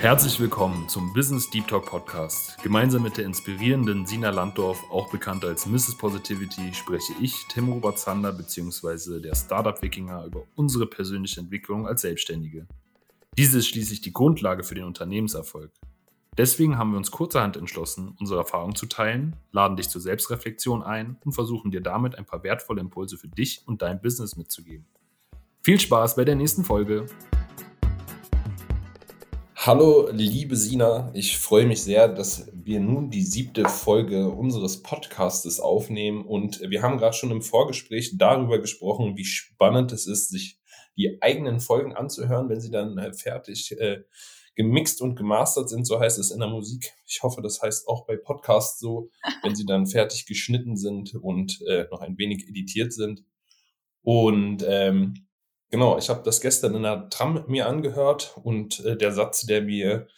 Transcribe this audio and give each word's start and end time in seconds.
Herzlich 0.00 0.38
willkommen 0.38 0.88
zum 0.88 1.12
Business 1.12 1.50
Deep 1.50 1.66
Talk 1.66 1.86
Podcast. 1.86 2.62
Gemeinsam 2.62 3.02
mit 3.02 3.16
der 3.16 3.24
inspirierenden 3.24 4.06
Sina 4.06 4.30
Landdorf, 4.30 4.84
auch 4.92 5.10
bekannt 5.10 5.44
als 5.44 5.66
Mrs. 5.66 5.98
Positivity, 5.98 6.72
spreche 6.72 7.14
ich, 7.20 7.34
Tim 7.48 7.68
Robert 7.68 7.98
Zander 7.98 8.32
bzw. 8.32 9.20
der 9.20 9.34
Startup 9.34 9.82
Wikinger 9.82 10.24
über 10.24 10.44
unsere 10.54 10.86
persönliche 10.86 11.40
Entwicklung 11.40 11.88
als 11.88 12.02
Selbstständige. 12.02 12.68
Diese 13.36 13.58
ist 13.58 13.66
schließlich 13.66 14.00
die 14.00 14.12
Grundlage 14.12 14.62
für 14.62 14.76
den 14.76 14.84
Unternehmenserfolg. 14.84 15.72
Deswegen 16.36 16.78
haben 16.78 16.92
wir 16.92 16.98
uns 16.98 17.10
kurzerhand 17.10 17.56
entschlossen, 17.56 18.14
unsere 18.20 18.38
Erfahrungen 18.38 18.76
zu 18.76 18.86
teilen, 18.86 19.34
laden 19.50 19.76
dich 19.76 19.88
zur 19.88 20.00
Selbstreflexion 20.00 20.84
ein 20.84 21.16
und 21.24 21.32
versuchen 21.32 21.72
dir 21.72 21.80
damit 21.80 22.14
ein 22.14 22.24
paar 22.24 22.44
wertvolle 22.44 22.80
Impulse 22.80 23.18
für 23.18 23.26
dich 23.26 23.62
und 23.66 23.82
dein 23.82 24.00
Business 24.00 24.36
mitzugeben. 24.36 24.86
Viel 25.64 25.80
Spaß 25.80 26.14
bei 26.14 26.24
der 26.24 26.36
nächsten 26.36 26.62
Folge! 26.62 27.06
Hallo, 29.60 30.08
liebe 30.12 30.54
Sina. 30.54 31.10
Ich 31.14 31.36
freue 31.36 31.66
mich 31.66 31.82
sehr, 31.82 32.06
dass 32.06 32.48
wir 32.54 32.78
nun 32.78 33.10
die 33.10 33.22
siebte 33.22 33.68
Folge 33.68 34.28
unseres 34.30 34.84
Podcastes 34.84 35.58
aufnehmen. 35.58 36.24
Und 36.24 36.60
wir 36.60 36.80
haben 36.80 36.96
gerade 36.96 37.16
schon 37.16 37.32
im 37.32 37.42
Vorgespräch 37.42 38.16
darüber 38.16 38.60
gesprochen, 38.60 39.16
wie 39.16 39.24
spannend 39.24 39.90
es 39.90 40.06
ist, 40.06 40.28
sich 40.28 40.60
die 40.96 41.18
eigenen 41.22 41.58
Folgen 41.58 41.92
anzuhören, 41.92 42.48
wenn 42.48 42.60
sie 42.60 42.70
dann 42.70 42.98
äh, 42.98 43.12
fertig 43.12 43.76
äh, 43.80 44.04
gemixt 44.54 45.02
und 45.02 45.16
gemastert 45.16 45.68
sind. 45.68 45.88
So 45.88 45.98
heißt 45.98 46.20
es 46.20 46.30
in 46.30 46.38
der 46.38 46.50
Musik. 46.50 46.92
Ich 47.04 47.24
hoffe, 47.24 47.42
das 47.42 47.60
heißt 47.60 47.88
auch 47.88 48.06
bei 48.06 48.16
Podcasts 48.16 48.78
so, 48.78 49.10
wenn 49.42 49.56
sie 49.56 49.66
dann 49.66 49.88
fertig 49.88 50.26
geschnitten 50.26 50.76
sind 50.76 51.16
und 51.16 51.60
äh, 51.62 51.88
noch 51.90 52.00
ein 52.00 52.16
wenig 52.16 52.46
editiert 52.48 52.92
sind. 52.92 53.24
Und 54.02 54.64
ähm, 54.68 55.27
Genau, 55.70 55.98
ich 55.98 56.08
habe 56.08 56.22
das 56.22 56.40
gestern 56.40 56.74
in 56.74 56.82
der 56.82 57.10
Tram 57.10 57.44
mir 57.46 57.66
angehört 57.66 58.36
und 58.42 58.80
äh, 58.84 58.96
der 58.96 59.12
Satz, 59.12 59.42
der 59.42 59.62
mir 59.62 60.08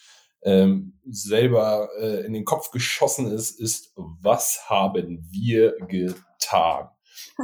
ähm, 0.42 0.98
selber 1.04 1.88
äh, 1.98 2.24
in 2.24 2.32
den 2.32 2.44
Kopf 2.44 2.70
geschossen 2.70 3.30
ist, 3.30 3.58
ist, 3.58 3.92
was 3.96 4.68
haben 4.70 5.26
wir 5.30 5.76
getan? 5.88 6.88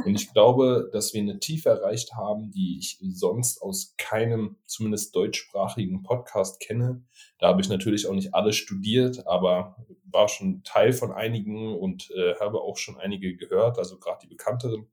Und 0.05 0.15
ich 0.15 0.31
glaube, 0.33 0.89
dass 0.93 1.13
wir 1.13 1.21
eine 1.21 1.39
Tiefe 1.39 1.69
erreicht 1.69 2.13
haben, 2.13 2.51
die 2.51 2.77
ich 2.79 2.97
sonst 3.13 3.61
aus 3.61 3.93
keinem, 3.97 4.57
zumindest 4.65 5.15
deutschsprachigen 5.15 6.03
Podcast 6.03 6.59
kenne. 6.59 7.03
Da 7.39 7.47
habe 7.47 7.61
ich 7.61 7.69
natürlich 7.69 8.07
auch 8.07 8.13
nicht 8.13 8.33
alle 8.33 8.53
studiert, 8.53 9.27
aber 9.27 9.75
war 10.05 10.29
schon 10.29 10.63
Teil 10.63 10.93
von 10.93 11.11
einigen 11.11 11.75
und 11.75 12.09
äh, 12.11 12.35
habe 12.39 12.61
auch 12.61 12.77
schon 12.77 12.97
einige 12.97 13.35
gehört, 13.35 13.77
also 13.77 13.99
gerade 13.99 14.19
die 14.23 14.27
bekannteren. 14.27 14.87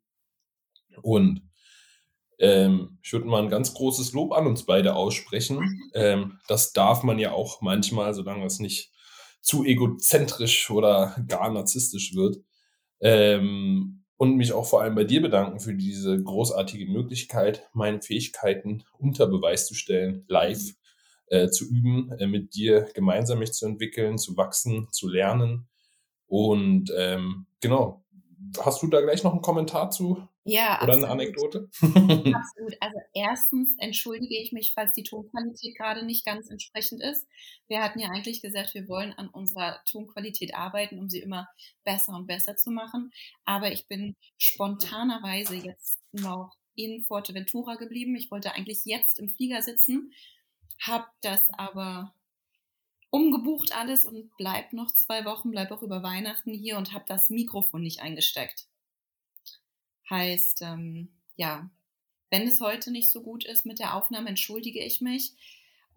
Und 1.03 1.43
ähm, 2.39 2.99
ich 3.03 3.13
würde 3.13 3.27
mal 3.27 3.43
ein 3.43 3.51
ganz 3.51 3.75
großes 3.75 4.13
Lob 4.13 4.33
an 4.33 4.47
uns 4.47 4.65
beide 4.65 4.95
aussprechen. 4.95 5.59
Mhm. 5.59 5.91
Ähm, 5.95 6.39
das 6.49 6.73
darf 6.73 7.03
man 7.03 7.19
ja 7.19 7.33
auch 7.33 7.61
manchmal, 7.61 8.15
solange 8.15 8.45
es 8.47 8.59
nicht 8.59 8.93
zu 9.41 9.65
egozentrisch 9.65 10.71
oder 10.71 11.17
gar 11.29 11.51
narzisstisch 11.51 12.15
wird. 12.15 12.39
Ähm, 13.01 14.05
und 14.17 14.37
mich 14.37 14.53
auch 14.53 14.67
vor 14.67 14.81
allem 14.81 14.95
bei 14.95 15.05
dir 15.05 15.21
bedanken 15.21 15.61
für 15.61 15.75
diese 15.75 16.23
großartige 16.23 16.87
Möglichkeit, 16.87 17.69
meine 17.73 18.01
Fähigkeiten 18.01 18.85
unter 18.97 19.27
Beweis 19.27 19.67
zu 19.67 19.75
stellen, 19.75 20.25
live 20.29 20.75
äh, 21.27 21.49
zu 21.49 21.69
üben, 21.69 22.13
äh, 22.19 22.27
mit 22.27 22.55
dir 22.55 22.89
gemeinsam 22.95 23.41
mich 23.41 23.53
zu 23.53 23.67
entwickeln, 23.67 24.19
zu 24.19 24.37
wachsen, 24.37 24.89
zu 24.93 25.09
lernen. 25.09 25.67
Und 26.27 26.93
ähm, 26.97 27.47
genau, 27.61 28.05
hast 28.61 28.83
du 28.83 28.87
da 28.87 29.01
gleich 29.01 29.25
noch 29.25 29.33
einen 29.33 29.43
Kommentar 29.43 29.91
zu? 29.91 30.29
Ja, 30.47 30.83
Oder 30.83 30.93
eine 30.93 31.09
Anekdote? 31.09 31.71
Absolut. 31.81 32.77
Also 32.81 32.99
erstens 33.15 33.75
entschuldige 33.79 34.37
ich 34.37 34.53
mich, 34.53 34.73
falls 34.75 34.93
die 34.93 35.03
Tonqualität 35.03 35.75
gerade 35.75 36.05
nicht 36.05 36.27
ganz 36.27 36.51
entsprechend 36.51 37.03
ist. 37.03 37.27
Wir 37.67 37.83
hatten 37.83 37.99
ja 37.99 38.11
eigentlich 38.11 38.43
gesagt, 38.43 38.75
wir 38.75 38.87
wollen 38.87 39.15
an 39.15 39.29
unserer 39.29 39.81
Tonqualität 39.91 40.55
arbeiten, 40.55 40.99
um 40.99 41.09
sie 41.09 41.21
immer 41.21 41.49
besser 41.83 42.15
und 42.15 42.27
besser 42.27 42.57
zu 42.57 42.71
machen. 42.71 43.11
Aber 43.47 43.73
ich 43.73 43.89
bin 43.89 44.17
spontanerweise 44.37 45.55
jetzt 45.57 46.01
noch 46.13 46.53
in 46.75 47.03
Forteventura 47.03 47.77
geblieben. 47.77 48.15
Ich 48.15 48.31
wollte 48.31 48.53
eigentlich 48.53 48.85
jetzt 48.85 49.19
im 49.19 49.31
Flieger 49.31 49.63
sitzen, 49.63 50.13
habe 50.79 51.07
das 51.23 51.49
aber 51.51 52.13
umgebucht 53.09 53.75
alles 53.75 54.05
und 54.05 54.31
bleib 54.37 54.73
noch 54.73 54.91
zwei 54.91 55.25
Wochen, 55.25 55.53
bleib 55.53 55.71
auch 55.71 55.83
über 55.83 56.03
Weihnachten 56.03 56.53
hier 56.53 56.77
und 56.77 56.93
habe 56.93 57.05
das 57.07 57.31
Mikrofon 57.31 57.83
nicht 57.83 58.01
eingesteckt. 58.01 58.67
Heißt, 60.11 60.63
ähm, 60.63 61.09
ja, 61.37 61.71
wenn 62.31 62.49
es 62.49 62.61
heute 62.61 62.91
nicht 62.91 63.11
so 63.11 63.23
gut 63.23 63.45
ist 63.45 63.65
mit 63.65 63.79
der 63.79 63.95
Aufnahme, 63.95 64.29
entschuldige 64.29 64.81
ich 64.81 65.01
mich. 65.01 65.33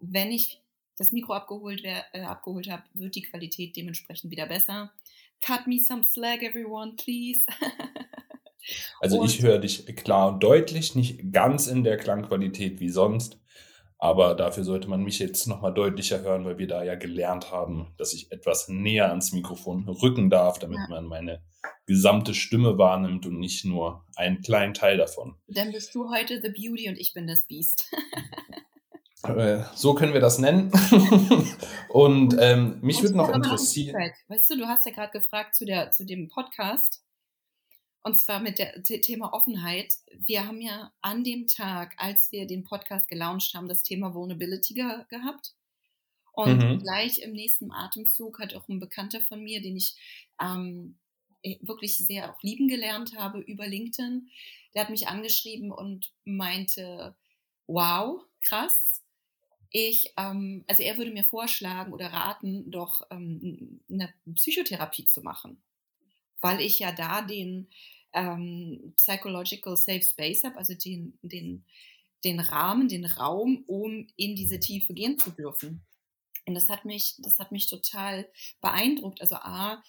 Wenn 0.00 0.30
ich 0.30 0.60
das 0.96 1.12
Mikro 1.12 1.34
abgeholt, 1.34 1.82
äh, 1.84 2.20
abgeholt 2.20 2.70
habe, 2.70 2.84
wird 2.94 3.14
die 3.14 3.22
Qualität 3.22 3.76
dementsprechend 3.76 4.30
wieder 4.30 4.46
besser. 4.46 4.92
Cut 5.40 5.66
me 5.66 5.78
some 5.78 6.04
slack, 6.04 6.42
everyone, 6.42 6.94
please. 6.96 7.42
also 9.00 9.20
und, 9.20 9.30
ich 9.30 9.42
höre 9.42 9.58
dich 9.58 9.84
klar 9.96 10.32
und 10.32 10.42
deutlich, 10.42 10.94
nicht 10.94 11.32
ganz 11.32 11.66
in 11.66 11.84
der 11.84 11.96
Klangqualität 11.96 12.80
wie 12.80 12.90
sonst. 12.90 13.38
Aber 13.98 14.34
dafür 14.34 14.62
sollte 14.62 14.88
man 14.88 15.02
mich 15.02 15.18
jetzt 15.18 15.46
nochmal 15.46 15.74
deutlicher 15.74 16.20
hören, 16.20 16.44
weil 16.44 16.58
wir 16.58 16.68
da 16.68 16.84
ja 16.84 16.94
gelernt 16.94 17.50
haben, 17.50 17.92
dass 17.98 18.14
ich 18.14 18.30
etwas 18.30 18.68
näher 18.68 19.08
ans 19.08 19.32
Mikrofon 19.32 19.88
rücken 19.88 20.30
darf, 20.30 20.60
damit 20.60 20.78
ja. 20.78 20.86
man 20.88 21.06
meine 21.06 21.42
gesamte 21.86 22.34
Stimme 22.34 22.78
wahrnimmt 22.78 23.26
und 23.26 23.40
nicht 23.40 23.64
nur 23.64 24.04
einen 24.14 24.40
kleinen 24.40 24.74
Teil 24.74 24.98
davon. 24.98 25.34
Dann 25.48 25.72
bist 25.72 25.94
du 25.94 26.10
heute 26.10 26.40
The 26.40 26.50
Beauty 26.50 26.88
und 26.88 26.96
ich 26.96 27.12
bin 27.12 27.26
das 27.26 27.44
Beast. 27.46 27.90
Äh, 29.24 29.64
so 29.74 29.94
können 29.94 30.14
wir 30.14 30.20
das 30.20 30.38
nennen. 30.38 30.70
und 31.88 32.36
ähm, 32.38 32.78
mich 32.82 33.02
würde 33.02 33.16
noch 33.16 33.34
interessieren. 33.34 34.12
Weißt 34.28 34.48
du, 34.50 34.56
du 34.56 34.66
hast 34.66 34.86
ja 34.86 34.92
gerade 34.92 35.10
gefragt 35.10 35.56
zu, 35.56 35.64
der, 35.64 35.90
zu 35.90 36.06
dem 36.06 36.28
Podcast. 36.28 37.02
Und 38.02 38.20
zwar 38.20 38.40
mit 38.40 38.58
dem 38.58 38.82
Thema 39.02 39.32
Offenheit. 39.32 39.94
Wir 40.12 40.46
haben 40.46 40.60
ja 40.60 40.92
an 41.02 41.24
dem 41.24 41.46
Tag, 41.46 41.94
als 41.98 42.32
wir 42.32 42.46
den 42.46 42.64
Podcast 42.64 43.08
gelauncht 43.08 43.52
haben, 43.54 43.68
das 43.68 43.82
Thema 43.82 44.14
Vulnerability 44.14 44.74
ge 44.74 45.04
gehabt. 45.08 45.54
Und 46.32 46.58
mhm. 46.58 46.78
gleich 46.78 47.18
im 47.18 47.32
nächsten 47.32 47.72
Atemzug 47.72 48.38
hat 48.38 48.54
auch 48.54 48.68
ein 48.68 48.78
Bekannter 48.78 49.20
von 49.20 49.42
mir, 49.42 49.60
den 49.60 49.76
ich 49.76 49.96
ähm, 50.40 50.96
äh, 51.42 51.56
wirklich 51.62 51.96
sehr 51.96 52.32
auch 52.32 52.42
lieben 52.42 52.68
gelernt 52.68 53.16
habe 53.16 53.40
über 53.40 53.66
LinkedIn, 53.66 54.30
der 54.74 54.82
hat 54.82 54.90
mich 54.90 55.08
angeschrieben 55.08 55.72
und 55.72 56.12
meinte, 56.24 57.16
wow, 57.66 58.22
krass. 58.40 59.02
Ich, 59.70 60.14
ähm, 60.16 60.64
also 60.68 60.82
er 60.82 60.96
würde 60.96 61.10
mir 61.10 61.24
vorschlagen 61.24 61.92
oder 61.92 62.12
raten, 62.12 62.70
doch 62.70 63.02
ähm, 63.10 63.80
eine 63.90 64.14
Psychotherapie 64.34 65.06
zu 65.06 65.22
machen 65.22 65.60
weil 66.40 66.60
ich 66.60 66.78
ja 66.78 66.92
da 66.92 67.22
den 67.22 67.68
ähm, 68.12 68.92
Psychological 68.96 69.76
Safe 69.76 70.02
Space 70.02 70.44
habe, 70.44 70.56
also 70.56 70.74
den, 70.74 71.18
den, 71.22 71.64
den 72.24 72.40
Rahmen, 72.40 72.88
den 72.88 73.04
Raum, 73.04 73.64
um 73.66 74.06
in 74.16 74.36
diese 74.36 74.58
Tiefe 74.58 74.94
gehen 74.94 75.18
zu 75.18 75.30
dürfen. 75.30 75.82
Und 76.46 76.54
das 76.54 76.68
hat 76.68 76.84
mich, 76.84 77.16
das 77.18 77.38
hat 77.38 77.52
mich 77.52 77.68
total 77.68 78.26
beeindruckt. 78.60 79.20
Also 79.20 79.36
A, 79.36 79.82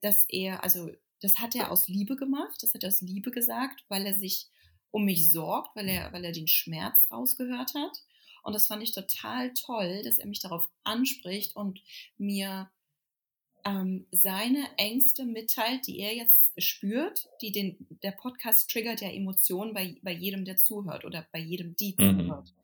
dass 0.00 0.24
er, 0.28 0.64
also 0.64 0.90
das 1.20 1.38
hat 1.38 1.54
er 1.54 1.70
aus 1.70 1.86
Liebe 1.86 2.16
gemacht, 2.16 2.62
das 2.62 2.74
hat 2.74 2.82
er 2.82 2.88
aus 2.88 3.00
Liebe 3.00 3.30
gesagt, 3.30 3.84
weil 3.88 4.06
er 4.06 4.14
sich 4.14 4.48
um 4.90 5.04
mich 5.04 5.30
sorgt, 5.30 5.76
weil 5.76 5.88
er, 5.88 6.12
weil 6.12 6.24
er 6.24 6.32
den 6.32 6.48
Schmerz 6.48 7.06
rausgehört 7.10 7.74
hat. 7.74 8.02
Und 8.42 8.54
das 8.54 8.66
fand 8.66 8.82
ich 8.82 8.92
total 8.92 9.52
toll, 9.54 10.02
dass 10.02 10.18
er 10.18 10.26
mich 10.26 10.40
darauf 10.40 10.68
anspricht 10.82 11.54
und 11.54 11.80
mir 12.16 12.70
ähm, 13.64 14.06
seine 14.10 14.64
Ängste 14.76 15.24
mitteilt, 15.24 15.86
die 15.86 16.00
er 16.00 16.14
jetzt 16.14 16.52
spürt, 16.58 17.28
die 17.40 17.52
den, 17.52 17.86
der 18.02 18.12
Podcast 18.12 18.70
triggert 18.70 19.00
ja 19.00 19.08
Emotionen 19.08 19.74
bei, 19.74 19.96
bei 20.02 20.12
jedem, 20.12 20.44
der 20.44 20.56
zuhört 20.56 21.04
oder 21.04 21.26
bei 21.32 21.38
jedem, 21.38 21.76
die 21.76 21.94
mhm. 21.98 22.20
zuhört. 22.20 22.54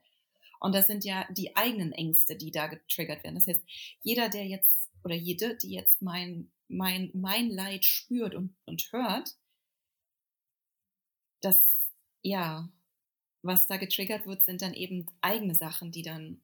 Und 0.61 0.75
das 0.75 0.87
sind 0.87 1.05
ja 1.05 1.27
die 1.31 1.55
eigenen 1.57 1.93
Ängste, 1.93 2.37
die 2.37 2.51
da 2.51 2.67
getriggert 2.67 3.23
werden. 3.25 3.37
Das 3.37 3.47
heißt, 3.47 3.63
jeder, 4.03 4.29
der 4.29 4.47
jetzt 4.47 4.91
oder 5.05 5.15
jede, 5.15 5.57
die 5.57 5.71
jetzt 5.71 6.03
mein, 6.03 6.51
mein, 6.69 7.11
mein 7.15 7.49
Leid 7.49 7.85
spürt 7.85 8.35
und, 8.35 8.55
und 8.65 8.91
hört, 8.93 9.37
das, 11.41 11.77
ja, 12.23 12.69
was 13.43 13.69
da 13.69 13.77
getriggert 13.77 14.27
wird, 14.27 14.45
sind 14.45 14.63
dann 14.63 14.75
eben 14.75 15.07
eigene 15.21 15.55
Sachen, 15.55 15.93
die 15.93 16.03
dann 16.03 16.41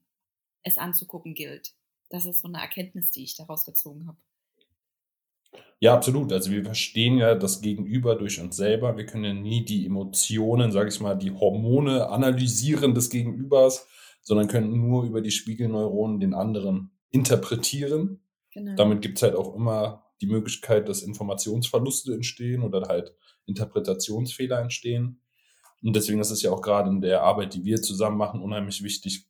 es 0.63 0.79
anzugucken 0.79 1.35
gilt. 1.35 1.75
Das 2.09 2.27
ist 2.27 2.41
so 2.41 2.49
eine 2.49 2.61
Erkenntnis, 2.61 3.11
die 3.11 3.25
ich 3.25 3.35
daraus 3.35 3.65
gezogen 3.65 4.07
habe. 4.07 4.19
Ja, 5.83 5.95
absolut. 5.95 6.33
Also 6.33 6.53
wir 6.53 6.65
verstehen 6.65 7.19
ja 7.19 7.35
das 7.35 7.61
Gegenüber 7.61 8.15
durch 8.15 8.41
uns 8.41 8.55
selber. 8.55 8.97
Wir 8.97 9.05
können 9.05 9.25
ja 9.25 9.35
nie 9.35 9.65
die 9.65 9.85
Emotionen, 9.85 10.71
sage 10.71 10.91
ich 10.91 11.01
mal, 11.01 11.17
die 11.17 11.33
Hormone 11.33 12.09
analysieren 12.09 12.95
des 12.95 13.11
Gegenübers, 13.11 13.89
sondern 14.21 14.47
können 14.47 14.71
nur 14.81 15.03
über 15.03 15.21
die 15.21 15.33
Spiegelneuronen 15.33 16.21
den 16.21 16.35
anderen 16.35 16.93
interpretieren. 17.11 18.21
Genau. 18.53 18.77
Damit 18.77 19.03
gibt 19.03 19.19
es 19.19 19.25
halt 19.25 19.35
auch 19.35 19.57
immer 19.57 20.05
die 20.21 20.29
Möglichkeit, 20.29 20.89
dass 20.89 21.03
Informationsverluste 21.03 22.15
entstehen 22.15 22.63
oder 22.63 22.87
halt 22.87 23.17
Interpretationsfehler 23.47 24.61
entstehen. 24.61 25.21
Und 25.83 25.97
deswegen 25.97 26.21
ist 26.21 26.31
es 26.31 26.43
ja 26.43 26.53
auch 26.53 26.63
gerade 26.63 26.91
in 26.91 27.01
der 27.01 27.25
Arbeit, 27.25 27.55
die 27.55 27.65
wir 27.65 27.83
zusammen 27.83 28.19
machen, 28.19 28.41
unheimlich 28.41 28.85
wichtig 28.85 29.27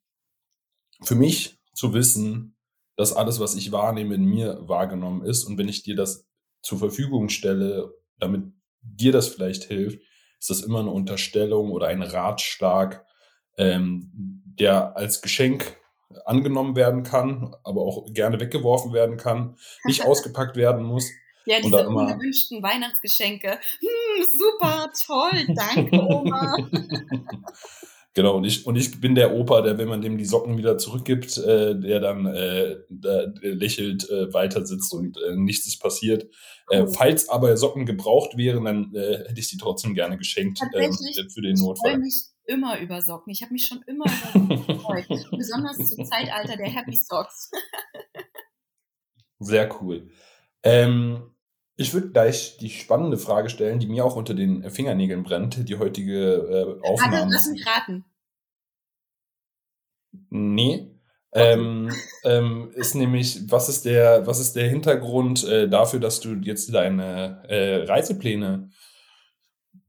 für 1.01 1.15
mich 1.15 1.59
zu 1.73 1.95
wissen, 1.95 2.57
dass 2.97 3.15
alles, 3.15 3.41
was 3.41 3.55
ich 3.55 3.73
wahrnehme, 3.73 4.17
in 4.17 4.27
mir 4.27 4.69
wahrgenommen 4.69 5.25
ist. 5.25 5.45
Und 5.45 5.57
wenn 5.57 5.71
ich 5.71 5.83
dir 5.83 5.97
das 5.97 6.27
zur 6.63 6.79
Verfügung 6.79 7.29
stelle, 7.29 7.95
damit 8.19 8.45
dir 8.83 9.13
das 9.13 9.29
vielleicht 9.29 9.65
hilft, 9.65 10.01
ist 10.39 10.51
das 10.51 10.63
immer 10.63 10.81
eine 10.81 10.91
Unterstellung 10.91 11.71
oder 11.71 11.89
ein 11.89 12.03
Ratschlag, 12.03 13.07
ähm, 13.57 14.11
der 14.59 14.97
als 14.97 15.23
Geschenk 15.23 15.77
angenommen 16.25 16.77
werden 16.77 17.05
kann, 17.05 17.55
aber 17.65 17.83
auch 17.83 18.13
gerne 18.13 18.41
weggeworfen 18.41 18.93
werden 18.93 19.17
kann, 19.17 19.57
nicht 19.85 20.05
ausgepackt 20.07 20.57
werden 20.57 20.85
muss. 20.85 21.11
Ja, 21.45 21.61
diese 21.61 21.89
ungewünschten 21.89 22.63
Weihnachtsgeschenke. 22.63 23.59
Hm, 23.81 24.27
super, 24.39 24.93
toll, 25.07 25.55
danke, 25.55 26.01
Oma. 26.01 26.57
Genau, 28.15 28.37
und 28.37 28.45
ich, 28.45 28.67
und 28.67 28.77
ich 28.77 29.01
bin 29.01 29.15
der 29.15 29.35
Opa, 29.35 29.63
der, 29.63 29.79
wenn 29.79 29.89
man 29.89 30.03
dem 30.03 30.19
die 30.19 30.27
Socken 30.27 30.59
wieder 30.59 30.77
zurückgibt, 30.77 31.39
äh, 31.39 31.75
der 31.79 31.99
dann 31.99 32.27
äh, 32.27 32.77
der 32.91 33.33
lächelt, 33.41 34.09
äh, 34.11 34.33
weiter 34.35 34.67
sitzt 34.67 34.93
und 34.93 35.17
äh, 35.17 35.35
nichts 35.35 35.67
ist 35.67 35.81
passiert. 35.81 36.29
Äh, 36.69 36.87
falls 36.87 37.31
aber 37.31 37.57
Socken 37.57 37.87
gebraucht 37.87 38.37
wären, 38.37 38.65
dann 38.65 38.95
äh, 38.95 39.25
hätte 39.29 39.41
ich 39.41 39.49
sie 39.49 39.57
trotzdem 39.57 39.95
gerne 39.95 40.19
geschenkt 40.19 40.61
äh, 40.75 40.91
für 41.33 41.41
den 41.41 41.55
Notfall. 41.57 41.93
Ich 41.93 41.93
freue 41.93 41.99
mich 41.99 42.25
immer 42.45 42.79
über 42.81 43.01
Socken. 43.01 43.31
Ich 43.33 43.43
habe 43.43 43.55
mich 43.55 43.67
schon 43.67 43.83
immer 43.87 44.05
über 44.05 44.41
Socken 44.49 44.67
gefreut. 44.67 45.07
Besonders 45.31 45.79
zum 45.79 46.05
Zeitalter 46.05 46.57
der 46.57 46.69
Happy 46.69 46.97
Socks. 46.97 47.51
Sehr 49.39 49.75
cool. 49.81 50.11
Ähm, 50.63 51.35
ich 51.77 51.95
würde 51.95 52.11
gleich 52.11 52.59
die 52.59 52.71
spannende 52.71 53.19
Frage 53.19 53.49
stellen, 53.49 53.81
die 53.81 53.87
mir 53.87 54.05
auch 54.05 54.17
unter 54.17 54.35
den 54.35 54.69
Fingernägeln 54.71 55.23
brennt, 55.23 55.69
die 55.69 55.79
heutige 55.79 56.79
äh, 56.83 56.89
Aufnahme. 56.89 57.13
Warte, 57.13 57.33
lass 57.33 57.49
mich 57.49 57.67
raten. 57.67 58.05
Nee. 60.31 60.89
Ähm, 61.35 61.91
ähm, 62.25 62.71
ist 62.75 62.95
nämlich, 62.95 63.51
was 63.51 63.71
ist 63.71 63.87
der, 63.87 64.27
was 64.27 64.39
ist 64.39 64.55
der 64.55 64.69
Hintergrund 64.69 65.45
äh, 65.45 65.67
dafür, 65.67 65.99
dass 65.99 66.21
du 66.21 66.35
jetzt 66.35 66.75
deine 66.75 67.43
äh, 67.49 67.85
Reisepläne, 67.85 68.69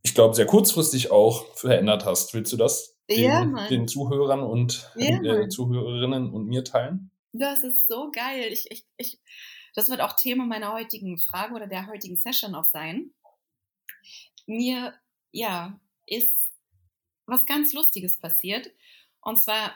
ich 0.03 0.15
glaube, 0.15 0.35
sehr 0.35 0.45
kurzfristig 0.45 1.11
auch 1.11 1.53
verändert 1.57 2.05
hast? 2.05 2.33
Willst 2.33 2.53
du 2.53 2.57
das 2.57 2.97
ja, 3.09 3.41
den, 3.41 3.57
den, 3.69 3.87
Zuhörern 3.89 4.41
und 4.41 4.89
ja, 4.95 5.21
äh, 5.21 5.49
Zuhörerinnen 5.49 6.31
und 6.31 6.47
mir 6.47 6.63
teilen? 6.63 7.11
Das 7.33 7.63
ist 7.63 7.87
so 7.87 8.09
geil. 8.11 8.45
Ich, 8.49 8.71
ich, 8.71 8.85
ich, 8.95 9.19
das 9.73 9.89
wird 9.89 10.01
auch 10.01 10.15
Thema 10.15 10.45
meiner 10.45 10.73
heutigen 10.73 11.17
Frage 11.17 11.53
oder 11.53 11.67
der 11.67 11.87
heutigen 11.87 12.17
Session 12.17 12.55
auch 12.55 12.65
sein. 12.65 13.11
Mir, 14.45 14.93
ja, 15.31 15.79
ist 16.05 16.35
was 17.25 17.45
ganz 17.45 17.73
Lustiges 17.73 18.19
passiert. 18.19 18.69
Und 19.21 19.41
zwar 19.41 19.73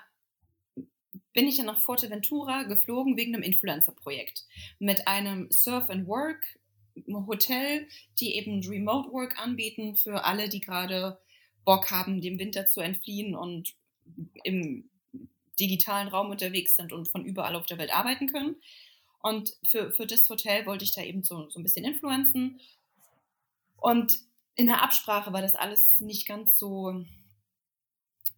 bin 1.33 1.47
ich 1.47 1.57
ja 1.57 1.63
nach 1.63 1.79
Forteventura 1.79 2.63
geflogen 2.63 3.17
wegen 3.17 3.33
einem 3.33 3.43
Influencer-Projekt 3.43 4.45
mit 4.79 5.07
einem 5.07 5.49
Surf 5.51 5.89
and 5.89 6.07
Work 6.07 6.43
Hotel, 7.27 7.87
die 8.19 8.35
eben 8.35 8.63
Remote 8.63 9.11
Work 9.11 9.37
anbieten 9.39 9.95
für 9.95 10.25
alle, 10.25 10.49
die 10.49 10.59
gerade 10.59 11.19
Bock 11.63 11.91
haben, 11.91 12.21
dem 12.21 12.39
Winter 12.39 12.65
zu 12.65 12.79
entfliehen 12.79 13.35
und 13.35 13.75
im 14.43 14.89
digitalen 15.59 16.07
Raum 16.07 16.29
unterwegs 16.29 16.75
sind 16.75 16.93
und 16.93 17.07
von 17.07 17.25
überall 17.25 17.55
auf 17.55 17.65
der 17.65 17.77
Welt 17.77 17.93
arbeiten 17.93 18.27
können. 18.27 18.55
Und 19.27 19.57
für, 19.65 19.91
für 19.91 20.05
das 20.05 20.29
Hotel 20.29 20.65
wollte 20.65 20.85
ich 20.85 20.93
da 20.93 21.01
eben 21.01 21.21
so, 21.21 21.49
so 21.49 21.59
ein 21.59 21.63
bisschen 21.63 21.83
influenzen. 21.83 22.61
Und 23.75 24.19
in 24.55 24.67
der 24.67 24.81
Absprache 24.81 25.33
war 25.33 25.41
das 25.41 25.55
alles 25.55 25.99
nicht 25.99 26.25
ganz 26.25 26.57
so, 26.57 27.03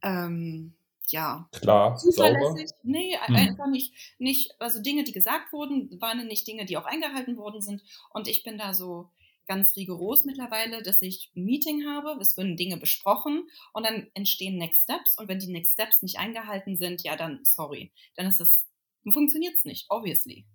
ähm, 0.02 0.74
ja, 1.10 1.48
klar, 1.52 1.96
zuverlässig. 1.96 2.70
Sauber. 2.70 2.82
Nee, 2.82 3.16
hm. 3.24 3.36
einfach 3.36 3.68
nicht, 3.68 3.94
nicht, 4.18 4.60
also 4.60 4.82
Dinge, 4.82 5.04
die 5.04 5.12
gesagt 5.12 5.54
wurden, 5.54 6.02
waren 6.02 6.26
nicht 6.26 6.48
Dinge, 6.48 6.66
die 6.66 6.76
auch 6.76 6.86
eingehalten 6.86 7.38
worden 7.38 7.62
sind. 7.62 7.84
Und 8.12 8.28
ich 8.28 8.42
bin 8.44 8.58
da 8.58 8.74
so 8.74 9.12
ganz 9.46 9.76
rigoros 9.76 10.26
mittlerweile, 10.26 10.82
dass 10.82 11.04
ich 11.04 11.32
ein 11.36 11.46
Meeting 11.46 11.86
habe, 11.88 12.20
es 12.20 12.36
werden 12.36 12.58
Dinge 12.58 12.78
besprochen 12.78 13.48
und 13.74 13.86
dann 13.86 14.08
entstehen 14.16 14.58
Next 14.58 14.84
Steps. 14.84 15.20
Und 15.20 15.28
wenn 15.28 15.40
die 15.40 15.52
Next 15.52 15.74
Steps 15.74 16.02
nicht 16.02 16.18
eingehalten 16.18 16.78
sind, 16.78 17.04
ja, 17.04 17.16
dann 17.16 17.46
sorry, 17.46 17.92
dann 18.16 18.26
ist 18.26 18.42
es, 18.42 18.68
funktioniert 19.12 19.56
es 19.56 19.66
nicht, 19.66 19.86
obviously. 19.90 20.46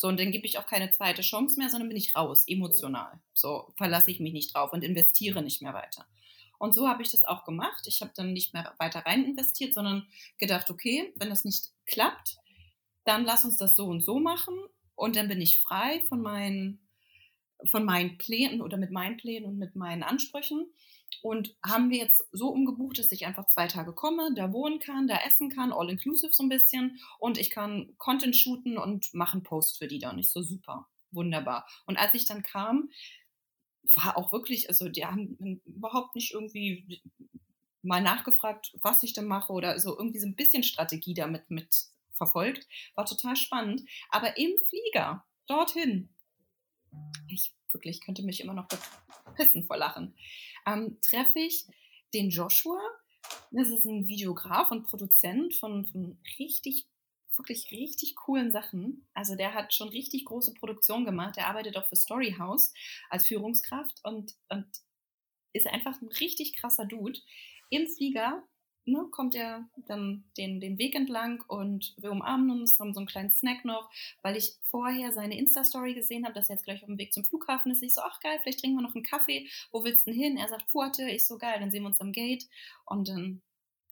So, 0.00 0.08
und 0.08 0.18
dann 0.18 0.32
gebe 0.32 0.46
ich 0.46 0.56
auch 0.56 0.64
keine 0.64 0.90
zweite 0.90 1.20
Chance 1.20 1.58
mehr, 1.58 1.68
sondern 1.68 1.90
bin 1.90 1.98
ich 1.98 2.16
raus, 2.16 2.44
emotional. 2.48 3.20
So 3.34 3.74
verlasse 3.76 4.10
ich 4.10 4.18
mich 4.18 4.32
nicht 4.32 4.54
drauf 4.54 4.72
und 4.72 4.82
investiere 4.82 5.42
nicht 5.42 5.60
mehr 5.60 5.74
weiter. 5.74 6.06
Und 6.58 6.74
so 6.74 6.88
habe 6.88 7.02
ich 7.02 7.10
das 7.10 7.22
auch 7.24 7.44
gemacht. 7.44 7.86
Ich 7.86 8.00
habe 8.00 8.10
dann 8.16 8.32
nicht 8.32 8.54
mehr 8.54 8.72
weiter 8.78 9.00
rein 9.00 9.26
investiert, 9.26 9.74
sondern 9.74 10.06
gedacht, 10.38 10.70
okay, 10.70 11.12
wenn 11.16 11.28
das 11.28 11.44
nicht 11.44 11.72
klappt, 11.84 12.38
dann 13.04 13.26
lass 13.26 13.44
uns 13.44 13.58
das 13.58 13.76
so 13.76 13.88
und 13.88 14.00
so 14.00 14.18
machen. 14.18 14.54
Und 14.94 15.16
dann 15.16 15.28
bin 15.28 15.42
ich 15.42 15.60
frei 15.60 16.02
von 16.08 16.22
meinen, 16.22 16.80
von 17.66 17.84
meinen 17.84 18.16
Plänen 18.16 18.62
oder 18.62 18.78
mit 18.78 18.92
meinen 18.92 19.18
Plänen 19.18 19.44
und 19.44 19.58
mit 19.58 19.76
meinen 19.76 20.02
Ansprüchen. 20.02 20.64
Und 21.22 21.54
haben 21.64 21.90
wir 21.90 21.98
jetzt 21.98 22.24
so 22.32 22.48
umgebucht, 22.48 22.98
dass 22.98 23.12
ich 23.12 23.26
einfach 23.26 23.46
zwei 23.46 23.66
Tage 23.66 23.92
komme, 23.92 24.32
da 24.34 24.52
wohnen 24.52 24.78
kann, 24.78 25.06
da 25.06 25.18
essen 25.26 25.50
kann, 25.50 25.72
all 25.72 25.90
inclusive 25.90 26.32
so 26.32 26.42
ein 26.42 26.48
bisschen. 26.48 26.98
Und 27.18 27.38
ich 27.38 27.50
kann 27.50 27.94
Content 27.98 28.36
shooten 28.36 28.78
und 28.78 29.12
machen 29.14 29.42
Post 29.42 29.78
für 29.78 29.88
die 29.88 29.98
da. 29.98 30.10
Und 30.10 30.18
ich 30.18 30.30
so 30.30 30.42
super, 30.42 30.88
wunderbar. 31.10 31.66
Und 31.86 31.98
als 31.98 32.14
ich 32.14 32.24
dann 32.24 32.42
kam, 32.42 32.90
war 33.94 34.16
auch 34.16 34.32
wirklich, 34.32 34.68
also 34.68 34.88
die 34.88 35.04
haben 35.04 35.60
überhaupt 35.64 36.14
nicht 36.14 36.32
irgendwie 36.32 37.02
mal 37.82 38.02
nachgefragt, 38.02 38.76
was 38.82 39.02
ich 39.02 39.12
da 39.12 39.22
mache 39.22 39.52
oder 39.52 39.78
so 39.78 39.96
irgendwie 39.96 40.20
so 40.20 40.26
ein 40.26 40.36
bisschen 40.36 40.62
Strategie 40.62 41.14
damit 41.14 41.50
mit 41.50 41.68
verfolgt. 42.12 42.68
War 42.94 43.06
total 43.06 43.36
spannend. 43.36 43.82
Aber 44.10 44.36
im 44.36 44.50
Flieger, 44.68 45.24
dorthin, 45.46 46.10
ich 47.28 47.52
wirklich 47.72 48.00
könnte 48.00 48.22
mich 48.22 48.40
immer 48.40 48.54
noch 48.54 48.68
pissen 49.36 49.64
vor 49.64 49.76
Lachen 49.76 50.14
ähm, 50.72 50.98
treffe 51.02 51.38
ich 51.38 51.66
den 52.14 52.30
Joshua. 52.30 52.80
Das 53.50 53.68
ist 53.68 53.84
ein 53.84 54.08
Videograf 54.08 54.70
und 54.70 54.84
Produzent 54.84 55.54
von, 55.54 55.84
von 55.86 56.18
richtig, 56.38 56.86
wirklich 57.36 57.70
richtig 57.70 58.16
coolen 58.16 58.50
Sachen. 58.50 59.06
Also 59.14 59.36
der 59.36 59.54
hat 59.54 59.74
schon 59.74 59.88
richtig 59.88 60.24
große 60.24 60.54
Produktionen 60.54 61.04
gemacht. 61.04 61.36
Der 61.36 61.48
arbeitet 61.48 61.76
auch 61.76 61.86
für 61.86 61.96
Storyhouse 61.96 62.72
als 63.08 63.26
Führungskraft 63.26 64.00
und, 64.04 64.34
und 64.48 64.66
ist 65.52 65.66
einfach 65.66 66.00
ein 66.00 66.08
richtig 66.08 66.56
krasser 66.56 66.86
Dude. 66.86 67.18
Im 67.70 67.88
Flieger 67.88 68.42
ne, 68.90 69.06
kommt 69.10 69.34
er 69.34 69.68
dann 69.86 70.24
den, 70.36 70.60
den 70.60 70.78
Weg 70.78 70.94
entlang 70.94 71.42
und 71.48 71.94
wir 71.98 72.10
umarmen 72.10 72.50
uns, 72.50 72.78
haben 72.78 72.94
so 72.94 73.00
einen 73.00 73.06
kleinen 73.06 73.30
Snack 73.30 73.64
noch, 73.64 73.90
weil 74.22 74.36
ich 74.36 74.54
vorher 74.62 75.12
seine 75.12 75.38
Insta-Story 75.38 75.94
gesehen 75.94 76.24
habe, 76.24 76.34
dass 76.34 76.48
er 76.48 76.56
jetzt 76.56 76.64
gleich 76.64 76.82
auf 76.82 76.88
dem 76.88 76.98
Weg 76.98 77.12
zum 77.12 77.24
Flughafen 77.24 77.72
ist. 77.72 77.82
Ich 77.82 77.94
so, 77.94 78.02
ach 78.02 78.20
geil, 78.20 78.38
vielleicht 78.42 78.60
trinken 78.60 78.78
wir 78.78 78.82
noch 78.82 78.94
einen 78.94 79.04
Kaffee. 79.04 79.48
Wo 79.72 79.84
willst 79.84 80.06
du 80.06 80.10
denn 80.10 80.20
hin? 80.20 80.36
Er 80.36 80.48
sagt, 80.48 80.70
Pforte. 80.70 81.08
Ich 81.10 81.26
so, 81.26 81.38
geil, 81.38 81.56
dann 81.60 81.70
sehen 81.70 81.82
wir 81.82 81.88
uns 81.88 82.00
am 82.00 82.12
Gate. 82.12 82.46
Und 82.84 83.08
dann, 83.08 83.42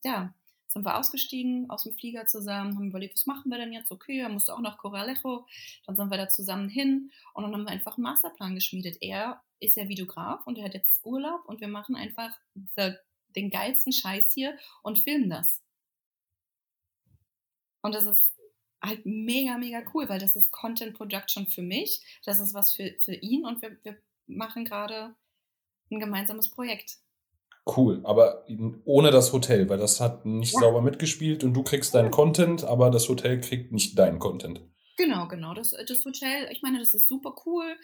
ja, 0.04 0.34
sind 0.68 0.84
wir 0.84 0.96
ausgestiegen 0.98 1.70
aus 1.70 1.84
dem 1.84 1.94
Flieger 1.94 2.26
zusammen, 2.26 2.76
haben 2.76 2.88
überlegt, 2.88 3.14
was 3.14 3.26
machen 3.26 3.50
wir 3.50 3.58
denn 3.58 3.72
jetzt? 3.72 3.90
Okay, 3.90 4.20
er 4.20 4.28
musste 4.28 4.54
auch 4.54 4.60
nach 4.60 4.76
Coralejo. 4.76 5.46
Dann 5.86 5.96
sind 5.96 6.10
wir 6.10 6.18
da 6.18 6.28
zusammen 6.28 6.68
hin 6.68 7.10
und 7.32 7.42
dann 7.42 7.52
haben 7.54 7.64
wir 7.64 7.70
einfach 7.70 7.96
einen 7.96 8.04
Masterplan 8.04 8.54
geschmiedet. 8.54 8.98
Er 9.00 9.42
ist 9.60 9.76
ja 9.76 9.88
Videograf 9.88 10.46
und 10.46 10.58
er 10.58 10.66
hat 10.66 10.74
jetzt 10.74 11.04
Urlaub 11.04 11.46
und 11.46 11.60
wir 11.60 11.68
machen 11.68 11.96
einfach 11.96 12.30
the 12.76 12.92
den 13.36 13.50
geilsten 13.50 13.92
Scheiß 13.92 14.32
hier 14.32 14.56
und 14.82 14.98
filmen 14.98 15.30
das. 15.30 15.62
Und 17.82 17.94
das 17.94 18.04
ist 18.04 18.24
halt 18.82 19.04
mega, 19.04 19.58
mega 19.58 19.82
cool, 19.94 20.08
weil 20.08 20.18
das 20.18 20.36
ist 20.36 20.52
Content 20.52 20.96
Production 20.96 21.46
für 21.46 21.62
mich, 21.62 22.20
das 22.24 22.40
ist 22.40 22.54
was 22.54 22.72
für, 22.72 22.94
für 23.00 23.14
ihn 23.14 23.44
und 23.44 23.60
wir, 23.62 23.76
wir 23.82 23.96
machen 24.26 24.64
gerade 24.64 25.14
ein 25.90 26.00
gemeinsames 26.00 26.50
Projekt. 26.50 26.98
Cool, 27.66 28.00
aber 28.04 28.46
ohne 28.84 29.10
das 29.10 29.32
Hotel, 29.32 29.68
weil 29.68 29.78
das 29.78 30.00
hat 30.00 30.24
nicht 30.24 30.54
ja. 30.54 30.60
sauber 30.60 30.80
mitgespielt 30.80 31.44
und 31.44 31.52
du 31.52 31.62
kriegst 31.62 31.94
deinen 31.94 32.10
Content, 32.10 32.64
aber 32.64 32.90
das 32.90 33.08
Hotel 33.08 33.40
kriegt 33.40 33.72
nicht 33.72 33.98
deinen 33.98 34.18
Content. 34.18 34.62
Genau, 34.98 35.28
genau. 35.28 35.54
Das, 35.54 35.72
äh, 35.72 35.84
das 35.84 36.04
Hotel, 36.04 36.48
ich 36.50 36.60
meine, 36.62 36.80
das 36.80 36.92
ist 36.92 37.06
super 37.06 37.34
cool. 37.46 37.76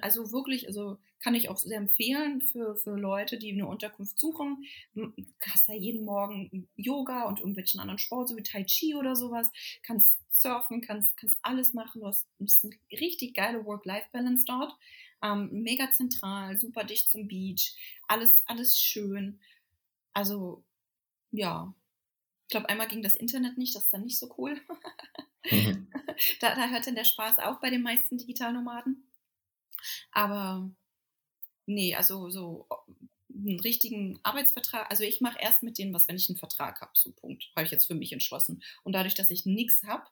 Also 0.00 0.32
wirklich, 0.32 0.66
also 0.66 0.98
kann 1.20 1.34
ich 1.34 1.50
auch 1.50 1.58
sehr 1.58 1.76
empfehlen 1.76 2.40
für, 2.40 2.74
für 2.76 2.96
Leute, 2.96 3.38
die 3.38 3.52
eine 3.52 3.66
Unterkunft 3.66 4.18
suchen. 4.18 4.64
Du 4.94 5.12
hast 5.42 5.68
da 5.68 5.74
jeden 5.74 6.04
Morgen 6.06 6.66
Yoga 6.76 7.24
und 7.24 7.40
irgendwelchen 7.40 7.80
anderen 7.80 7.98
Sport, 7.98 8.28
so 8.30 8.36
wie 8.36 8.42
Tai 8.42 8.64
Chi 8.64 8.94
oder 8.94 9.14
sowas. 9.14 9.50
Kannst 9.82 10.18
surfen, 10.30 10.80
kannst, 10.80 11.16
kannst 11.18 11.38
alles 11.42 11.74
machen. 11.74 12.00
Du 12.00 12.06
hast, 12.06 12.26
hast 12.40 12.64
eine 12.64 12.74
richtig 12.98 13.34
geile 13.34 13.64
Work-Life-Balance 13.66 14.44
dort. 14.46 14.74
Ähm, 15.22 15.50
mega 15.52 15.90
zentral, 15.92 16.56
super 16.56 16.84
dicht 16.84 17.10
zum 17.10 17.28
Beach. 17.28 17.74
Alles, 18.08 18.42
alles 18.46 18.78
schön. 18.80 19.38
Also, 20.14 20.64
ja. 21.32 21.74
Ich 22.46 22.50
glaube, 22.50 22.68
einmal 22.68 22.88
ging 22.88 23.02
das 23.02 23.16
Internet 23.16 23.58
nicht, 23.58 23.74
das 23.74 23.84
ist 23.84 23.92
dann 23.92 24.04
nicht 24.04 24.18
so 24.18 24.34
cool. 24.38 24.60
Mhm. 25.50 25.88
da, 26.40 26.54
da 26.54 26.68
hört 26.68 26.86
dann 26.86 26.94
der 26.94 27.04
Spaß 27.04 27.38
auf 27.38 27.60
bei 27.60 27.70
den 27.70 27.82
meisten 27.82 28.18
Digitalnomaden. 28.18 29.10
Aber 30.12 30.70
nee, 31.66 31.94
also 31.94 32.30
so 32.30 32.68
einen 33.28 33.60
richtigen 33.60 34.20
Arbeitsvertrag, 34.22 34.90
also 34.90 35.04
ich 35.04 35.20
mache 35.20 35.38
erst 35.40 35.62
mit 35.62 35.78
denen 35.78 35.92
was, 35.92 36.06
wenn 36.06 36.16
ich 36.16 36.28
einen 36.28 36.38
Vertrag 36.38 36.80
habe, 36.80 36.92
so 36.94 37.12
Punkt. 37.12 37.50
Habe 37.56 37.64
ich 37.64 37.72
jetzt 37.72 37.86
für 37.86 37.94
mich 37.94 38.12
entschlossen. 38.12 38.62
Und 38.84 38.92
dadurch, 38.92 39.14
dass 39.14 39.30
ich 39.30 39.46
nichts 39.46 39.82
habe, 39.82 40.06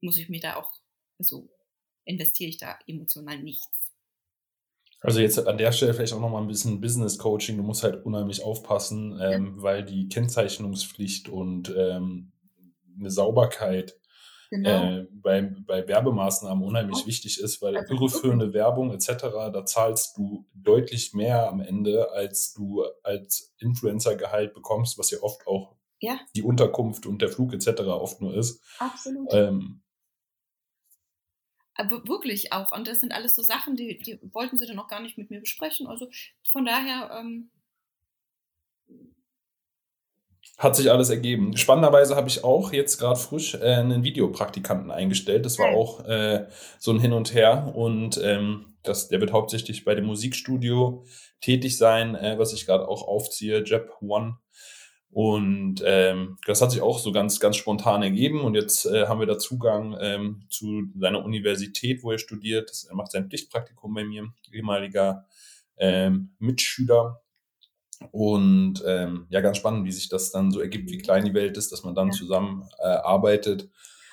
muss 0.00 0.18
ich 0.18 0.28
mich 0.28 0.42
da 0.42 0.56
auch 0.56 0.72
also 1.18 1.48
investiere 2.04 2.50
ich 2.50 2.58
da 2.58 2.78
emotional 2.86 3.38
nichts. 3.42 3.85
Also 5.00 5.20
jetzt 5.20 5.46
an 5.46 5.58
der 5.58 5.72
Stelle 5.72 5.94
vielleicht 5.94 6.14
auch 6.14 6.20
nochmal 6.20 6.42
ein 6.42 6.48
bisschen 6.48 6.80
Business 6.80 7.18
Coaching. 7.18 7.56
Du 7.56 7.62
musst 7.62 7.82
halt 7.82 8.04
unheimlich 8.04 8.42
aufpassen, 8.42 9.18
ähm, 9.22 9.54
ja. 9.56 9.62
weil 9.62 9.84
die 9.84 10.08
Kennzeichnungspflicht 10.08 11.28
und 11.28 11.72
ähm, 11.76 12.32
eine 12.98 13.10
Sauberkeit 13.10 13.96
genau. 14.50 15.00
äh, 15.00 15.06
bei, 15.12 15.42
bei 15.42 15.86
Werbemaßnahmen 15.86 16.64
unheimlich 16.64 17.00
oh. 17.02 17.06
wichtig 17.06 17.40
ist, 17.40 17.62
weil 17.62 17.76
also 17.76 17.94
irreführende 17.94 18.52
Werbung 18.52 18.92
etc., 18.92 19.12
da 19.52 19.64
zahlst 19.64 20.16
du 20.16 20.46
deutlich 20.54 21.12
mehr 21.12 21.48
am 21.48 21.60
Ende, 21.60 22.10
als 22.12 22.52
du 22.52 22.84
als 23.02 23.54
Influencer-Gehalt 23.58 24.54
bekommst, 24.54 24.98
was 24.98 25.10
ja 25.10 25.18
oft 25.20 25.46
auch 25.46 25.76
ja. 26.00 26.18
die 26.34 26.42
Unterkunft 26.42 27.06
und 27.06 27.22
der 27.22 27.28
Flug 27.28 27.52
etc. 27.52 27.82
oft 27.82 28.20
nur 28.20 28.34
ist. 28.34 28.62
Absolut. 28.78 29.28
Ähm, 29.32 29.82
aber 31.76 32.06
wirklich 32.08 32.52
auch. 32.52 32.72
Und 32.72 32.88
das 32.88 33.00
sind 33.00 33.12
alles 33.12 33.34
so 33.34 33.42
Sachen, 33.42 33.76
die, 33.76 33.98
die 33.98 34.18
wollten 34.32 34.56
sie 34.56 34.66
dann 34.66 34.78
auch 34.78 34.88
gar 34.88 35.00
nicht 35.00 35.18
mit 35.18 35.30
mir 35.30 35.40
besprechen. 35.40 35.86
Also 35.86 36.08
von 36.50 36.64
daher. 36.64 37.10
Ähm 37.18 37.50
hat 40.58 40.74
sich 40.74 40.90
alles 40.90 41.10
ergeben. 41.10 41.54
Spannenderweise 41.56 42.16
habe 42.16 42.28
ich 42.28 42.42
auch 42.42 42.72
jetzt 42.72 42.98
gerade 42.98 43.20
frisch 43.20 43.54
äh, 43.54 43.74
einen 43.74 44.04
Videopraktikanten 44.04 44.90
eingestellt. 44.90 45.44
Das 45.44 45.58
war 45.58 45.68
auch 45.68 46.04
äh, 46.06 46.46
so 46.78 46.92
ein 46.92 47.00
Hin 47.00 47.12
und 47.12 47.34
Her. 47.34 47.72
Und 47.74 48.18
ähm, 48.22 48.76
das, 48.82 49.08
der 49.08 49.20
wird 49.20 49.32
hauptsächlich 49.32 49.84
bei 49.84 49.94
dem 49.94 50.06
Musikstudio 50.06 51.04
tätig 51.42 51.76
sein, 51.76 52.14
äh, 52.14 52.38
was 52.38 52.54
ich 52.54 52.64
gerade 52.64 52.88
auch 52.88 53.06
aufziehe, 53.06 53.64
Jeb 53.64 53.90
One. 54.00 54.38
Und 55.16 55.82
ähm, 55.82 56.36
das 56.44 56.60
hat 56.60 56.72
sich 56.72 56.82
auch 56.82 56.98
so 56.98 57.10
ganz, 57.10 57.40
ganz 57.40 57.56
spontan 57.56 58.02
ergeben. 58.02 58.42
Und 58.42 58.54
jetzt 58.54 58.84
äh, 58.84 59.06
haben 59.06 59.18
wir 59.18 59.26
da 59.26 59.38
Zugang 59.38 59.96
ähm, 59.98 60.42
zu 60.50 60.90
seiner 60.94 61.24
Universität, 61.24 62.02
wo 62.02 62.12
er 62.12 62.18
studiert. 62.18 62.70
Er 62.90 62.96
macht 62.96 63.12
sein 63.12 63.26
Pflichtpraktikum 63.26 63.94
bei 63.94 64.04
mir, 64.04 64.28
ehemaliger 64.52 65.24
ähm, 65.78 66.34
Mitschüler. 66.38 67.22
Und 68.10 68.84
ähm, 68.86 69.24
ja, 69.30 69.40
ganz 69.40 69.56
spannend, 69.56 69.86
wie 69.86 69.92
sich 69.92 70.10
das 70.10 70.32
dann 70.32 70.50
so 70.50 70.60
ergibt, 70.60 70.90
wie 70.90 70.98
klein 70.98 71.24
die 71.24 71.32
Welt 71.32 71.56
ist, 71.56 71.72
dass 71.72 71.82
man 71.82 71.94
dann 71.94 72.08
ja. 72.08 72.12
zusammen 72.12 72.68
äh, 72.78 72.86
arbeitet. 72.86 73.70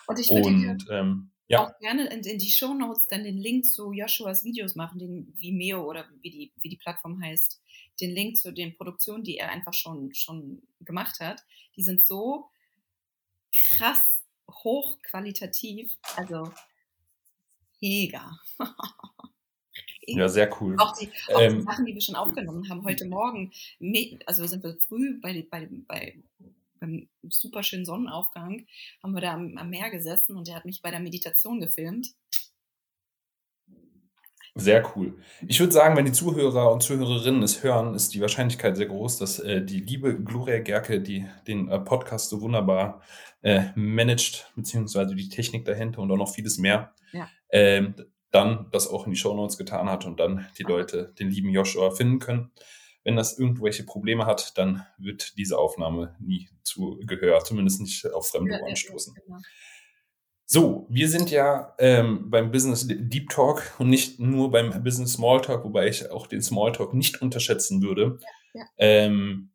Und 0.08 0.20
ich 0.20 0.30
würde 0.30 0.48
und, 0.48 0.88
ähm, 0.90 1.32
ja. 1.54 1.66
auch 1.66 1.80
gerne 1.80 2.08
in, 2.08 2.22
in 2.22 2.38
die 2.38 2.50
Show 2.50 2.74
Notes 2.74 3.08
dann 3.08 3.24
den 3.24 3.38
Link 3.38 3.66
zu 3.66 3.92
Joshuas 3.94 4.44
Videos 4.44 4.76
machen, 4.76 5.00
den 5.00 5.34
Vimeo 5.40 5.88
oder 5.90 6.08
wie 6.22 6.30
die, 6.30 6.52
wie 6.62 6.70
die 6.70 6.78
Plattform 6.78 7.22
heißt 7.22 7.62
den 8.02 8.12
Link 8.12 8.38
zu 8.38 8.52
den 8.52 8.76
Produktionen, 8.76 9.24
die 9.24 9.38
er 9.38 9.50
einfach 9.50 9.74
schon, 9.74 10.14
schon 10.14 10.62
gemacht 10.82 11.20
hat, 11.20 11.44
die 11.76 11.84
sind 11.84 12.06
so 12.06 12.50
krass 13.70 14.02
hochqualitativ. 14.50 15.98
Also 16.16 16.52
mega. 17.82 18.40
Ja, 20.06 20.28
sehr 20.28 20.50
cool. 20.60 20.76
Auch, 20.80 20.98
die, 20.98 21.10
auch 21.34 21.40
ähm, 21.40 21.60
die, 21.60 21.62
Sachen, 21.64 21.86
die 21.86 21.94
wir 21.94 22.02
schon 22.02 22.16
aufgenommen 22.16 22.70
haben 22.70 22.84
heute 22.84 23.06
Morgen, 23.06 23.54
also 24.26 24.46
sind 24.46 24.62
wir 24.62 24.76
früh 24.76 25.18
bei, 25.22 25.48
bei, 25.50 25.70
bei 25.88 26.20
beim 26.84 27.10
super 27.30 27.64
schönen 27.64 27.86
Sonnenaufgang, 27.86 28.66
haben 29.02 29.14
wir 29.14 29.22
da 29.22 29.34
am, 29.34 29.58
am 29.58 29.70
Meer 29.70 29.90
gesessen 29.90 30.36
und 30.36 30.48
er 30.48 30.56
hat 30.56 30.66
mich 30.66 30.82
bei 30.82 30.92
der 30.92 31.00
Meditation 31.00 31.60
gefilmt. 31.60 32.14
Sehr 34.56 34.96
cool. 34.96 35.18
Ich 35.48 35.60
würde 35.60 35.74
sagen, 35.74 35.98
wenn 35.98 36.06
die 36.06 36.12
Zuhörer 36.12 36.72
und 36.72 36.84
Zuhörerinnen 36.84 37.42
es 37.42 37.64
hören, 37.64 37.96
ist 37.96 38.14
die 38.14 38.22
Wahrscheinlichkeit 38.22 38.78
sehr 38.78 38.86
groß, 38.86 39.18
dass 39.18 39.40
äh, 39.40 39.64
die 39.64 39.80
liebe 39.80 40.22
Gloria 40.22 40.60
Gerke, 40.60 41.02
die 41.02 41.26
den 41.48 41.70
äh, 41.70 41.80
Podcast 41.80 42.30
so 42.30 42.40
wunderbar 42.42 43.02
äh, 43.42 43.64
managt, 43.76 44.52
beziehungsweise 44.56 45.16
die 45.16 45.30
Technik 45.30 45.66
dahinter 45.66 46.02
und 46.02 46.12
auch 46.12 46.18
noch 46.18 46.32
vieles 46.32 46.60
mehr, 46.60 46.94
ja. 47.14 47.28
ähm, 47.50 47.96
dann 48.30 48.68
das 48.72 48.88
auch 48.88 49.06
in 49.06 49.14
die 49.14 49.18
Show 49.18 49.34
Notes 49.34 49.58
getan 49.58 49.90
hat 49.90 50.06
und 50.06 50.20
dann 50.20 50.46
die 50.60 50.64
Leute 50.64 51.14
den 51.18 51.32
lieben 51.32 51.50
Joshua 51.50 51.90
finden 51.90 52.20
können. 52.20 52.52
Wenn 53.04 53.16
das 53.16 53.38
irgendwelche 53.38 53.84
Probleme 53.84 54.26
hat, 54.26 54.58
dann 54.58 54.86
wird 54.98 55.38
diese 55.38 55.58
Aufnahme 55.58 56.16
nie 56.20 56.50
zu 56.64 57.00
Gehör, 57.06 57.44
zumindest 57.44 57.82
nicht 57.82 58.06
auf 58.14 58.30
fremde 58.30 58.60
Ohren 58.62 58.76
stoßen. 58.76 59.14
Genau. 59.14 59.40
So, 60.46 60.88
wir 60.90 61.10
sind 61.10 61.32
ja 61.32 61.74
ähm, 61.80 62.30
beim 62.30 62.52
Business 62.52 62.86
Deep 62.88 63.30
Talk 63.30 63.74
und 63.80 63.90
nicht 63.90 64.20
nur 64.20 64.52
beim 64.52 64.84
Business 64.84 65.14
Small 65.14 65.42
Talk, 65.42 65.64
wobei 65.64 65.88
ich 65.88 66.12
auch 66.12 66.28
den 66.28 66.42
Small 66.42 66.72
Talk 66.72 66.94
nicht 66.94 67.22
unterschätzen 67.22 67.82
würde. 67.82 68.20
Ja, 68.54 68.62
ja. 68.62 68.66
Ähm, 68.78 69.54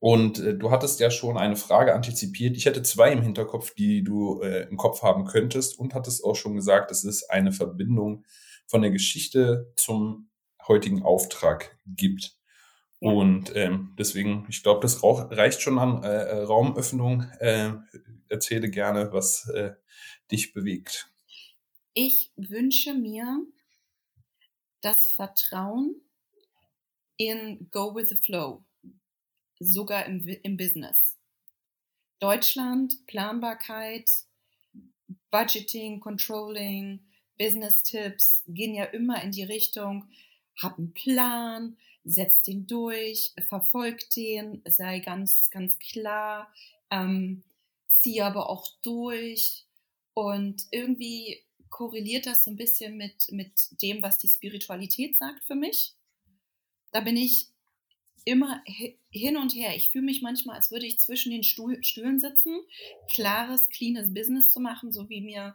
und 0.00 0.38
äh, 0.38 0.56
du 0.56 0.70
hattest 0.70 0.98
ja 0.98 1.10
schon 1.10 1.36
eine 1.36 1.56
Frage 1.56 1.94
antizipiert. 1.94 2.56
Ich 2.56 2.64
hätte 2.64 2.82
zwei 2.82 3.12
im 3.12 3.22
Hinterkopf, 3.22 3.74
die 3.74 4.02
du 4.02 4.40
äh, 4.42 4.66
im 4.68 4.76
Kopf 4.76 5.02
haben 5.02 5.26
könntest 5.26 5.78
und 5.78 5.94
hattest 5.94 6.24
auch 6.24 6.36
schon 6.36 6.54
gesagt, 6.54 6.90
es 6.90 7.04
ist 7.04 7.30
eine 7.30 7.52
Verbindung 7.52 8.24
von 8.66 8.82
der 8.82 8.90
Geschichte 8.90 9.72
zum 9.76 10.29
heutigen 10.70 11.02
Auftrag 11.02 11.78
gibt. 11.86 12.36
Ja. 13.00 13.10
Und 13.10 13.54
ähm, 13.56 13.94
deswegen, 13.98 14.46
ich 14.48 14.62
glaube, 14.62 14.80
das 14.80 15.02
reicht 15.02 15.60
schon 15.60 15.78
an 15.78 16.02
äh, 16.02 16.32
Raumöffnung. 16.42 17.22
Äh, 17.40 17.72
erzähle 18.28 18.70
gerne, 18.70 19.12
was 19.12 19.48
äh, 19.48 19.74
dich 20.30 20.52
bewegt. 20.52 21.10
Ich 21.92 22.32
wünsche 22.36 22.94
mir 22.94 23.44
das 24.80 25.06
Vertrauen 25.06 25.96
in 27.16 27.68
Go 27.70 27.94
with 27.94 28.08
the 28.08 28.16
Flow, 28.16 28.64
sogar 29.58 30.06
im, 30.06 30.26
im 30.26 30.56
Business. 30.56 31.18
Deutschland, 32.20 33.06
Planbarkeit, 33.06 34.10
Budgeting, 35.30 36.00
Controlling, 36.00 37.00
Business-Tipps 37.38 38.44
gehen 38.46 38.74
ja 38.74 38.84
immer 38.84 39.22
in 39.22 39.32
die 39.32 39.42
Richtung, 39.42 40.08
hab 40.60 40.78
einen 40.78 40.92
Plan, 40.92 41.76
setz 42.04 42.42
den 42.42 42.66
durch, 42.66 43.32
verfolg 43.48 44.08
den, 44.10 44.62
sei 44.66 45.00
ganz, 45.00 45.50
ganz 45.50 45.78
klar, 45.78 46.52
ähm, 46.90 47.42
zieh 47.88 48.22
aber 48.22 48.48
auch 48.48 48.66
durch 48.82 49.64
und 50.14 50.66
irgendwie 50.70 51.40
korreliert 51.68 52.26
das 52.26 52.44
so 52.44 52.50
ein 52.50 52.56
bisschen 52.56 52.96
mit, 52.96 53.30
mit 53.30 53.52
dem, 53.82 54.02
was 54.02 54.18
die 54.18 54.28
Spiritualität 54.28 55.16
sagt 55.16 55.44
für 55.44 55.54
mich. 55.54 55.94
Da 56.92 57.00
bin 57.00 57.16
ich 57.16 57.46
immer 58.24 58.62
hin 59.10 59.36
und 59.36 59.54
her. 59.54 59.76
Ich 59.76 59.90
fühle 59.90 60.04
mich 60.04 60.20
manchmal, 60.22 60.56
als 60.56 60.70
würde 60.70 60.86
ich 60.86 60.98
zwischen 60.98 61.30
den 61.30 61.44
Stuhl, 61.44 61.82
Stühlen 61.82 62.20
sitzen, 62.20 62.60
klares, 63.12 63.68
cleanes 63.68 64.12
Business 64.12 64.50
zu 64.50 64.60
machen, 64.60 64.92
so 64.92 65.08
wie 65.08 65.20
mir 65.20 65.54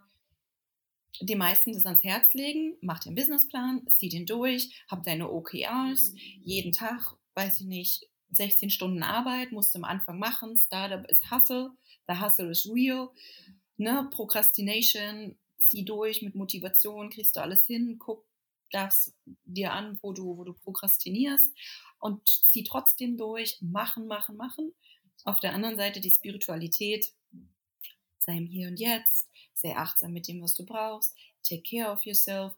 die 1.21 1.35
meisten 1.35 1.73
das 1.73 1.85
ans 1.85 2.03
Herz 2.03 2.33
legen. 2.33 2.75
Mach 2.81 2.99
den 2.99 3.15
Businessplan, 3.15 3.87
zieh 3.97 4.09
den 4.09 4.25
durch, 4.25 4.83
hab 4.89 5.03
deine 5.03 5.31
OKRs, 5.31 6.13
jeden 6.43 6.71
Tag, 6.71 7.15
weiß 7.33 7.61
ich 7.61 7.67
nicht, 7.67 8.07
16 8.31 8.69
Stunden 8.69 9.03
Arbeit, 9.03 9.51
musst 9.51 9.73
du 9.73 9.79
am 9.79 9.85
Anfang 9.85 10.19
machen. 10.19 10.57
Startup 10.57 11.05
ist 11.09 11.31
Hustle, 11.31 11.71
the 12.07 12.19
Hustle 12.19 12.49
is 12.49 12.69
real. 12.71 13.09
Ne? 13.77 14.07
Procrastination, 14.11 15.37
zieh 15.59 15.85
durch 15.85 16.21
mit 16.21 16.35
Motivation, 16.35 17.09
kriegst 17.09 17.35
du 17.35 17.41
alles 17.41 17.65
hin, 17.65 17.97
guck 17.99 18.25
das 18.71 19.13
dir 19.45 19.73
an, 19.73 19.97
wo 20.01 20.11
du, 20.11 20.37
wo 20.37 20.43
du 20.43 20.53
prokrastinierst 20.53 21.53
und 21.99 22.27
zieh 22.27 22.63
trotzdem 22.63 23.17
durch, 23.17 23.57
machen, 23.61 24.07
machen, 24.07 24.35
machen. 24.35 24.73
Auf 25.23 25.39
der 25.39 25.53
anderen 25.53 25.77
Seite 25.77 26.01
die 26.01 26.11
Spiritualität, 26.11 27.13
sei 28.19 28.37
im 28.37 28.47
Hier 28.47 28.67
und 28.67 28.79
Jetzt, 28.79 29.29
sei 29.55 29.75
achtsam 29.75 30.13
mit 30.13 30.27
dem, 30.27 30.41
was 30.41 30.53
du 30.53 30.65
brauchst, 30.65 31.15
take 31.47 31.63
care 31.63 31.91
of 31.91 32.05
yourself. 32.05 32.53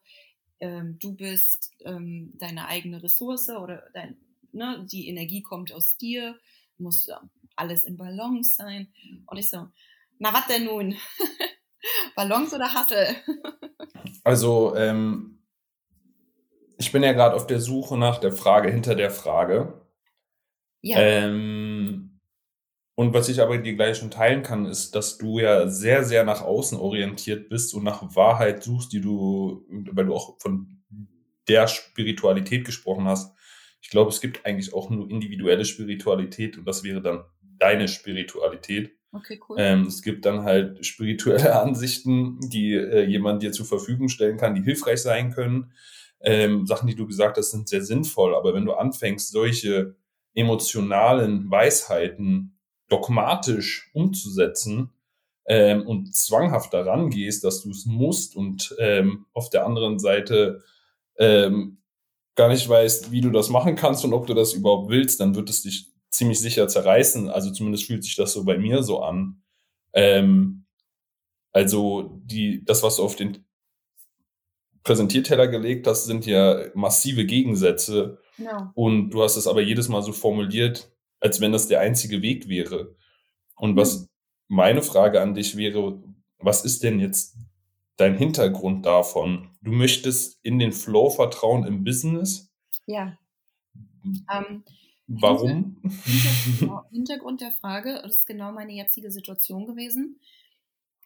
Ähm, 0.59 0.97
du 0.99 1.15
bist 1.15 1.71
ähm, 1.85 2.33
deine 2.35 2.67
eigene 2.67 3.01
Ressource 3.01 3.49
oder 3.49 3.83
dein, 3.93 4.17
ne, 4.51 4.85
die 4.91 5.07
Energie 5.07 5.41
kommt 5.41 5.71
aus 5.71 5.97
dir, 5.97 6.37
muss 6.77 7.09
alles 7.55 7.83
in 7.83 7.97
Balance 7.97 8.55
sein. 8.55 8.87
Und 9.27 9.37
ich 9.37 9.49
so, 9.49 9.67
na 10.19 10.33
was 10.33 10.47
denn 10.47 10.65
nun? 10.65 10.95
Balance 12.15 12.55
oder 12.55 12.73
Hassel? 12.73 13.15
also, 14.23 14.75
ähm, 14.75 15.39
ich 16.77 16.91
bin 16.91 17.03
ja 17.03 17.13
gerade 17.13 17.35
auf 17.35 17.47
der 17.47 17.59
Suche 17.59 17.97
nach 17.97 18.19
der 18.19 18.31
Frage 18.31 18.71
hinter 18.71 18.95
der 18.95 19.11
Frage. 19.11 19.85
Ja. 20.81 20.97
Und 22.99 23.13
was 23.13 23.29
ich 23.29 23.39
aber 23.43 23.59
dir 23.59 23.75
gleich 23.75 23.97
schon 23.97 24.09
teilen 24.09 24.41
kann, 24.41 24.65
ist, 24.65 24.95
dass 24.95 25.19
du 25.19 25.37
ja 25.37 25.67
sehr, 25.67 26.03
sehr 26.03 26.23
nach 26.23 26.41
außen 26.41 26.79
orientiert 26.79 27.47
bist 27.47 27.75
und 27.75 27.83
nach 27.83 28.15
Wahrheit 28.15 28.63
suchst, 28.63 28.91
die 28.91 29.01
du, 29.01 29.63
weil 29.91 30.07
du 30.07 30.15
auch 30.15 30.39
von 30.39 30.81
der 31.47 31.67
Spiritualität 31.67 32.65
gesprochen 32.65 33.05
hast. 33.05 33.37
Ich 33.81 33.91
glaube, 33.91 34.09
es 34.09 34.19
gibt 34.19 34.47
eigentlich 34.47 34.73
auch 34.73 34.89
nur 34.89 35.11
individuelle 35.11 35.63
Spiritualität 35.63 36.57
und 36.57 36.67
das 36.67 36.83
wäre 36.83 36.99
dann 36.99 37.23
deine 37.41 37.87
Spiritualität. 37.87 38.97
Okay, 39.11 39.39
cool. 39.47 39.57
Ähm, 39.59 39.83
es 39.83 40.01
gibt 40.01 40.25
dann 40.25 40.41
halt 40.41 40.83
spirituelle 40.83 41.55
Ansichten, 41.61 42.39
die 42.49 42.73
äh, 42.73 43.05
jemand 43.05 43.43
dir 43.43 43.51
zur 43.51 43.67
Verfügung 43.67 44.09
stellen 44.09 44.37
kann, 44.37 44.55
die 44.55 44.63
hilfreich 44.63 45.03
sein 45.03 45.29
können. 45.29 45.71
Ähm, 46.19 46.65
Sachen, 46.65 46.87
die 46.87 46.95
du 46.95 47.05
gesagt 47.05 47.37
hast, 47.37 47.51
sind 47.51 47.69
sehr 47.69 47.83
sinnvoll. 47.83 48.33
Aber 48.33 48.55
wenn 48.55 48.65
du 48.65 48.73
anfängst, 48.73 49.31
solche 49.31 49.95
emotionalen 50.33 51.51
Weisheiten 51.51 52.56
dogmatisch 52.89 53.89
umzusetzen, 53.93 54.91
ähm, 55.47 55.87
und 55.87 56.13
zwanghaft 56.13 56.73
daran 56.73 57.09
gehst, 57.09 57.43
dass 57.43 57.63
du 57.63 57.71
es 57.71 57.85
musst 57.85 58.35
und 58.35 58.75
ähm, 58.79 59.25
auf 59.33 59.49
der 59.49 59.65
anderen 59.65 59.97
Seite 59.97 60.61
ähm, 61.17 61.77
gar 62.35 62.49
nicht 62.49 62.67
weißt, 62.67 63.11
wie 63.11 63.21
du 63.21 63.31
das 63.31 63.49
machen 63.49 63.75
kannst 63.75 64.03
und 64.03 64.13
ob 64.13 64.27
du 64.27 64.33
das 64.33 64.53
überhaupt 64.53 64.89
willst, 64.89 65.21
dann 65.21 65.35
wird 65.35 65.49
es 65.49 65.63
dich 65.63 65.87
ziemlich 66.09 66.39
sicher 66.39 66.67
zerreißen. 66.67 67.29
Also 67.29 67.51
zumindest 67.51 67.85
fühlt 67.85 68.03
sich 68.03 68.15
das 68.15 68.33
so 68.33 68.43
bei 68.43 68.57
mir 68.57 68.83
so 68.83 69.01
an. 69.01 69.41
Ähm, 69.93 70.65
also 71.53 72.19
die, 72.25 72.63
das, 72.65 72.83
was 72.83 72.97
du 72.97 73.03
auf 73.03 73.15
den 73.15 73.45
Präsentierteller 74.83 75.47
gelegt 75.47 75.87
hast, 75.87 76.05
sind 76.05 76.25
ja 76.25 76.65
massive 76.75 77.25
Gegensätze. 77.25 78.19
Genau. 78.37 78.71
Und 78.75 79.11
du 79.11 79.23
hast 79.23 79.37
es 79.37 79.47
aber 79.47 79.61
jedes 79.61 79.87
Mal 79.87 80.03
so 80.03 80.11
formuliert, 80.11 80.91
als 81.19 81.41
wenn 81.41 81.51
das 81.51 81.67
der 81.67 81.79
einzige 81.79 82.21
Weg 82.21 82.47
wäre. 82.47 82.95
Und 83.55 83.75
was 83.75 84.01
Mhm. 84.01 84.07
meine 84.49 84.81
Frage 84.83 85.21
an 85.21 85.33
dich 85.33 85.57
wäre, 85.57 86.01
was 86.39 86.63
ist 86.65 86.83
denn 86.83 86.99
jetzt 86.99 87.35
dein 87.97 88.17
Hintergrund 88.17 88.85
davon? 88.85 89.49
Du 89.61 89.71
möchtest 89.71 90.39
in 90.43 90.59
den 90.59 90.71
Flow 90.71 91.09
vertrauen 91.09 91.65
im 91.65 91.83
Business. 91.83 92.49
Ja. 92.85 93.17
Ähm, 94.31 94.63
Warum? 95.07 95.77
Hinter- 95.83 96.59
genau, 96.59 96.83
Hintergrund 96.91 97.41
der 97.41 97.51
Frage, 97.53 97.99
das 98.03 98.19
ist 98.19 98.27
genau 98.27 98.51
meine 98.51 98.73
jetzige 98.73 99.09
Situation 99.11 99.65
gewesen. 99.65 100.19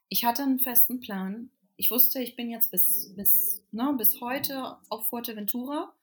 Ich 0.10 0.26
hatte 0.26 0.44
einen 0.44 0.60
festen 0.60 1.00
Plan. 1.00 1.50
Ich 1.78 1.90
wusste, 1.92 2.22
ich 2.22 2.36
bin 2.36 2.50
jetzt 2.50 2.72
bis, 2.72 3.14
bis, 3.16 3.64
ne, 3.72 3.94
bis 3.98 4.20
heute 4.20 4.76
auf 4.90 5.06
Fuerteventura 5.08 5.94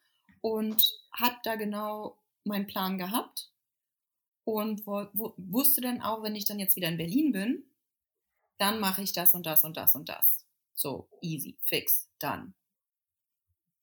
und 0.41 0.99
habe 1.13 1.37
da 1.45 1.57
genau 1.57 2.17
meinen 2.45 2.67
Plan 2.67 2.99
gehabt. 2.99 3.51
Und 4.49 4.87
wo, 4.87 5.07
wo, 5.13 5.35
wusste 5.37 5.83
dann 5.83 6.01
auch, 6.01 6.23
wenn 6.23 6.35
ich 6.35 6.47
dann 6.47 6.59
jetzt 6.59 6.75
wieder 6.75 6.89
in 6.89 6.97
Berlin 6.97 7.33
bin, 7.33 7.65
dann 8.57 8.81
mache 8.81 9.03
ich 9.03 9.13
das 9.13 9.35
und 9.35 9.45
das 9.45 9.63
und 9.63 9.77
das 9.77 9.95
und 9.95 10.09
das. 10.09 10.47
So, 10.73 11.07
easy, 11.21 11.59
fix, 11.65 12.09
done. 12.19 12.55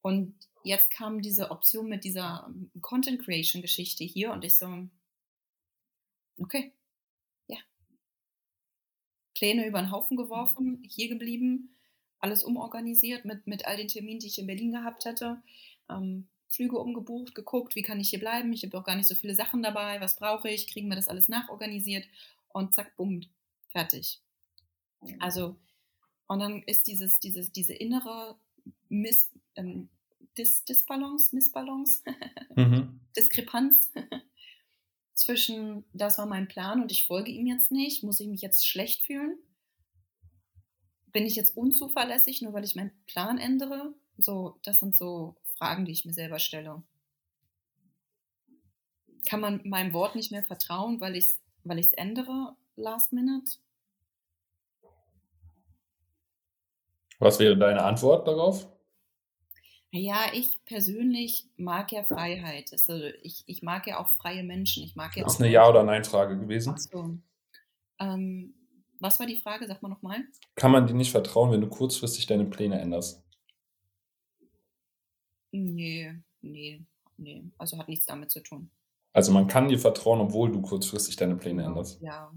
Und 0.02 0.34
jetzt 0.64 0.90
kam 0.90 1.22
diese 1.22 1.52
Option 1.52 1.88
mit 1.88 2.04
dieser 2.04 2.48
ähm, 2.48 2.72
Content 2.82 3.22
Creation 3.22 3.62
Geschichte 3.62 4.04
hier 4.04 4.32
und 4.32 4.44
ich 4.44 4.58
so, 4.58 4.90
okay, 6.40 6.74
ja. 7.46 7.60
Pläne 9.36 9.68
über 9.68 9.84
den 9.84 9.92
Haufen 9.92 10.18
geworfen, 10.18 10.82
hier 10.90 11.10
geblieben, 11.10 11.78
alles 12.18 12.44
umorganisiert 12.44 13.24
mit, 13.24 13.46
mit 13.46 13.68
all 13.68 13.78
den 13.78 13.88
Terminen, 13.88 14.20
die 14.20 14.28
ich 14.30 14.40
in 14.40 14.48
Berlin 14.48 14.72
gehabt 14.72 15.06
hätte. 15.06 15.44
Ähm, 15.90 16.28
Flüge 16.56 16.80
umgebucht, 16.80 17.36
geguckt, 17.36 17.76
wie 17.76 17.82
kann 17.82 18.00
ich 18.00 18.10
hier 18.10 18.20
bleiben. 18.20 18.54
Ich 18.54 18.64
habe 18.64 18.78
auch 18.78 18.84
gar 18.84 18.96
nicht 18.96 19.08
so 19.08 19.16
viele 19.16 19.36
Sachen 19.36 19.62
dabei. 19.62 20.00
Was 20.02 20.16
brauche 20.18 20.50
ich? 20.50 20.68
Kriegen 20.68 20.90
wir 20.90 20.96
das 20.96 21.08
alles 21.08 21.28
nachorganisiert? 21.28 22.06
Und 22.50 22.74
zack, 22.74 22.96
bumm, 22.96 23.22
fertig. 23.70 24.22
Also, 25.20 25.58
und 26.28 26.40
dann 26.40 26.64
ist 26.64 26.88
dieses, 26.88 27.20
dieses, 27.20 27.52
diese 27.52 27.74
innere 27.74 28.38
Miss, 28.90 29.32
ähm, 29.56 29.90
Dis, 30.38 30.66
Disbalance, 30.66 31.34
Missbalance, 31.36 32.04
Mhm. 32.56 33.00
Diskrepanz 33.16 33.92
zwischen, 35.14 35.86
das 35.94 36.18
war 36.18 36.26
mein 36.26 36.48
Plan 36.48 36.82
und 36.82 36.92
ich 36.92 37.06
folge 37.06 37.32
ihm 37.32 37.48
jetzt 37.48 37.72
nicht, 37.72 38.04
muss 38.04 38.20
ich 38.20 38.28
mich 38.28 38.42
jetzt 38.42 38.68
schlecht 38.68 39.06
fühlen? 39.06 39.38
Bin 41.12 41.26
ich 41.26 41.36
jetzt 41.36 41.56
unzuverlässig, 41.56 42.42
nur 42.42 42.54
weil 42.54 42.66
ich 42.66 42.76
meinen 42.76 42.92
Plan 43.08 43.38
ändere? 43.38 43.94
So, 44.18 44.60
das 44.64 44.80
sind 44.80 44.98
so 44.98 45.36
Fragen, 45.58 45.86
die 45.86 45.92
ich 45.92 46.06
mir 46.06 46.14
selber 46.14 46.40
stelle. 46.40 46.84
Kann 49.28 49.40
man 49.40 49.62
meinem 49.64 49.94
Wort 49.94 50.16
nicht 50.16 50.32
mehr 50.32 50.44
vertrauen, 50.44 51.02
weil 51.02 51.16
ich 51.16 51.26
es 51.26 51.42
weil 51.66 51.80
ich's 51.80 51.94
ändere, 51.94 52.56
last 52.76 53.12
minute? 53.12 53.58
Was 57.20 57.40
wäre 57.40 57.58
deine 57.58 57.84
Antwort 57.84 58.28
darauf? 58.28 58.68
Ja, 59.92 60.26
ich 60.34 60.48
persönlich 60.66 61.48
mag 61.56 61.92
ja 61.92 62.04
Freiheit. 62.04 62.72
Also 62.72 63.02
ich, 63.24 63.44
ich 63.48 63.64
mag 63.64 63.88
ja 63.88 64.00
auch 64.00 64.10
freie 64.10 64.44
Menschen. 64.44 64.84
Ich 64.84 64.96
mag 64.96 65.16
ja 65.16 65.24
Das 65.24 65.36
ist 65.36 65.42
eine 65.42 65.50
Ja- 65.50 65.70
oder 65.70 65.84
Nein-Frage 65.84 66.38
gewesen. 66.38 66.74
Ach 66.76 66.80
so. 66.80 67.18
Ähm, 68.00 68.54
was 69.00 69.20
war 69.20 69.26
die 69.26 69.38
Frage? 69.38 69.68
Sag 69.68 69.82
mal 69.82 69.90
nochmal. 69.90 70.26
Kann 70.56 70.72
man 70.72 70.86
dir 70.86 70.94
nicht 70.94 71.12
vertrauen, 71.12 71.52
wenn 71.52 71.62
du 71.62 71.68
kurzfristig 71.68 72.28
deine 72.28 72.46
Pläne 72.46 72.80
änderst? 72.80 73.25
Nee, 75.64 76.14
nee, 76.42 76.86
nee. 77.18 77.44
Also 77.58 77.78
hat 77.78 77.88
nichts 77.88 78.06
damit 78.06 78.32
zu 78.32 78.42
tun. 78.42 78.70
Also 79.14 79.32
man 79.32 79.48
kann 79.48 79.70
dir 79.70 79.80
vertrauen, 79.80 80.20
obwohl 80.20 80.52
du 80.52 80.62
kurzfristig 80.62 81.16
deine 81.16 81.36
Pläne 81.38 81.64
änderst. 81.64 82.02
Ja. 82.02 82.34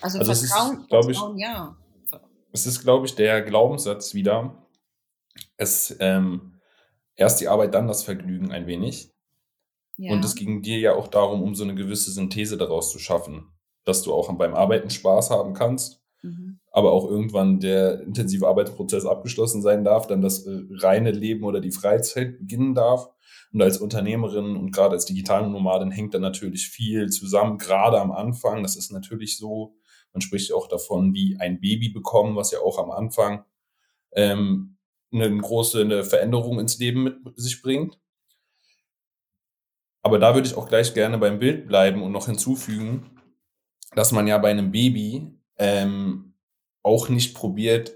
Also, 0.00 0.18
Also 0.18 0.32
es 0.32 0.42
ist, 0.42 0.52
Vertrauen, 0.52 0.80
ich- 1.10 1.16
Vertrauen, 1.16 1.38
ja. 1.38 1.76
Es 2.52 2.66
ist, 2.66 2.82
glaube 2.82 3.06
ich, 3.06 3.14
der 3.14 3.42
Glaubenssatz 3.42 4.12
wieder, 4.14 4.66
es 5.56 5.96
ähm, 6.00 6.58
erst 7.14 7.40
die 7.40 7.46
Arbeit, 7.48 7.74
dann 7.74 7.86
das 7.86 8.02
Vergnügen 8.02 8.50
ein 8.50 8.66
wenig. 8.66 9.12
ja. 9.96 10.12
Und 10.12 10.24
es 10.24 10.34
ging 10.34 10.62
dir 10.62 10.78
ja 10.78 10.94
auch 10.94 11.06
darum, 11.08 11.42
um 11.42 11.54
so 11.54 11.62
eine 11.62 11.74
gewisse 11.76 12.10
Synthese 12.10 12.56
daraus 12.56 12.90
zu 12.90 12.98
schaffen, 12.98 13.52
dass 13.84 14.02
du 14.02 14.12
auch 14.14 14.32
beim 14.36 14.54
Arbeiten 14.54 14.90
Spaß 14.90 15.30
haben 15.30 15.52
kannst, 15.54 15.99
mhm. 16.22 16.60
aber 16.70 16.92
auch 16.92 17.08
irgendwann 17.08 17.60
der 17.60 18.00
intensive 18.02 18.46
Arbeitsprozess 18.46 19.06
abgeschlossen 19.06 19.62
sein 19.62 19.84
darf, 19.84 20.06
dann 20.06 20.22
das 20.22 20.46
äh, 20.46 20.60
reine 20.70 21.10
Leben 21.10 21.44
oder 21.44 21.60
die 21.60 21.72
Freizeit 21.72 22.38
beginnen 22.38 22.74
darf. 22.74 23.08
Und 23.52 23.62
als 23.62 23.78
Unternehmerin 23.78 24.56
und 24.56 24.70
gerade 24.70 24.94
als 24.94 25.06
digitale 25.06 25.48
Nomadin 25.48 25.90
hängt 25.90 26.14
dann 26.14 26.22
natürlich 26.22 26.68
viel 26.68 27.08
zusammen, 27.08 27.58
gerade 27.58 28.00
am 28.00 28.12
Anfang. 28.12 28.62
Das 28.62 28.76
ist 28.76 28.92
natürlich 28.92 29.36
so. 29.36 29.76
Man 30.12 30.20
spricht 30.20 30.52
auch 30.52 30.68
davon, 30.68 31.14
wie 31.14 31.36
ein 31.38 31.60
Baby 31.60 31.88
bekommen, 31.88 32.36
was 32.36 32.52
ja 32.52 32.60
auch 32.60 32.78
am 32.78 32.90
Anfang 32.90 33.44
ähm, 34.12 34.76
eine 35.12 35.36
große 35.36 35.80
eine 35.80 36.04
Veränderung 36.04 36.60
ins 36.60 36.78
Leben 36.78 37.04
mit 37.04 37.16
sich 37.36 37.60
bringt. 37.62 37.98
Aber 40.02 40.18
da 40.18 40.34
würde 40.34 40.48
ich 40.48 40.56
auch 40.56 40.68
gleich 40.68 40.94
gerne 40.94 41.18
beim 41.18 41.38
Bild 41.38 41.66
bleiben 41.66 42.02
und 42.02 42.12
noch 42.12 42.26
hinzufügen, 42.26 43.10
dass 43.94 44.12
man 44.12 44.26
ja 44.26 44.38
bei 44.38 44.50
einem 44.50 44.70
Baby 44.70 45.39
ähm, 45.60 46.34
auch 46.82 47.08
nicht 47.08 47.34
probiert, 47.34 47.92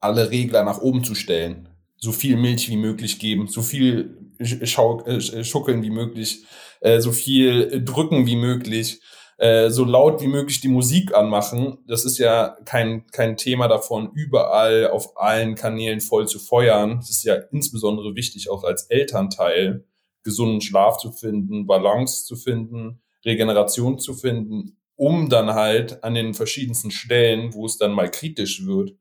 alle 0.00 0.30
Regler 0.30 0.64
nach 0.64 0.80
oben 0.80 1.04
zu 1.04 1.14
stellen. 1.14 1.68
So 1.96 2.10
viel 2.10 2.36
Milch 2.36 2.68
wie 2.68 2.76
möglich 2.76 3.20
geben, 3.20 3.46
so 3.46 3.62
viel 3.62 4.32
Sch- 4.40 4.66
Schau 4.66 5.04
äh, 5.04 5.18
Sch- 5.18 5.44
Schuckeln 5.44 5.82
wie 5.84 5.90
möglich, 5.90 6.44
äh, 6.80 7.00
so 7.00 7.12
viel 7.12 7.70
äh, 7.70 7.80
drücken 7.80 8.26
wie 8.26 8.34
möglich, 8.36 9.00
äh, 9.38 9.70
so 9.70 9.84
laut 9.84 10.20
wie 10.22 10.26
möglich 10.26 10.60
die 10.60 10.68
Musik 10.68 11.14
anmachen. 11.14 11.78
Das 11.86 12.04
ist 12.04 12.18
ja 12.18 12.56
kein, 12.64 13.06
kein 13.08 13.36
Thema 13.36 13.68
davon, 13.68 14.10
überall 14.14 14.88
auf 14.88 15.16
allen 15.16 15.54
Kanälen 15.54 16.00
voll 16.00 16.26
zu 16.26 16.40
feuern. 16.40 16.98
Es 16.98 17.10
ist 17.10 17.22
ja 17.24 17.34
insbesondere 17.52 18.16
wichtig, 18.16 18.50
auch 18.50 18.64
als 18.64 18.84
Elternteil, 18.84 19.84
gesunden 20.24 20.60
Schlaf 20.62 20.96
zu 20.98 21.12
finden, 21.12 21.66
Balance 21.66 22.24
zu 22.24 22.34
finden, 22.34 23.02
Regeneration 23.24 23.98
zu 24.00 24.14
finden, 24.14 24.78
um 24.96 25.28
dann 25.28 25.54
halt 25.54 26.04
an 26.04 26.14
den 26.14 26.34
verschiedensten 26.34 26.90
Stellen, 26.90 27.54
wo 27.54 27.66
es 27.66 27.78
dann 27.78 27.92
mal 27.92 28.10
kritisch 28.10 28.66
wird, 28.66 28.96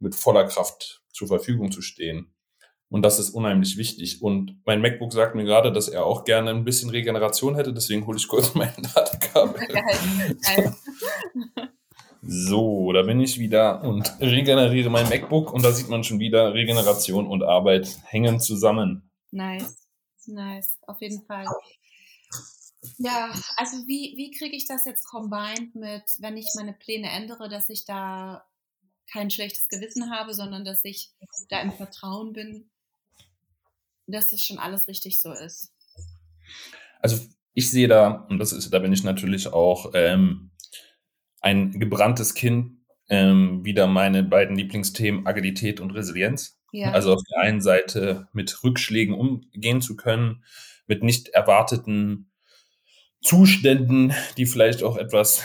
mit 0.00 0.14
voller 0.14 0.44
Kraft 0.44 1.02
zur 1.12 1.28
Verfügung 1.28 1.72
zu 1.72 1.82
stehen. 1.82 2.32
Und 2.90 3.02
das 3.02 3.18
ist 3.18 3.30
unheimlich 3.30 3.76
wichtig. 3.76 4.22
Und 4.22 4.60
mein 4.64 4.80
MacBook 4.80 5.12
sagt 5.12 5.34
mir 5.34 5.44
gerade, 5.44 5.72
dass 5.72 5.88
er 5.88 6.06
auch 6.06 6.24
gerne 6.24 6.50
ein 6.50 6.64
bisschen 6.64 6.90
Regeneration 6.90 7.54
hätte, 7.54 7.72
deswegen 7.72 8.06
hole 8.06 8.16
ich 8.16 8.28
kurz 8.28 8.54
mein 8.54 8.72
Ladekabel. 8.94 9.66
Geil, 9.68 10.36
geil. 10.42 10.74
So, 12.20 12.92
da 12.92 13.02
bin 13.02 13.20
ich 13.20 13.38
wieder 13.38 13.82
und 13.84 14.12
regeneriere 14.20 14.90
mein 14.90 15.08
MacBook 15.08 15.52
und 15.52 15.64
da 15.64 15.70
sieht 15.70 15.88
man 15.88 16.02
schon 16.02 16.18
wieder, 16.18 16.52
Regeneration 16.52 17.28
und 17.28 17.44
Arbeit 17.44 17.96
hängen 18.06 18.40
zusammen. 18.40 19.08
Nice, 19.30 19.86
nice, 20.26 20.78
auf 20.88 21.00
jeden 21.00 21.22
Fall. 21.24 21.46
Ja, 22.98 23.34
also 23.56 23.86
wie, 23.86 24.14
wie 24.16 24.30
kriege 24.30 24.56
ich 24.56 24.66
das 24.66 24.84
jetzt 24.84 25.04
combined 25.04 25.74
mit, 25.74 26.04
wenn 26.20 26.36
ich 26.36 26.46
meine 26.54 26.72
Pläne 26.72 27.10
ändere, 27.10 27.48
dass 27.48 27.68
ich 27.68 27.84
da 27.84 28.46
kein 29.10 29.30
schlechtes 29.30 29.68
Gewissen 29.68 30.10
habe, 30.10 30.34
sondern 30.34 30.64
dass 30.64 30.84
ich 30.84 31.10
da 31.48 31.60
im 31.60 31.72
Vertrauen 31.72 32.32
bin, 32.32 32.70
dass 34.06 34.28
das 34.28 34.42
schon 34.42 34.58
alles 34.58 34.86
richtig 34.86 35.20
so 35.20 35.32
ist. 35.32 35.72
Also 37.00 37.26
ich 37.54 37.70
sehe 37.70 37.88
da, 37.88 38.26
und 38.28 38.38
das 38.38 38.52
ist, 38.52 38.72
da 38.72 38.78
bin 38.78 38.92
ich 38.92 39.02
natürlich 39.02 39.48
auch 39.48 39.92
ähm, 39.94 40.50
ein 41.40 41.72
gebranntes 41.78 42.34
Kind, 42.34 42.78
ähm, 43.08 43.64
wieder 43.64 43.86
meine 43.86 44.22
beiden 44.22 44.56
Lieblingsthemen 44.56 45.26
Agilität 45.26 45.80
und 45.80 45.92
Resilienz. 45.92 46.60
Ja, 46.72 46.92
Also 46.92 47.14
auf 47.14 47.22
der 47.30 47.42
einen 47.42 47.62
Seite 47.62 48.28
mit 48.32 48.62
Rückschlägen 48.62 49.14
umgehen 49.14 49.80
zu 49.80 49.96
können, 49.96 50.44
mit 50.86 51.02
nicht 51.02 51.28
erwarteten 51.30 52.30
Zuständen, 53.22 54.14
die 54.36 54.46
vielleicht 54.46 54.82
auch 54.82 54.96
etwas 54.96 55.42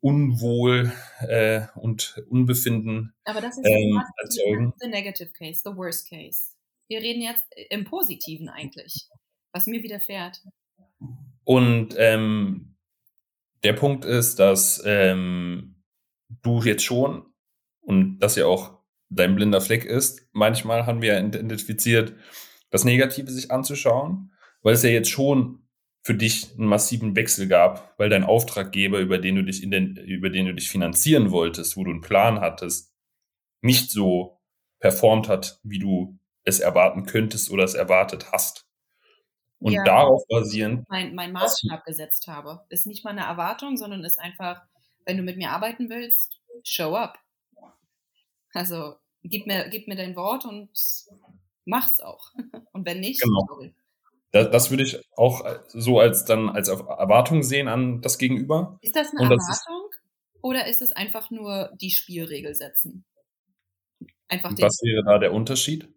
Unwohl 0.00 0.92
äh, 1.20 1.62
und 1.76 2.20
Unbefinden 2.28 3.14
aber 3.24 3.40
das 3.40 3.56
ist 3.56 3.64
ähm, 3.64 3.94
ja 3.94 4.08
erzeugen. 4.16 4.72
the 4.80 4.88
negative 4.88 5.30
case, 5.32 5.60
the 5.64 5.76
worst 5.76 6.08
case. 6.10 6.40
Wir 6.88 7.00
reden 7.00 7.22
jetzt 7.22 7.44
im 7.70 7.84
Positiven 7.84 8.48
eigentlich, 8.48 9.08
was 9.52 9.66
mir 9.66 9.82
widerfährt. 9.82 10.42
Und 11.44 11.94
ähm, 11.96 12.76
der 13.62 13.72
Punkt 13.74 14.04
ist, 14.04 14.38
dass 14.38 14.82
ähm, 14.84 15.82
du 16.42 16.62
jetzt 16.62 16.84
schon, 16.84 17.26
und 17.80 18.18
das 18.18 18.36
ja 18.36 18.46
auch 18.46 18.78
dein 19.08 19.36
blinder 19.36 19.60
Fleck 19.60 19.84
ist, 19.84 20.28
manchmal 20.32 20.86
haben 20.86 21.02
wir 21.02 21.18
identifiziert, 21.18 22.14
das 22.70 22.84
Negative 22.84 23.30
sich 23.30 23.50
anzuschauen, 23.50 24.32
weil 24.62 24.74
es 24.74 24.82
ja 24.82 24.90
jetzt 24.90 25.10
schon 25.10 25.61
für 26.02 26.14
dich 26.14 26.52
einen 26.58 26.66
massiven 26.66 27.14
Wechsel 27.14 27.46
gab, 27.46 27.94
weil 27.98 28.10
dein 28.10 28.24
Auftraggeber, 28.24 28.98
über 28.98 29.18
den 29.18 29.36
du 29.36 29.44
dich 29.44 29.62
in 29.62 29.70
den, 29.70 29.96
über 29.96 30.30
den 30.30 30.46
du 30.46 30.54
dich 30.54 30.68
finanzieren 30.68 31.30
wolltest, 31.30 31.76
wo 31.76 31.84
du 31.84 31.90
einen 31.90 32.00
Plan 32.00 32.40
hattest, 32.40 32.92
nicht 33.60 33.90
so 33.90 34.40
performt 34.80 35.28
hat, 35.28 35.60
wie 35.62 35.78
du 35.78 36.18
es 36.44 36.58
erwarten 36.58 37.06
könntest 37.06 37.50
oder 37.50 37.62
es 37.62 37.74
erwartet 37.74 38.32
hast. 38.32 38.66
Und 39.60 39.74
ja, 39.74 39.84
darauf 39.84 40.26
basierend. 40.26 40.88
Mein, 40.88 41.14
mein 41.14 41.30
Maßstab 41.30 41.84
gesetzt 41.84 42.26
habe. 42.26 42.64
Ist 42.68 42.84
nicht 42.84 43.04
mal 43.04 43.10
eine 43.10 43.20
Erwartung, 43.20 43.76
sondern 43.76 44.02
ist 44.02 44.18
einfach, 44.18 44.60
wenn 45.04 45.16
du 45.16 45.22
mit 45.22 45.36
mir 45.36 45.50
arbeiten 45.50 45.88
willst, 45.88 46.40
show 46.64 46.96
up. 46.96 47.16
Also 48.52 48.96
gib 49.22 49.46
mir, 49.46 49.68
gib 49.68 49.86
mir 49.86 49.94
dein 49.94 50.16
Wort 50.16 50.44
und 50.44 50.70
mach's 51.64 52.00
auch. 52.00 52.32
Und 52.72 52.86
wenn 52.86 53.00
nicht, 53.00 53.22
genau. 53.22 53.46
sorry. 53.48 53.74
Das, 54.32 54.50
das 54.50 54.70
würde 54.70 54.82
ich 54.82 54.98
auch 55.16 55.44
so 55.68 56.00
als 56.00 56.24
dann 56.24 56.48
als 56.48 56.68
Erwartung 56.68 57.42
sehen 57.42 57.68
an 57.68 58.00
das 58.00 58.18
Gegenüber. 58.18 58.78
Ist 58.80 58.96
das 58.96 59.10
eine 59.10 59.24
Erwartung 59.24 59.90
ist, 59.90 60.00
oder 60.40 60.66
ist 60.66 60.82
es 60.82 60.92
einfach 60.92 61.30
nur 61.30 61.70
die 61.80 61.90
Spielregel 61.90 62.54
setzen? 62.54 63.04
Einfach 64.28 64.50
was 64.52 64.80
wäre 64.82 65.04
da 65.04 65.18
der 65.18 65.34
Unterschied? 65.34 65.88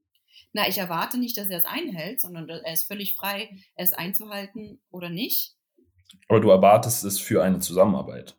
Na, 0.52 0.68
ich 0.68 0.78
erwarte 0.78 1.18
nicht, 1.18 1.38
dass 1.38 1.50
er 1.50 1.60
es 1.60 1.66
einhält, 1.66 2.22
sondern 2.22 2.48
er 2.50 2.74
ist 2.74 2.88
völlig 2.88 3.16
frei, 3.16 3.50
es 3.76 3.94
einzuhalten 3.94 4.82
oder 4.90 5.10
nicht. 5.10 5.56
Aber 6.28 6.40
du 6.40 6.50
erwartest 6.50 7.04
es 7.06 7.20
für 7.20 7.42
eine 7.44 7.60
Zusammenarbeit. 7.60 8.38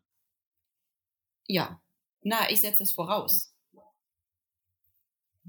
Ja. 1.47 1.81
Na, 2.23 2.51
ich 2.51 2.61
setze 2.61 2.83
es 2.83 2.93
voraus. 2.93 3.55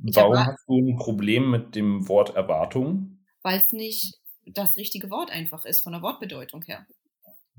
Ich 0.04 0.16
Warum 0.16 0.38
hast 0.38 0.64
du 0.68 0.78
ein 0.78 0.98
Problem 0.98 1.50
mit 1.50 1.76
dem 1.76 2.08
Wort 2.08 2.36
Erwartung? 2.36 3.20
Weil 3.42 3.62
es 3.62 3.72
nicht 3.72 4.16
das 4.54 4.78
richtige 4.78 5.10
Wort 5.10 5.32
einfach 5.32 5.66
ist, 5.66 5.82
von 5.82 5.94
der 5.94 6.02
Wortbedeutung 6.02 6.62
her. 6.64 6.86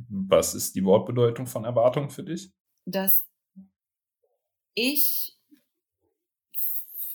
Was 0.08 0.54
ist 0.54 0.74
die 0.74 0.84
Wortbedeutung 0.84 1.46
von 1.46 1.64
Erwartung 1.64 2.10
für 2.10 2.22
dich? 2.22 2.50
Dass 2.84 3.26
ich, 4.74 5.36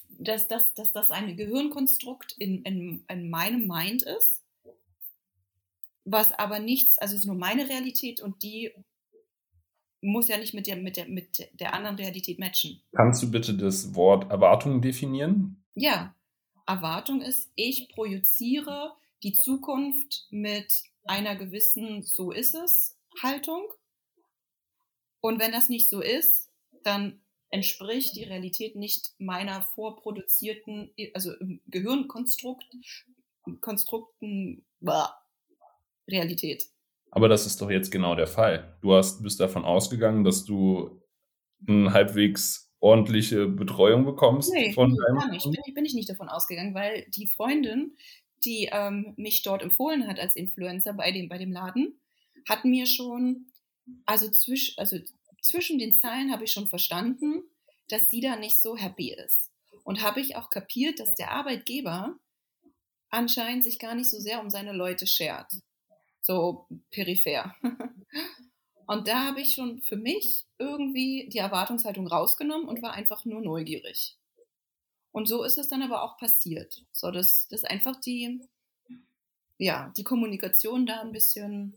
dass, 0.09 0.47
dass, 0.47 0.73
dass 0.73 0.91
das 0.91 1.11
ein 1.11 1.35
Gehirnkonstrukt 1.37 2.33
in, 2.37 2.61
in, 2.63 3.05
in 3.07 3.29
meinem 3.29 3.67
Mind 3.67 4.03
ist, 4.03 4.43
was 6.05 6.33
aber 6.33 6.59
nichts, 6.59 6.97
also 6.97 7.15
es 7.15 7.21
ist 7.21 7.27
nur 7.27 7.35
meine 7.35 7.69
Realität 7.69 8.19
und 8.19 8.43
die 8.43 8.71
muss 10.01 10.27
ja 10.27 10.37
nicht 10.37 10.53
mit 10.53 10.67
der, 10.67 10.75
mit 10.75 10.97
der, 10.97 11.07
mit 11.07 11.49
der 11.53 11.73
anderen 11.73 11.95
Realität 11.95 12.37
matchen. 12.37 12.81
Kannst 12.93 13.23
du 13.23 13.31
bitte 13.31 13.55
das 13.55 13.95
Wort 13.95 14.29
Erwartung 14.29 14.81
definieren? 14.81 15.63
Ja. 15.75 16.13
Erwartung 16.65 17.21
ist, 17.21 17.51
ich 17.55 17.89
projiziere 17.89 18.93
die 19.23 19.33
Zukunft 19.33 20.27
mit 20.29 20.83
einer 21.05 21.35
gewissen 21.35 22.03
So 22.03 22.31
ist 22.31 22.53
es 22.53 22.97
Haltung. 23.21 23.65
Und 25.21 25.39
wenn 25.39 25.51
das 25.51 25.69
nicht 25.69 25.89
so 25.89 26.01
ist, 26.01 26.49
dann 26.83 27.21
entspricht 27.49 28.15
die 28.15 28.23
Realität 28.23 28.75
nicht 28.75 29.11
meiner 29.19 29.61
vorproduzierten, 29.61 30.91
also 31.13 31.31
im 31.33 31.61
Gehirnkonstrukt, 31.67 32.65
Konstrukten, 33.61 34.65
bah, 34.79 35.21
Realität. 36.09 36.65
Aber 37.11 37.29
das 37.29 37.45
ist 37.45 37.61
doch 37.61 37.69
jetzt 37.69 37.91
genau 37.91 38.15
der 38.15 38.27
Fall. 38.27 38.77
Du 38.81 38.93
hast, 38.93 39.21
bist 39.21 39.39
davon 39.39 39.65
ausgegangen, 39.65 40.23
dass 40.23 40.45
du 40.45 41.01
eine 41.67 41.93
halbwegs 41.93 42.73
ordentliche 42.79 43.47
Betreuung 43.47 44.03
bekommst 44.03 44.51
nee, 44.51 44.73
von 44.73 44.93
deinem 44.93 45.19
gar 45.19 45.29
nicht. 45.29 45.43
Bin, 45.43 45.73
bin 45.73 45.85
ich 45.85 45.93
nicht 45.93 46.09
davon 46.09 46.27
ausgegangen, 46.27 46.73
weil 46.73 47.05
die 47.15 47.27
Freundin, 47.27 47.95
die 48.45 48.69
ähm, 48.71 49.13
mich 49.17 49.41
dort 49.41 49.61
empfohlen 49.61 50.07
hat 50.07 50.19
als 50.19 50.35
Influencer 50.35 50.93
bei 50.93 51.11
dem, 51.11 51.29
bei 51.29 51.37
dem 51.37 51.51
Laden, 51.51 51.99
hat 52.47 52.65
mir 52.65 52.85
schon, 52.85 53.47
also, 54.05 54.29
zwisch, 54.29 54.77
also 54.77 54.97
zwischen 55.41 55.79
den 55.79 55.97
Zeilen 55.97 56.31
habe 56.31 56.43
ich 56.43 56.51
schon 56.51 56.67
verstanden, 56.67 57.43
dass 57.89 58.09
sie 58.09 58.21
da 58.21 58.35
nicht 58.35 58.61
so 58.61 58.77
happy 58.77 59.13
ist. 59.13 59.51
Und 59.83 60.01
habe 60.01 60.21
ich 60.21 60.35
auch 60.35 60.49
kapiert, 60.49 60.99
dass 60.99 61.15
der 61.15 61.31
Arbeitgeber 61.31 62.17
anscheinend 63.09 63.63
sich 63.63 63.79
gar 63.79 63.95
nicht 63.95 64.09
so 64.09 64.19
sehr 64.19 64.41
um 64.41 64.49
seine 64.49 64.71
Leute 64.71 65.07
schert 65.07 65.51
so 66.23 66.67
peripher. 66.89 67.55
Und 68.87 69.07
da 69.07 69.25
habe 69.25 69.41
ich 69.41 69.53
schon 69.53 69.81
für 69.81 69.95
mich 69.95 70.45
irgendwie 70.57 71.29
die 71.31 71.37
Erwartungshaltung 71.37 72.05
rausgenommen 72.07 72.67
und 72.67 72.81
war 72.81 72.91
einfach 72.91 73.23
nur 73.23 73.41
neugierig. 73.41 74.17
Und 75.13 75.27
so 75.27 75.43
ist 75.43 75.59
es 75.59 75.69
dann 75.69 75.83
aber 75.83 76.03
auch 76.03 76.17
passiert. 76.17 76.83
So, 76.91 77.11
dass, 77.11 77.47
dass 77.47 77.63
einfach 77.63 77.95
die, 78.01 78.41
ja, 79.59 79.93
die 79.95 80.03
Kommunikation 80.03 80.85
da 80.85 81.01
ein 81.01 81.11
bisschen. 81.11 81.75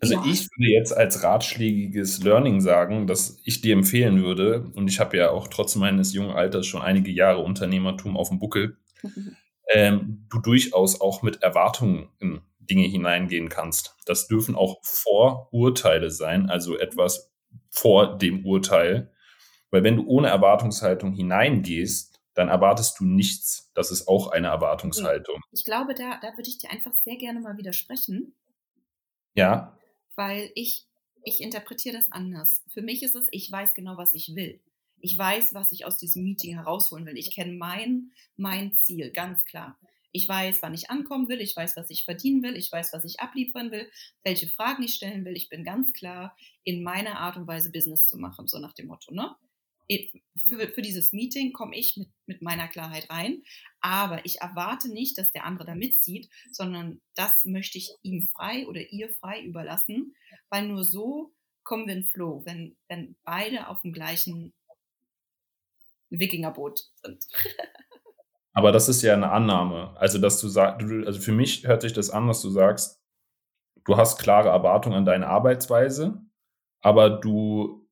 Also 0.00 0.14
ja. 0.14 0.24
ich 0.24 0.48
würde 0.56 0.72
jetzt 0.72 0.92
als 0.92 1.22
ratschlägiges 1.22 2.22
Learning 2.22 2.60
sagen, 2.60 3.06
dass 3.06 3.40
ich 3.44 3.60
dir 3.60 3.74
empfehlen 3.74 4.22
würde, 4.22 4.70
und 4.74 4.88
ich 4.88 5.00
habe 5.00 5.16
ja 5.16 5.30
auch 5.30 5.48
trotz 5.48 5.74
meines 5.74 6.12
jungen 6.14 6.30
Alters 6.30 6.66
schon 6.66 6.82
einige 6.82 7.10
Jahre 7.10 7.40
Unternehmertum 7.42 8.16
auf 8.16 8.28
dem 8.28 8.38
Buckel, 8.38 8.78
ähm, 9.72 10.26
du 10.30 10.38
durchaus 10.38 11.00
auch 11.00 11.22
mit 11.22 11.42
Erwartungen 11.42 12.10
in 12.20 12.42
Dinge 12.60 12.86
hineingehen 12.86 13.48
kannst. 13.48 13.96
Das 14.06 14.28
dürfen 14.28 14.54
auch 14.54 14.78
Vorurteile 14.82 16.10
sein, 16.10 16.48
also 16.48 16.78
etwas 16.78 17.32
vor 17.70 18.18
dem 18.18 18.46
Urteil. 18.46 19.10
Weil 19.74 19.82
wenn 19.82 19.96
du 19.96 20.06
ohne 20.06 20.28
Erwartungshaltung 20.28 21.14
hineingehst, 21.14 22.20
dann 22.34 22.48
erwartest 22.48 23.00
du 23.00 23.04
nichts. 23.04 23.72
Das 23.74 23.90
ist 23.90 24.06
auch 24.06 24.28
eine 24.28 24.46
Erwartungshaltung. 24.46 25.40
Ich 25.50 25.64
glaube, 25.64 25.94
da, 25.94 26.20
da 26.22 26.36
würde 26.36 26.48
ich 26.48 26.58
dir 26.58 26.70
einfach 26.70 26.94
sehr 26.94 27.16
gerne 27.16 27.40
mal 27.40 27.58
widersprechen. 27.58 28.36
Ja. 29.34 29.76
Weil 30.14 30.52
ich, 30.54 30.86
ich 31.24 31.42
interpretiere 31.42 31.96
das 31.96 32.12
anders. 32.12 32.62
Für 32.68 32.82
mich 32.82 33.02
ist 33.02 33.16
es, 33.16 33.26
ich 33.32 33.50
weiß 33.50 33.74
genau, 33.74 33.96
was 33.96 34.14
ich 34.14 34.36
will. 34.36 34.60
Ich 35.00 35.18
weiß, 35.18 35.54
was 35.54 35.72
ich 35.72 35.84
aus 35.86 35.96
diesem 35.96 36.22
Meeting 36.22 36.54
herausholen 36.54 37.04
will. 37.04 37.18
Ich 37.18 37.34
kenne 37.34 37.54
mein, 37.54 38.12
mein 38.36 38.74
Ziel, 38.74 39.10
ganz 39.10 39.44
klar. 39.44 39.76
Ich 40.12 40.28
weiß, 40.28 40.62
wann 40.62 40.74
ich 40.74 40.88
ankommen 40.88 41.28
will, 41.28 41.40
ich 41.40 41.56
weiß, 41.56 41.76
was 41.76 41.90
ich 41.90 42.04
verdienen 42.04 42.44
will, 42.44 42.54
ich 42.54 42.70
weiß, 42.70 42.92
was 42.92 43.04
ich 43.04 43.18
abliefern 43.18 43.72
will, 43.72 43.90
welche 44.22 44.46
Fragen 44.46 44.84
ich 44.84 44.94
stellen 44.94 45.24
will. 45.24 45.36
Ich 45.36 45.48
bin 45.48 45.64
ganz 45.64 45.92
klar 45.92 46.36
in 46.62 46.84
meiner 46.84 47.18
Art 47.18 47.36
und 47.36 47.48
Weise 47.48 47.72
Business 47.72 48.06
zu 48.06 48.16
machen, 48.18 48.46
so 48.46 48.60
nach 48.60 48.72
dem 48.74 48.86
Motto. 48.86 49.12
Ne? 49.12 49.34
Für, 50.46 50.68
für 50.68 50.82
dieses 50.82 51.12
Meeting 51.12 51.52
komme 51.52 51.76
ich 51.76 51.96
mit, 51.96 52.08
mit 52.26 52.42
meiner 52.42 52.68
Klarheit 52.68 53.10
rein, 53.10 53.42
aber 53.80 54.24
ich 54.24 54.40
erwarte 54.40 54.88
nicht, 54.88 55.18
dass 55.18 55.30
der 55.30 55.44
andere 55.44 55.66
da 55.66 55.74
mitzieht, 55.74 56.30
sondern 56.50 57.02
das 57.14 57.44
möchte 57.44 57.76
ich 57.76 57.90
ihm 58.02 58.28
frei 58.28 58.66
oder 58.66 58.80
ihr 58.80 59.10
frei 59.10 59.42
überlassen, 59.42 60.14
weil 60.48 60.68
nur 60.68 60.84
so 60.84 61.32
kommen 61.64 61.86
wir 61.86 61.94
in 61.94 62.04
Flow, 62.04 62.42
wenn, 62.44 62.76
wenn 62.88 63.16
beide 63.24 63.68
auf 63.68 63.82
dem 63.82 63.92
gleichen 63.92 64.54
Wikingerboot 66.10 66.80
sind. 67.02 67.26
Aber 68.54 68.70
das 68.70 68.88
ist 68.88 69.02
ja 69.02 69.14
eine 69.14 69.32
Annahme. 69.32 69.96
Also, 69.96 70.18
dass 70.18 70.40
du 70.40 70.48
sagst, 70.48 70.80
also 70.82 71.20
für 71.20 71.32
mich 71.32 71.66
hört 71.66 71.82
sich 71.82 71.92
das 71.92 72.10
an, 72.10 72.28
dass 72.28 72.40
du 72.40 72.50
sagst, 72.50 73.02
du 73.84 73.96
hast 73.96 74.18
klare 74.18 74.48
Erwartungen 74.48 74.96
an 74.96 75.04
deine 75.04 75.26
Arbeitsweise, 75.26 76.22
aber 76.80 77.10
du 77.10 77.83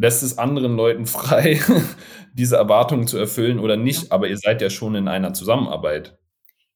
lässt 0.00 0.22
es 0.22 0.38
anderen 0.38 0.76
Leuten 0.76 1.06
frei, 1.06 1.60
diese 2.32 2.56
Erwartungen 2.56 3.06
zu 3.06 3.18
erfüllen 3.18 3.58
oder 3.58 3.76
nicht, 3.76 4.04
ja. 4.04 4.10
aber 4.10 4.28
ihr 4.28 4.38
seid 4.38 4.62
ja 4.62 4.70
schon 4.70 4.94
in 4.94 5.08
einer 5.08 5.34
Zusammenarbeit. 5.34 6.18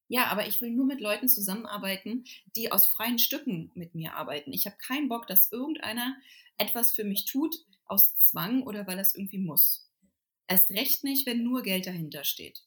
Ja, 0.09 0.27
aber 0.27 0.47
ich 0.47 0.61
will 0.61 0.71
nur 0.71 0.85
mit 0.85 1.01
Leuten 1.01 1.29
zusammenarbeiten, 1.29 2.25
die 2.55 2.71
aus 2.71 2.87
freien 2.87 3.19
Stücken 3.19 3.73
mit 3.75 3.95
mir 3.95 4.15
arbeiten. 4.15 4.53
Ich 4.53 4.67
habe 4.67 4.77
keinen 4.77 5.09
Bock, 5.09 5.27
dass 5.27 5.51
irgendeiner 5.51 6.15
etwas 6.59 6.93
für 6.93 7.05
mich 7.05 7.25
tut 7.25 7.57
aus 7.87 8.15
Zwang 8.21 8.63
oder 8.63 8.87
weil 8.87 8.99
das 8.99 9.15
irgendwie 9.15 9.39
muss. 9.39 9.91
Erst 10.47 10.71
recht 10.71 11.05
nicht, 11.05 11.27
wenn 11.27 11.43
nur 11.43 11.63
Geld 11.63 11.87
dahinter 11.87 12.25
steht. 12.25 12.61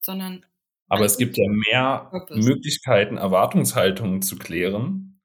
Sondern. 0.00 0.46
Aber 0.88 1.04
es 1.04 1.18
gibt 1.18 1.36
ja 1.36 1.44
mehr 1.48 2.06
Purpose. 2.10 2.48
Möglichkeiten, 2.48 3.16
Erwartungshaltungen 3.16 4.22
zu 4.22 4.38
klären, 4.38 5.17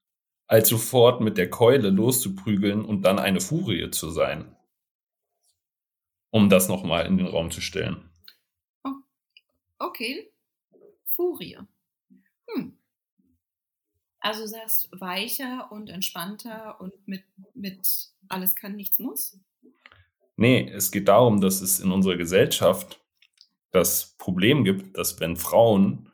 als 0.47 0.69
sofort 0.69 1.21
mit 1.21 1.37
der 1.37 1.49
Keule 1.49 1.89
loszuprügeln 1.89 2.85
und 2.85 3.03
dann 3.03 3.19
eine 3.19 3.41
Furie 3.41 3.89
zu 3.91 4.09
sein. 4.09 4.55
Um 6.31 6.49
das 6.49 6.67
nochmal 6.67 7.05
in 7.05 7.17
den 7.17 7.27
Raum 7.27 7.51
zu 7.51 7.61
stellen. 7.61 8.09
Oh, 8.83 8.93
okay. 9.79 10.31
Furie. 11.05 11.57
Hm. 12.47 12.77
Also 14.19 14.45
sagst 14.45 14.89
weicher 14.91 15.71
und 15.71 15.89
entspannter 15.89 16.79
und 16.79 17.07
mit, 17.07 17.23
mit 17.53 18.09
alles 18.29 18.55
kann, 18.55 18.75
nichts 18.75 18.99
muss? 18.99 19.37
Nee, 20.35 20.69
es 20.69 20.91
geht 20.91 21.07
darum, 21.07 21.41
dass 21.41 21.61
es 21.61 21.79
in 21.79 21.91
unserer 21.91 22.17
Gesellschaft 22.17 22.99
das 23.71 24.15
Problem 24.17 24.63
gibt, 24.63 24.97
dass 24.97 25.19
wenn 25.19 25.35
Frauen 25.35 26.09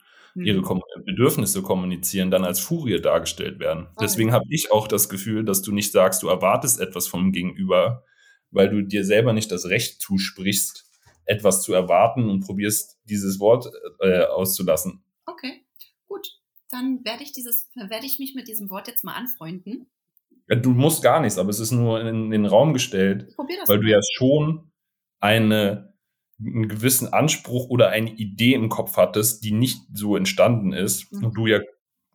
ihre 0.46 0.62
Kom 0.62 0.82
Bedürfnisse 1.06 1.62
kommunizieren, 1.62 2.32
dann 2.32 2.44
als 2.44 2.60
Furie 2.60 3.02
dargestellt 3.02 3.60
werden. 3.60 3.86
Voll. 3.86 3.96
Deswegen 4.02 4.32
habe 4.32 4.46
ich 4.50 4.72
auch 4.72 4.88
das 4.88 5.10
Gefühl, 5.10 5.44
dass 5.44 5.62
du 5.62 5.72
nicht 5.72 5.92
sagst, 5.92 6.24
du 6.24 6.28
erwartest 6.28 6.80
etwas 6.80 7.08
vom 7.08 7.32
Gegenüber, 7.32 8.04
weil 8.52 8.70
du 8.70 8.82
dir 8.82 9.06
selber 9.06 9.34
nicht 9.34 9.52
das 9.52 9.66
Recht 9.68 10.02
zusprichst, 10.02 10.86
etwas 11.26 11.62
zu 11.62 11.74
erwarten 11.74 12.30
und 12.30 12.42
probierst, 12.42 13.00
dieses 13.04 13.40
Wort 13.40 13.72
äh, 14.00 14.24
auszulassen. 14.24 15.04
Okay, 15.26 15.64
gut. 16.08 16.28
Dann 16.72 17.04
werde 17.04 17.24
ich 17.24 17.32
dieses, 17.32 17.70
werde 17.76 18.06
ich 18.06 18.20
mich 18.20 18.36
mit 18.36 18.48
diesem 18.48 18.70
Wort 18.70 18.88
jetzt 18.88 19.04
mal 19.04 19.14
anfreunden. 19.14 19.88
Ja, 20.48 20.56
Du 20.56 20.72
musst 20.72 21.04
gar 21.04 21.22
nichts, 21.22 21.38
aber 21.38 21.50
es 21.50 21.60
ist 21.60 21.72
nur 21.72 22.02
in 22.02 22.32
den 22.32 22.46
Raum 22.46 22.74
gestellt, 22.74 23.28
weil 23.38 23.78
mal. 23.78 23.80
du 23.80 23.90
ja 23.90 24.00
schon 24.14 24.72
eine, 25.20 25.89
einen 26.40 26.70
gewissen 26.70 27.12
Anspruch 27.12 27.70
oder 27.70 27.90
eine 27.90 28.12
Idee 28.12 28.54
im 28.54 28.70
Kopf 28.70 28.96
hattest, 28.98 29.44
die 29.44 29.52
nicht 29.52 29.82
so 29.94 30.16
entstanden 30.16 30.74
ist 30.74 31.12
Mhm. 31.12 31.26
und 31.26 31.34
du 31.38 31.48
ja 31.48 31.60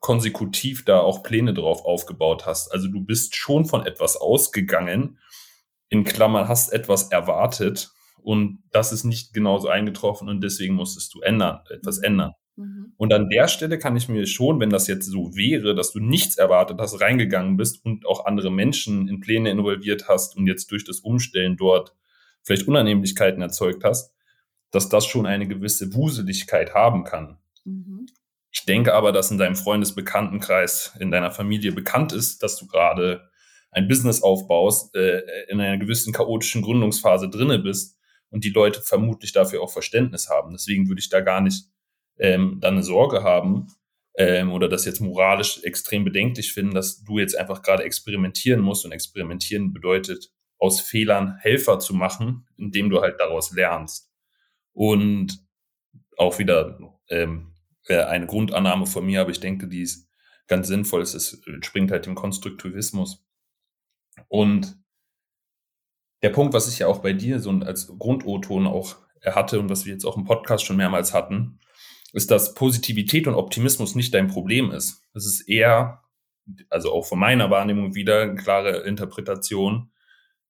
konsekutiv 0.01 0.85
da 0.85 1.01
auch 1.01 1.23
Pläne 1.23 1.55
drauf 1.55 1.85
aufgebaut 1.85 2.45
hast. 2.47 2.71
Also 2.73 2.89
du 2.89 3.01
bist 3.03 3.37
schon 3.37 3.65
von 3.65 3.87
etwas 3.87 4.17
ausgegangen, 4.17 5.19
in 5.89 6.05
Klammern 6.05 6.49
hast 6.49 6.73
etwas 6.73 7.11
erwartet 7.11 7.91
und 8.23 8.63
das 8.71 8.93
ist 8.93 9.05
nicht 9.05 9.33
genauso 9.33 9.69
eingetroffen 9.69 10.29
und 10.29 10.43
deswegen 10.43 10.75
musstest 10.75 11.15
du 11.15 11.21
ändern, 11.21 11.61
etwas 11.71 11.99
Mhm. 11.99 12.05
ändern. 12.05 12.33
Mhm. 12.57 12.93
Und 12.97 13.13
an 13.13 13.29
der 13.31 13.49
Stelle 13.49 13.79
kann 13.79 13.97
ich 13.97 14.09
mir 14.09 14.27
schon, 14.27 14.61
wenn 14.61 14.71
das 14.71 14.87
jetzt 14.87 15.07
so 15.07 15.35
wäre, 15.35 15.75
dass 15.75 15.93
du 15.93 16.01
nichts 16.01 16.37
erwartet 16.37 16.79
hast, 16.81 17.01
reingegangen 17.01 17.57
bist 17.57 17.85
und 17.85 18.07
auch 18.07 18.27
andere 18.27 18.51
Menschen 18.51 19.09
in 19.09 19.21
Pläne 19.21 19.51
involviert 19.51 20.09
hast 20.09 20.37
und 20.37 20.47
jetzt 20.47 20.71
durch 20.71 20.85
das 20.85 21.01
Umstellen 21.01 21.57
dort 21.57 21.95
vielleicht 22.45 22.69
Unannehmlichkeiten 22.69 23.43
erzeugt 23.43 23.83
hast, 23.85 24.15
dass 24.71 24.89
das 24.89 25.07
schon 25.07 25.27
eine 25.27 25.49
gewisse 25.49 25.95
Wuseligkeit 25.95 26.75
haben 26.75 27.05
kann. 27.05 27.39
Mhm. 27.65 28.07
Ich 28.51 28.65
denke 28.67 28.95
aber, 28.95 29.11
dass 29.11 29.31
in 29.31 29.39
deinem 29.39 29.57
Freundesbekanntenkreis, 29.57 30.95
in 31.01 31.11
deiner 31.11 31.33
Familie 31.33 31.73
bekannt 31.73 32.13
ist, 32.13 32.43
dass 32.43 32.57
du 32.57 32.67
gerade 32.67 33.29
ein 33.73 33.89
Business 33.89 34.23
aufbaust, 34.23 34.95
äh, 34.95 35.23
in 35.49 35.61
einer 35.61 35.79
gewissen 35.79 36.13
chaotischen 36.13 36.63
Gründungsphase 36.63 37.29
drinne 37.29 37.59
bist 37.59 37.99
und 38.31 38.45
die 38.45 38.51
Leute 38.51 38.81
vermutlich 38.81 39.33
dafür 39.33 39.63
auch 39.63 39.73
Verständnis 39.73 40.29
haben. 40.29 40.53
Deswegen 40.53 40.89
würde 40.89 41.01
ich 41.01 41.09
da 41.09 41.21
gar 41.21 41.41
nicht 41.41 41.67
ähm, 42.19 42.59
dann 42.61 42.75
eine 42.75 42.83
Sorge 42.85 43.25
haben 43.25 43.69
ähm, 44.17 44.53
oder 44.53 44.69
das 44.69 44.85
jetzt 44.85 45.01
moralisch 45.01 45.61
extrem 45.65 46.05
bedenklich 46.05 46.53
finden, 46.53 46.75
dass 46.75 47.03
du 47.03 47.19
jetzt 47.19 47.37
einfach 47.37 47.63
gerade 47.63 47.83
experimentieren 47.83 48.61
musst 48.61 48.85
und 48.85 48.93
experimentieren 48.93 49.73
bedeutet, 49.73 50.31
aus 50.65 50.81
Fehlern 50.81 51.37
Helfer 51.37 51.79
zu 51.79 51.93
machen, 51.93 52.47
indem 52.57 52.89
du 52.89 53.03
halt 53.03 53.21
daraus 53.21 53.53
lernst. 53.53 54.11
Und 54.73 55.45
auch 56.17 56.39
wieder 56.39 56.79
ähm, 57.11 57.53
wäre 57.87 58.09
eine 58.09 58.27
Grundannahme 58.27 58.87
von 58.87 59.05
mir, 59.05 59.21
aber 59.21 59.31
ich 59.31 59.41
denke, 59.41 59.69
die 59.69 59.83
ist 59.83 60.09
ganz 60.47 60.69
sinnvoll. 60.69 61.03
Es 61.03 61.13
ist, 61.13 61.47
entspringt 61.47 61.91
halt 61.91 62.07
dem 62.07 62.15
Konstruktivismus. 62.15 63.23
Und 64.29 64.79
der 66.23 66.31
Punkt, 66.31 66.55
was 66.55 66.67
ich 66.67 66.79
ja 66.79 66.87
auch 66.87 67.03
bei 67.03 67.13
dir 67.13 67.41
so 67.41 67.51
als 67.51 67.87
Grund-O-Ton 67.99 68.67
auch 68.67 68.97
hatte 69.23 69.61
und 69.61 69.69
was 69.69 69.85
wir 69.85 69.93
jetzt 69.93 70.07
auch 70.07 70.17
im 70.17 70.25
Podcast 70.25 70.65
schon 70.65 70.79
mehrmals 70.79 71.13
hatten, 71.13 71.61
ist, 72.15 72.31
dass 72.31 72.55
Positivität 72.55 73.27
und 73.27 73.35
Optimismus 73.35 73.95
nicht 73.95 74.15
dein 74.15 74.29
Problem 74.29 74.71
ist. 74.71 75.03
Es 75.13 75.27
ist 75.27 75.47
eher, 75.47 76.05
also 76.71 76.91
auch 76.91 77.05
von 77.05 77.19
meiner 77.19 77.51
Wahrnehmung 77.51 77.95
wieder, 77.95 78.23
eine 78.23 78.37
klare 78.37 78.79
Interpretation, 78.85 79.91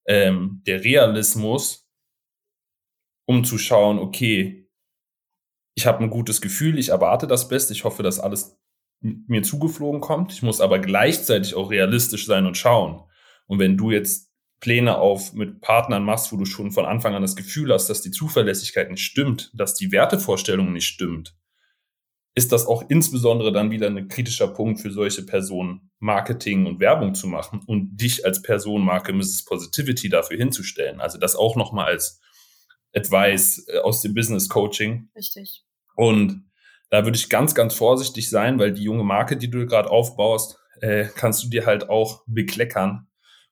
ähm, 0.06 0.62
der 0.66 0.84
Realismus, 0.84 1.88
um 3.26 3.44
zu 3.44 3.58
schauen, 3.58 3.98
okay, 3.98 4.68
ich 5.74 5.86
habe 5.86 6.02
ein 6.04 6.10
gutes 6.10 6.40
Gefühl, 6.40 6.78
ich 6.78 6.90
erwarte 6.90 7.26
das 7.26 7.48
Beste, 7.48 7.72
ich 7.72 7.84
hoffe, 7.84 8.02
dass 8.02 8.20
alles 8.20 8.58
mir 9.00 9.42
zugeflogen 9.42 10.00
kommt. 10.00 10.32
Ich 10.32 10.42
muss 10.42 10.60
aber 10.60 10.78
gleichzeitig 10.78 11.54
auch 11.54 11.70
realistisch 11.70 12.26
sein 12.26 12.46
und 12.46 12.56
schauen. 12.56 13.02
Und 13.46 13.58
wenn 13.58 13.76
du 13.76 13.90
jetzt 13.90 14.30
Pläne 14.60 14.96
auf 14.96 15.34
mit 15.34 15.60
Partnern 15.60 16.04
machst, 16.04 16.32
wo 16.32 16.36
du 16.36 16.46
schon 16.46 16.72
von 16.72 16.86
Anfang 16.86 17.14
an 17.14 17.22
das 17.22 17.36
Gefühl 17.36 17.72
hast, 17.72 17.90
dass 17.90 18.00
die 18.00 18.12
Zuverlässigkeit 18.12 18.90
nicht 18.90 19.02
stimmt, 19.02 19.50
dass 19.52 19.74
die 19.74 19.92
Wertevorstellung 19.92 20.72
nicht 20.72 20.86
stimmt, 20.86 21.36
ist 22.34 22.50
das 22.50 22.66
auch 22.66 22.84
insbesondere 22.88 23.52
dann 23.52 23.70
wieder 23.70 23.86
ein 23.86 24.08
kritischer 24.08 24.48
Punkt 24.48 24.80
für 24.80 24.90
solche 24.90 25.24
Personen, 25.24 25.90
Marketing 26.00 26.66
und 26.66 26.80
Werbung 26.80 27.14
zu 27.14 27.28
machen 27.28 27.62
und 27.66 27.96
dich 27.96 28.24
als 28.26 28.42
Person 28.42 28.84
Marke 28.84 29.12
Mrs. 29.12 29.44
Positivity 29.44 30.08
dafür 30.08 30.36
hinzustellen. 30.36 31.00
Also 31.00 31.18
das 31.18 31.36
auch 31.36 31.54
nochmal 31.54 31.86
als 31.86 32.20
Advice 32.92 33.66
äh, 33.68 33.78
aus 33.78 34.02
dem 34.02 34.14
Business 34.14 34.48
Coaching. 34.48 35.08
Richtig. 35.14 35.64
Und 35.94 36.44
da 36.90 37.04
würde 37.04 37.16
ich 37.16 37.28
ganz, 37.28 37.54
ganz 37.54 37.74
vorsichtig 37.74 38.28
sein, 38.28 38.58
weil 38.58 38.72
die 38.72 38.82
junge 38.82 39.04
Marke, 39.04 39.36
die 39.36 39.50
du 39.50 39.66
gerade 39.66 39.90
aufbaust, 39.90 40.58
äh, 40.80 41.06
kannst 41.14 41.44
du 41.44 41.48
dir 41.48 41.66
halt 41.66 41.88
auch 41.88 42.24
bekleckern. 42.26 43.06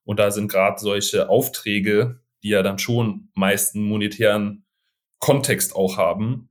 Und 0.05 0.19
da 0.19 0.33
sind 0.33 0.49
gerade 0.49 0.81
solche 0.81 1.29
Aufträge, 1.29 2.21
die 2.43 2.49
ja 2.49 2.63
dann 2.63 2.79
schon 2.79 3.31
meist 3.35 3.77
einen 3.77 3.85
monetären 3.85 4.65
Kontext 5.21 5.77
auch 5.77 5.97
haben, 5.97 6.51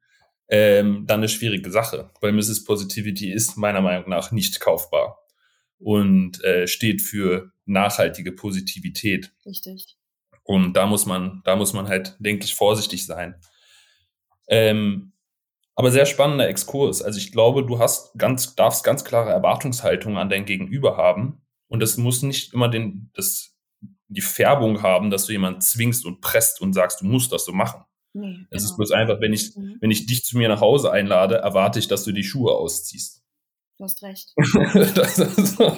ähm, 0.51 1.05
dann 1.07 1.21
eine 1.21 1.29
schwierige 1.29 1.71
Sache, 1.71 2.11
weil 2.19 2.33
Mrs. 2.33 2.65
Positivity 2.65 3.31
ist 3.31 3.57
meiner 3.57 3.81
Meinung 3.81 4.09
nach 4.09 4.31
nicht 4.31 4.59
kaufbar 4.59 5.17
und 5.79 6.43
äh, 6.43 6.67
steht 6.67 7.01
für 7.01 7.53
nachhaltige 7.65 8.33
Positivität. 8.33 9.33
Richtig. 9.45 9.97
Und 10.43 10.73
da 10.73 10.85
muss 10.85 11.05
man, 11.05 11.41
da 11.45 11.55
muss 11.55 11.71
man 11.71 11.87
halt, 11.87 12.17
denke 12.19 12.43
ich, 12.43 12.53
vorsichtig 12.53 13.05
sein. 13.05 13.35
Ähm, 14.49 15.13
aber 15.75 15.89
sehr 15.89 16.05
spannender 16.05 16.49
Exkurs. 16.49 17.01
Also 17.01 17.17
ich 17.17 17.31
glaube, 17.31 17.65
du 17.65 17.79
hast 17.79 18.13
ganz, 18.17 18.55
darfst 18.55 18.83
ganz 18.83 19.05
klare 19.05 19.29
Erwartungshaltungen 19.29 20.17
an 20.17 20.29
dein 20.29 20.45
Gegenüber 20.45 20.97
haben. 20.97 21.41
Und 21.69 21.79
das 21.79 21.95
muss 21.95 22.21
nicht 22.23 22.53
immer 22.53 22.67
den, 22.67 23.09
das, 23.13 23.55
die 24.09 24.21
Färbung 24.21 24.83
haben, 24.83 25.09
dass 25.09 25.27
du 25.27 25.31
jemanden 25.31 25.61
zwingst 25.61 26.05
und 26.05 26.19
presst 26.19 26.59
und 26.59 26.73
sagst, 26.73 26.99
du 26.99 27.05
musst 27.05 27.31
das 27.31 27.45
so 27.45 27.53
machen. 27.53 27.85
Nee, 28.13 28.45
Es 28.49 28.63
ist 28.63 28.69
genau. 28.71 28.77
bloß 28.77 28.91
einfach, 28.91 29.21
wenn 29.21 29.33
ich, 29.33 29.55
Mhm. 29.55 29.77
wenn 29.79 29.91
ich 29.91 30.05
dich 30.05 30.23
zu 30.25 30.37
mir 30.37 30.49
nach 30.49 30.61
Hause 30.61 30.91
einlade, 30.91 31.35
erwarte 31.35 31.79
ich, 31.79 31.87
dass 31.87 32.03
du 32.03 32.11
die 32.11 32.23
Schuhe 32.23 32.53
ausziehst. 32.53 33.21
Du 33.77 33.85
hast 33.85 34.03
recht. 34.03 34.33
das 34.37 35.17
ist. 35.19 35.59
Und 35.59 35.75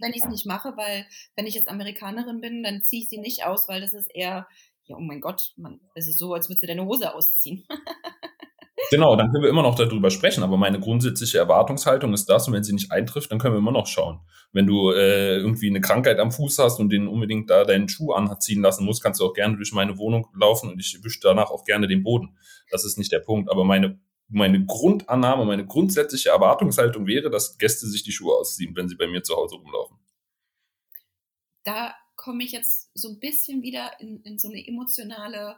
wenn 0.00 0.12
ich 0.12 0.22
es 0.22 0.28
nicht 0.28 0.46
mache, 0.46 0.76
weil 0.76 1.06
wenn 1.36 1.46
ich 1.46 1.54
jetzt 1.54 1.68
Amerikanerin 1.68 2.40
bin, 2.40 2.62
dann 2.62 2.82
ziehe 2.82 3.02
ich 3.02 3.08
sie 3.08 3.18
nicht 3.18 3.44
aus, 3.44 3.68
weil 3.68 3.80
das 3.80 3.94
ist 3.94 4.10
eher, 4.14 4.46
ja, 4.84 4.96
oh 4.96 5.00
mein 5.00 5.20
Gott, 5.20 5.52
man, 5.56 5.80
es 5.94 6.08
ist 6.08 6.18
so, 6.18 6.34
als 6.34 6.48
würdest 6.48 6.62
du 6.62 6.66
deine 6.66 6.84
Hose 6.84 7.14
ausziehen. 7.14 7.64
Genau, 8.90 9.16
dann 9.16 9.30
können 9.30 9.42
wir 9.42 9.50
immer 9.50 9.62
noch 9.62 9.74
darüber 9.74 10.10
sprechen, 10.10 10.42
aber 10.42 10.56
meine 10.56 10.80
grundsätzliche 10.80 11.38
Erwartungshaltung 11.38 12.14
ist 12.14 12.26
das 12.26 12.46
und 12.46 12.54
wenn 12.54 12.64
sie 12.64 12.72
nicht 12.72 12.90
eintrifft, 12.90 13.30
dann 13.30 13.38
können 13.38 13.54
wir 13.54 13.58
immer 13.58 13.72
noch 13.72 13.86
schauen. 13.86 14.20
Wenn 14.52 14.66
du 14.66 14.92
äh, 14.92 15.36
irgendwie 15.36 15.68
eine 15.68 15.80
Krankheit 15.80 16.18
am 16.18 16.30
Fuß 16.30 16.58
hast 16.58 16.78
und 16.78 16.90
den 16.90 17.06
unbedingt 17.06 17.50
da 17.50 17.64
deinen 17.64 17.88
Schuh 17.88 18.12
anziehen 18.12 18.62
lassen 18.62 18.84
musst, 18.84 19.02
kannst 19.02 19.20
du 19.20 19.26
auch 19.26 19.34
gerne 19.34 19.56
durch 19.56 19.72
meine 19.72 19.98
Wohnung 19.98 20.28
laufen 20.34 20.70
und 20.70 20.78
ich 20.78 20.98
wische 21.02 21.20
danach 21.22 21.50
auch 21.50 21.64
gerne 21.64 21.86
den 21.86 22.02
Boden. 22.02 22.38
Das 22.70 22.84
ist 22.84 22.98
nicht 22.98 23.12
der 23.12 23.18
Punkt, 23.18 23.50
aber 23.50 23.64
meine, 23.64 24.00
meine 24.28 24.64
Grundannahme, 24.64 25.44
meine 25.44 25.66
grundsätzliche 25.66 26.30
Erwartungshaltung 26.30 27.06
wäre, 27.06 27.30
dass 27.30 27.58
Gäste 27.58 27.86
sich 27.86 28.04
die 28.04 28.12
Schuhe 28.12 28.36
ausziehen, 28.36 28.74
wenn 28.76 28.88
sie 28.88 28.96
bei 28.96 29.06
mir 29.06 29.22
zu 29.22 29.36
Hause 29.36 29.56
rumlaufen. 29.56 29.98
Da 31.64 31.94
komme 32.16 32.44
ich 32.44 32.52
jetzt 32.52 32.90
so 32.94 33.08
ein 33.08 33.18
bisschen 33.18 33.62
wieder 33.62 33.90
in, 34.00 34.22
in 34.22 34.38
so 34.38 34.48
eine 34.48 34.66
emotionale 34.66 35.56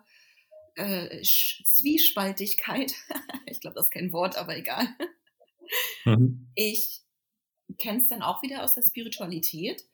äh, 0.76 1.22
Zwiespaltigkeit. 1.22 2.92
ich 3.46 3.60
glaube, 3.60 3.74
das 3.74 3.86
ist 3.86 3.92
kein 3.92 4.12
Wort, 4.12 4.36
aber 4.36 4.56
egal. 4.56 4.86
Mhm. 6.04 6.50
Ich 6.54 7.02
kenne 7.78 7.98
es 7.98 8.06
dann 8.06 8.22
auch 8.22 8.42
wieder 8.42 8.64
aus 8.64 8.74
der 8.74 8.82
Spiritualität, 8.82 9.84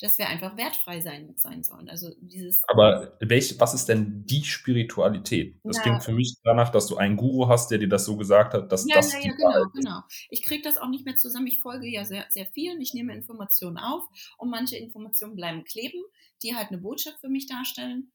dass 0.00 0.18
wir 0.18 0.28
einfach 0.28 0.56
wertfrei 0.56 1.00
sein, 1.00 1.34
sein 1.36 1.62
sollen. 1.62 1.88
Also 1.88 2.10
dieses 2.20 2.62
Aber 2.68 3.16
welch, 3.20 3.58
was 3.58 3.72
ist 3.74 3.86
denn 3.86 4.24
die 4.26 4.44
Spiritualität? 4.44 5.58
Das 5.64 5.76
Na. 5.76 5.82
klingt 5.82 6.04
für 6.04 6.12
mich 6.12 6.34
danach, 6.44 6.70
dass 6.70 6.86
du 6.86 6.96
einen 6.96 7.16
Guru 7.16 7.48
hast, 7.48 7.70
der 7.70 7.78
dir 7.78 7.88
das 7.88 8.04
so 8.04 8.16
gesagt 8.16 8.54
hat, 8.54 8.70
dass 8.70 8.86
Ja, 8.88 8.96
das 8.96 9.12
ja, 9.12 9.20
ja, 9.20 9.32
genau, 9.32 9.64
ist. 9.64 9.72
genau. 9.74 10.00
Ich 10.30 10.42
kriege 10.42 10.62
das 10.62 10.76
auch 10.76 10.88
nicht 10.88 11.04
mehr 11.04 11.16
zusammen. 11.16 11.46
Ich 11.46 11.60
folge 11.60 11.86
ja 11.86 12.04
sehr, 12.04 12.26
sehr 12.28 12.46
vielen. 12.46 12.80
Ich 12.80 12.94
nehme 12.94 13.14
Informationen 13.14 13.78
auf 13.78 14.04
und 14.38 14.50
manche 14.50 14.76
Informationen 14.76 15.36
bleiben 15.36 15.64
kleben, 15.64 16.02
die 16.42 16.54
halt 16.54 16.68
eine 16.68 16.78
Botschaft 16.78 17.20
für 17.20 17.28
mich 17.28 17.46
darstellen 17.46 18.10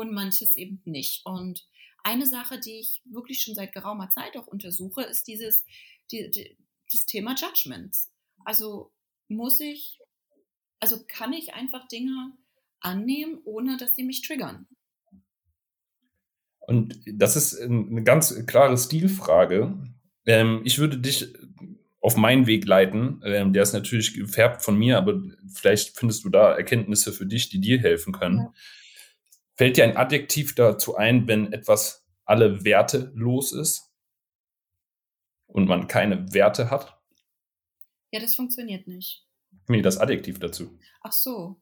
und 0.00 0.12
manches 0.12 0.56
eben 0.56 0.80
nicht. 0.84 1.24
Und 1.24 1.66
eine 2.02 2.26
Sache, 2.26 2.60
die 2.60 2.80
ich 2.80 3.02
wirklich 3.04 3.42
schon 3.42 3.54
seit 3.54 3.72
geraumer 3.72 4.10
Zeit 4.10 4.36
auch 4.36 4.46
untersuche, 4.46 5.02
ist 5.02 5.26
dieses, 5.26 5.64
die, 6.10 6.30
die, 6.30 6.56
das 6.92 7.06
Thema 7.06 7.34
Judgments. 7.34 8.12
Also 8.44 8.92
muss 9.28 9.60
ich, 9.60 9.98
also 10.80 11.04
kann 11.08 11.32
ich 11.32 11.54
einfach 11.54 11.88
Dinge 11.88 12.32
annehmen, 12.80 13.40
ohne 13.44 13.76
dass 13.76 13.96
sie 13.96 14.04
mich 14.04 14.22
triggern. 14.22 14.66
Und 16.66 16.98
das 17.06 17.36
ist 17.36 17.60
eine 17.60 18.02
ganz 18.04 18.46
klare 18.46 18.76
Stilfrage. 18.76 19.76
Ähm, 20.26 20.62
ich 20.64 20.78
würde 20.78 20.98
dich 20.98 21.34
auf 22.00 22.16
meinen 22.16 22.46
Weg 22.46 22.66
leiten. 22.66 23.22
Ähm, 23.24 23.52
der 23.52 23.62
ist 23.62 23.72
natürlich 23.72 24.14
gefärbt 24.14 24.62
von 24.62 24.78
mir, 24.78 24.98
aber 24.98 25.22
vielleicht 25.52 25.98
findest 25.98 26.24
du 26.24 26.28
da 26.28 26.54
Erkenntnisse 26.54 27.12
für 27.12 27.26
dich, 27.26 27.48
die 27.48 27.60
dir 27.60 27.78
helfen 27.80 28.12
können. 28.12 28.38
Ja. 28.38 28.52
Fällt 29.54 29.76
dir 29.76 29.84
ein 29.84 29.96
Adjektiv 29.96 30.54
dazu 30.54 30.96
ein, 30.96 31.28
wenn 31.28 31.52
etwas 31.52 32.06
alle 32.24 32.64
Werte 32.64 33.12
los 33.14 33.52
ist? 33.52 33.94
und 35.54 35.68
man 35.68 35.86
keine 35.86 36.32
Werte 36.34 36.70
hat? 36.70 37.00
Ja, 38.10 38.20
das 38.20 38.34
funktioniert 38.34 38.86
nicht. 38.86 39.26
Nee, 39.68 39.82
das 39.82 39.98
Adjektiv 39.98 40.38
dazu. 40.38 40.78
Ach 41.00 41.12
so. 41.12 41.60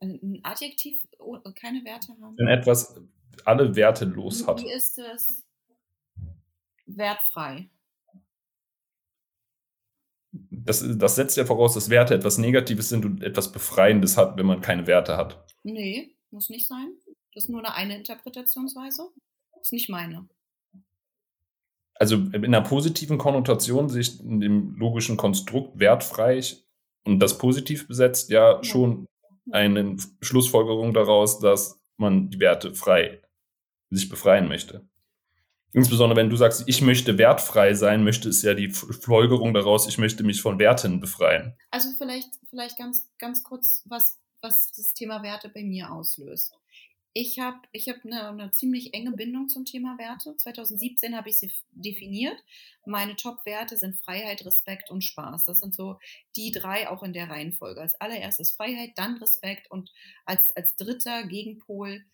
Ein 0.00 0.40
Adjektiv, 0.42 1.06
oh, 1.18 1.38
keine 1.58 1.84
Werte 1.84 2.08
haben. 2.20 2.36
Wenn 2.36 2.48
etwas 2.48 3.00
alle 3.44 3.74
Werte 3.74 4.04
los 4.04 4.46
hat. 4.46 4.60
Wie 4.60 4.70
ist 4.70 4.98
es 4.98 5.44
wertfrei? 6.86 7.70
Das, 10.32 10.84
das 10.96 11.14
setzt 11.14 11.36
ja 11.36 11.46
voraus, 11.46 11.74
dass 11.74 11.90
Werte 11.90 12.14
etwas 12.14 12.38
Negatives 12.38 12.88
sind 12.88 13.04
und 13.04 13.22
etwas 13.22 13.50
Befreiendes 13.50 14.16
hat, 14.16 14.36
wenn 14.36 14.46
man 14.46 14.60
keine 14.60 14.86
Werte 14.86 15.16
hat. 15.16 15.46
Nee, 15.62 16.17
muss 16.30 16.48
nicht 16.48 16.66
sein. 16.66 16.92
Das 17.34 17.44
ist 17.44 17.50
nur 17.50 17.60
eine, 17.60 17.74
eine 17.74 17.96
Interpretationsweise. 17.96 19.08
Das 19.52 19.62
ist 19.62 19.72
nicht 19.72 19.88
meine. 19.88 20.28
Also 21.94 22.16
in 22.16 22.44
einer 22.44 22.62
positiven 22.62 23.18
Konnotation 23.18 23.88
sich 23.88 24.20
in 24.20 24.40
dem 24.40 24.76
logischen 24.76 25.16
Konstrukt 25.16 25.78
wertfrei 25.80 26.40
und 27.04 27.18
das 27.18 27.38
positiv 27.38 27.88
besetzt 27.88 28.30
ja, 28.30 28.56
ja. 28.56 28.64
schon 28.64 29.06
eine 29.50 29.96
Schlussfolgerung 30.20 30.94
daraus, 30.94 31.40
dass 31.40 31.80
man 31.96 32.30
die 32.30 32.38
Werte 32.38 32.74
frei 32.74 33.20
sich 33.90 34.08
befreien 34.08 34.48
möchte. 34.48 34.86
Insbesondere 35.72 36.18
wenn 36.18 36.30
du 36.30 36.36
sagst, 36.36 36.64
ich 36.66 36.80
möchte 36.80 37.18
wertfrei 37.18 37.74
sein, 37.74 38.04
möchte 38.04 38.28
es 38.28 38.42
ja 38.42 38.54
die 38.54 38.70
Folgerung 38.70 39.52
daraus, 39.52 39.86
ich 39.86 39.98
möchte 39.98 40.24
mich 40.24 40.40
von 40.40 40.58
Werten 40.58 41.00
befreien. 41.00 41.54
Also 41.70 41.88
vielleicht, 41.98 42.28
vielleicht 42.48 42.78
ganz, 42.78 43.10
ganz 43.18 43.42
kurz, 43.42 43.84
was, 43.86 44.18
was 44.40 44.72
das 44.72 44.94
Thema 44.94 45.22
Werte 45.22 45.48
bei 45.48 45.62
mir 45.62 45.90
auslöst. 45.92 46.54
Ich 47.14 47.38
habe 47.40 47.58
ich 47.72 47.88
hab 47.88 48.04
eine, 48.04 48.28
eine 48.28 48.50
ziemlich 48.52 48.94
enge 48.94 49.12
Bindung 49.12 49.48
zum 49.48 49.64
Thema 49.64 49.98
Werte. 49.98 50.36
2017 50.36 51.16
habe 51.16 51.30
ich 51.30 51.38
sie 51.38 51.50
definiert. 51.72 52.36
Meine 52.86 53.16
Top-Werte 53.16 53.76
sind 53.76 53.96
Freiheit, 53.96 54.44
Respekt 54.44 54.90
und 54.90 55.02
Spaß. 55.02 55.44
Das 55.44 55.58
sind 55.58 55.74
so 55.74 55.98
die 56.36 56.52
drei 56.52 56.88
auch 56.88 57.02
in 57.02 57.12
der 57.12 57.28
Reihenfolge. 57.28 57.80
Als 57.80 58.00
allererstes 58.00 58.52
Freiheit, 58.52 58.92
dann 58.96 59.16
Respekt 59.16 59.70
und 59.70 59.92
als, 60.26 60.54
als 60.54 60.76
dritter 60.76 61.26
Gegenpol 61.26 62.04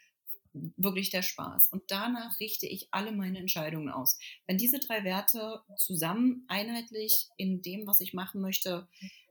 wirklich 0.54 1.10
der 1.10 1.22
Spaß. 1.22 1.68
Und 1.68 1.82
danach 1.88 2.38
richte 2.40 2.66
ich 2.66 2.88
alle 2.92 3.12
meine 3.12 3.38
Entscheidungen 3.38 3.90
aus. 3.90 4.18
Wenn 4.46 4.56
diese 4.56 4.78
drei 4.78 5.04
Werte 5.04 5.60
zusammen 5.76 6.44
einheitlich 6.48 7.26
in 7.36 7.60
dem, 7.60 7.86
was 7.86 8.00
ich 8.00 8.14
machen 8.14 8.40
möchte, 8.40 8.88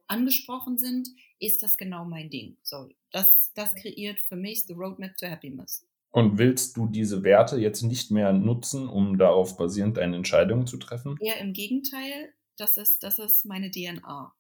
angesprochen 0.08 0.78
sind, 0.78 1.08
ist 1.46 1.64
das 1.64 1.78
genau 1.78 2.06
mein 2.06 2.30
Ding. 2.30 2.58
So, 2.64 2.90
das, 3.12 3.52
das 3.56 3.76
kreiert 3.76 4.20
für 4.20 4.36
mich 4.36 4.66
the 4.66 4.74
Roadmap 4.74 5.16
to 5.18 5.28
Happiness. 5.28 5.86
Und 6.12 6.38
willst 6.38 6.78
du 6.78 6.88
diese 6.88 7.24
Werte 7.24 7.58
jetzt 7.58 7.82
nicht 7.82 8.12
mehr 8.12 8.34
nutzen, 8.34 8.88
um 8.88 9.18
darauf 9.18 9.58
basierend 9.58 9.98
deine 9.98 10.16
Entscheidungen 10.16 10.68
zu 10.68 10.78
treffen? 10.78 11.18
Eher 11.20 11.40
im 11.40 11.54
Gegenteil, 11.54 12.34
das 12.56 12.78
ist, 12.78 13.04
das 13.04 13.18
ist 13.18 13.46
meine 13.46 13.72
DNA. 13.72 14.34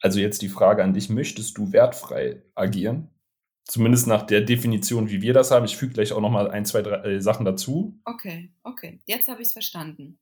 Also 0.00 0.20
jetzt 0.20 0.42
die 0.42 0.48
Frage 0.48 0.84
an 0.84 0.94
dich, 0.94 1.08
möchtest 1.08 1.58
du 1.58 1.72
wertfrei 1.72 2.42
agieren? 2.54 3.10
Zumindest 3.64 4.06
nach 4.06 4.22
der 4.22 4.42
Definition, 4.42 5.08
wie 5.08 5.22
wir 5.22 5.32
das 5.32 5.50
haben. 5.50 5.64
Ich 5.64 5.76
füge 5.76 5.94
gleich 5.94 6.12
auch 6.12 6.20
noch 6.20 6.30
mal 6.30 6.50
ein, 6.50 6.66
zwei, 6.66 6.82
drei 6.82 6.96
äh, 6.98 7.20
Sachen 7.20 7.46
dazu. 7.46 7.98
Okay, 8.04 8.52
okay. 8.62 9.00
Jetzt 9.06 9.28
habe 9.28 9.40
ich 9.40 9.48
es 9.48 9.52
verstanden. 9.52 10.18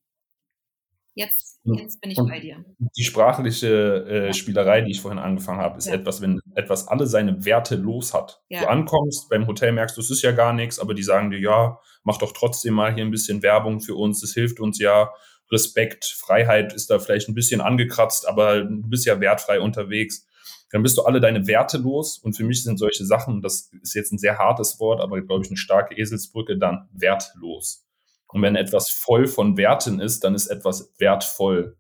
Jetzt, 1.14 1.60
jetzt 1.64 2.00
bin 2.00 2.10
ich 2.10 2.18
und 2.18 2.28
bei 2.28 2.40
dir. 2.40 2.64
Die 2.96 3.04
sprachliche 3.04 4.28
äh. 4.28 4.32
Spielerei, 4.32 4.80
die 4.80 4.92
ich 4.92 5.00
vorhin 5.00 5.18
angefangen 5.18 5.60
habe, 5.60 5.78
ist 5.78 5.88
ja. 5.88 5.94
etwas, 5.94 6.22
wenn 6.22 6.40
etwas 6.54 6.88
alle 6.88 7.06
seine 7.06 7.44
Werte 7.44 7.76
los 7.76 8.14
hat. 8.14 8.42
Ja. 8.48 8.60
Du 8.60 8.68
ankommst, 8.68 9.28
beim 9.28 9.46
Hotel 9.46 9.72
merkst 9.72 9.96
du, 9.96 10.00
es 10.00 10.10
ist 10.10 10.22
ja 10.22 10.32
gar 10.32 10.52
nichts, 10.52 10.78
aber 10.78 10.94
die 10.94 11.02
sagen 11.02 11.30
dir, 11.30 11.38
ja, 11.38 11.78
mach 12.02 12.18
doch 12.18 12.32
trotzdem 12.32 12.74
mal 12.74 12.94
hier 12.94 13.04
ein 13.04 13.10
bisschen 13.10 13.42
Werbung 13.42 13.80
für 13.80 13.94
uns, 13.94 14.20
das 14.20 14.32
hilft 14.32 14.60
uns 14.60 14.78
ja. 14.78 15.10
Respekt, 15.50 16.06
Freiheit 16.06 16.72
ist 16.72 16.88
da 16.88 16.98
vielleicht 16.98 17.28
ein 17.28 17.34
bisschen 17.34 17.60
angekratzt, 17.60 18.26
aber 18.26 18.62
du 18.62 18.88
bist 18.88 19.04
ja 19.04 19.20
wertfrei 19.20 19.60
unterwegs 19.60 20.26
dann 20.72 20.82
bist 20.82 20.96
du 20.96 21.02
alle 21.02 21.20
deine 21.20 21.46
Werte 21.46 21.76
los. 21.76 22.18
Und 22.18 22.34
für 22.34 22.44
mich 22.44 22.62
sind 22.64 22.78
solche 22.78 23.04
Sachen, 23.04 23.42
das 23.42 23.70
ist 23.82 23.94
jetzt 23.94 24.10
ein 24.10 24.18
sehr 24.18 24.38
hartes 24.38 24.80
Wort, 24.80 25.00
aber 25.00 25.20
glaube 25.20 25.44
ich 25.44 25.50
eine 25.50 25.58
starke 25.58 25.94
Eselsbrücke, 25.94 26.56
dann 26.58 26.88
wertlos. 26.92 27.84
Und 28.32 28.42
wenn 28.42 28.56
etwas 28.56 28.90
voll 28.90 29.26
von 29.26 29.56
Werten 29.56 30.00
ist, 30.00 30.24
dann 30.24 30.34
ist 30.34 30.48
etwas 30.48 30.92
wertvoll. 30.98 31.76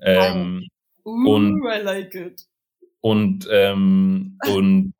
Ähm, 0.00 0.68
uh, 1.04 1.30
und, 1.30 1.62
I 1.64 1.80
like 1.82 2.14
it. 2.14 2.46
Und, 3.00 3.48
ähm, 3.50 4.38
und 4.46 4.94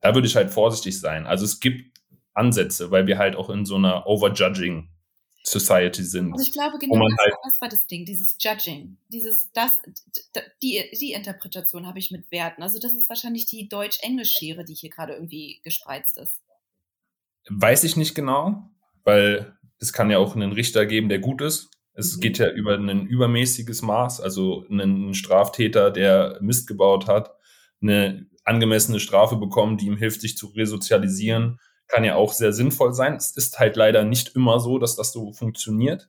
da 0.00 0.14
würde 0.14 0.26
ich 0.26 0.36
halt 0.36 0.50
vorsichtig 0.50 0.98
sein. 0.98 1.26
Also 1.26 1.44
es 1.44 1.60
gibt 1.60 2.00
Ansätze, 2.34 2.90
weil 2.90 3.06
wir 3.06 3.18
halt 3.18 3.36
auch 3.36 3.50
in 3.50 3.64
so 3.64 3.76
einer 3.76 4.06
Overjudging 4.06 4.88
Society 5.42 6.04
sind. 6.04 6.32
Und 6.32 6.40
ich 6.40 6.52
glaube, 6.52 6.78
genau 6.78 7.08
das, 7.08 7.18
halt 7.18 7.34
das, 7.44 7.60
war 7.60 7.68
das 7.68 7.86
Ding, 7.86 8.04
dieses 8.04 8.36
Judging, 8.38 8.98
dieses, 9.08 9.50
das, 9.52 9.72
die, 10.62 10.82
die 11.00 11.12
Interpretation 11.12 11.86
habe 11.86 11.98
ich 11.98 12.10
mit 12.10 12.30
Werten. 12.30 12.62
Also 12.62 12.78
das 12.78 12.94
ist 12.94 13.08
wahrscheinlich 13.08 13.46
die 13.46 13.68
Deutsch-Englisch-Schere, 13.68 14.64
die 14.64 14.74
hier 14.74 14.90
gerade 14.90 15.14
irgendwie 15.14 15.60
gespreizt 15.62 16.18
ist. 16.18 16.42
Weiß 17.48 17.84
ich 17.84 17.96
nicht 17.96 18.14
genau, 18.14 18.70
weil 19.04 19.56
es 19.80 19.92
kann 19.92 20.10
ja 20.10 20.18
auch 20.18 20.36
einen 20.36 20.52
Richter 20.52 20.86
geben, 20.86 21.08
der 21.08 21.18
gut 21.18 21.40
ist. 21.42 21.70
Es 21.94 22.16
mhm. 22.16 22.20
geht 22.20 22.38
ja 22.38 22.50
über 22.50 22.76
ein 22.76 23.06
übermäßiges 23.06 23.82
Maß, 23.82 24.20
also 24.20 24.64
einen 24.70 25.14
Straftäter, 25.14 25.90
der 25.90 26.38
Mist 26.40 26.66
gebaut 26.68 27.08
hat, 27.08 27.34
eine 27.82 28.26
angemessene 28.44 29.00
Strafe 29.00 29.36
bekommen, 29.36 29.76
die 29.76 29.86
ihm 29.86 29.96
hilft, 29.96 30.20
sich 30.20 30.36
zu 30.36 30.48
resozialisieren 30.48 31.58
kann 31.90 32.04
ja 32.04 32.14
auch 32.14 32.32
sehr 32.32 32.52
sinnvoll 32.52 32.92
sein. 32.92 33.14
Es 33.14 33.36
ist 33.36 33.58
halt 33.58 33.76
leider 33.76 34.04
nicht 34.04 34.34
immer 34.36 34.60
so, 34.60 34.78
dass 34.78 34.96
das 34.96 35.12
so 35.12 35.32
funktioniert. 35.32 36.08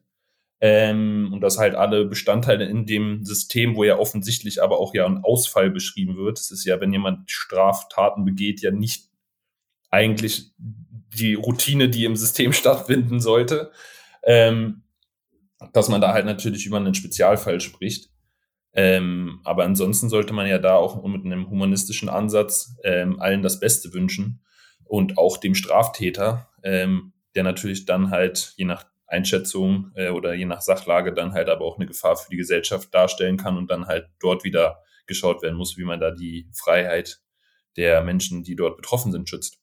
Ähm, 0.60 1.30
und 1.32 1.40
dass 1.40 1.58
halt 1.58 1.74
alle 1.74 2.04
Bestandteile 2.04 2.66
in 2.66 2.86
dem 2.86 3.24
System, 3.24 3.74
wo 3.74 3.82
ja 3.82 3.98
offensichtlich 3.98 4.62
aber 4.62 4.78
auch 4.78 4.94
ja 4.94 5.04
ein 5.04 5.24
Ausfall 5.24 5.70
beschrieben 5.70 6.16
wird. 6.16 6.38
Es 6.38 6.52
ist 6.52 6.64
ja, 6.64 6.80
wenn 6.80 6.92
jemand 6.92 7.28
Straftaten 7.28 8.24
begeht, 8.24 8.60
ja 8.60 8.70
nicht 8.70 9.10
eigentlich 9.90 10.52
die 11.14 11.34
Routine, 11.34 11.88
die 11.88 12.04
im 12.04 12.16
System 12.16 12.52
stattfinden 12.52 13.20
sollte. 13.20 13.72
Ähm, 14.24 14.82
dass 15.72 15.88
man 15.88 16.00
da 16.00 16.12
halt 16.12 16.26
natürlich 16.26 16.66
über 16.66 16.78
einen 16.78 16.94
Spezialfall 16.94 17.60
spricht. 17.60 18.10
Ähm, 18.74 19.40
aber 19.44 19.64
ansonsten 19.64 20.08
sollte 20.08 20.32
man 20.32 20.46
ja 20.46 20.58
da 20.58 20.74
auch 20.76 21.02
mit 21.04 21.24
einem 21.24 21.50
humanistischen 21.50 22.08
Ansatz 22.08 22.76
ähm, 22.84 23.20
allen 23.20 23.42
das 23.42 23.60
Beste 23.60 23.92
wünschen 23.92 24.42
und 24.84 25.18
auch 25.18 25.36
dem 25.36 25.54
Straftäter, 25.54 26.48
ähm, 26.62 27.12
der 27.34 27.44
natürlich 27.44 27.84
dann 27.84 28.10
halt 28.10 28.54
je 28.56 28.64
nach 28.64 28.84
Einschätzung 29.06 29.92
äh, 29.94 30.08
oder 30.08 30.32
je 30.32 30.46
nach 30.46 30.62
Sachlage 30.62 31.12
dann 31.12 31.34
halt 31.34 31.50
aber 31.50 31.66
auch 31.66 31.76
eine 31.76 31.86
Gefahr 31.86 32.16
für 32.16 32.30
die 32.30 32.38
Gesellschaft 32.38 32.94
darstellen 32.94 33.36
kann 33.36 33.58
und 33.58 33.70
dann 33.70 33.86
halt 33.86 34.08
dort 34.20 34.42
wieder 34.42 34.78
geschaut 35.06 35.42
werden 35.42 35.56
muss, 35.56 35.76
wie 35.76 35.84
man 35.84 36.00
da 36.00 36.10
die 36.10 36.48
Freiheit 36.54 37.20
der 37.76 38.02
Menschen, 38.02 38.42
die 38.42 38.56
dort 38.56 38.76
betroffen 38.76 39.12
sind, 39.12 39.28
schützt. 39.28 39.61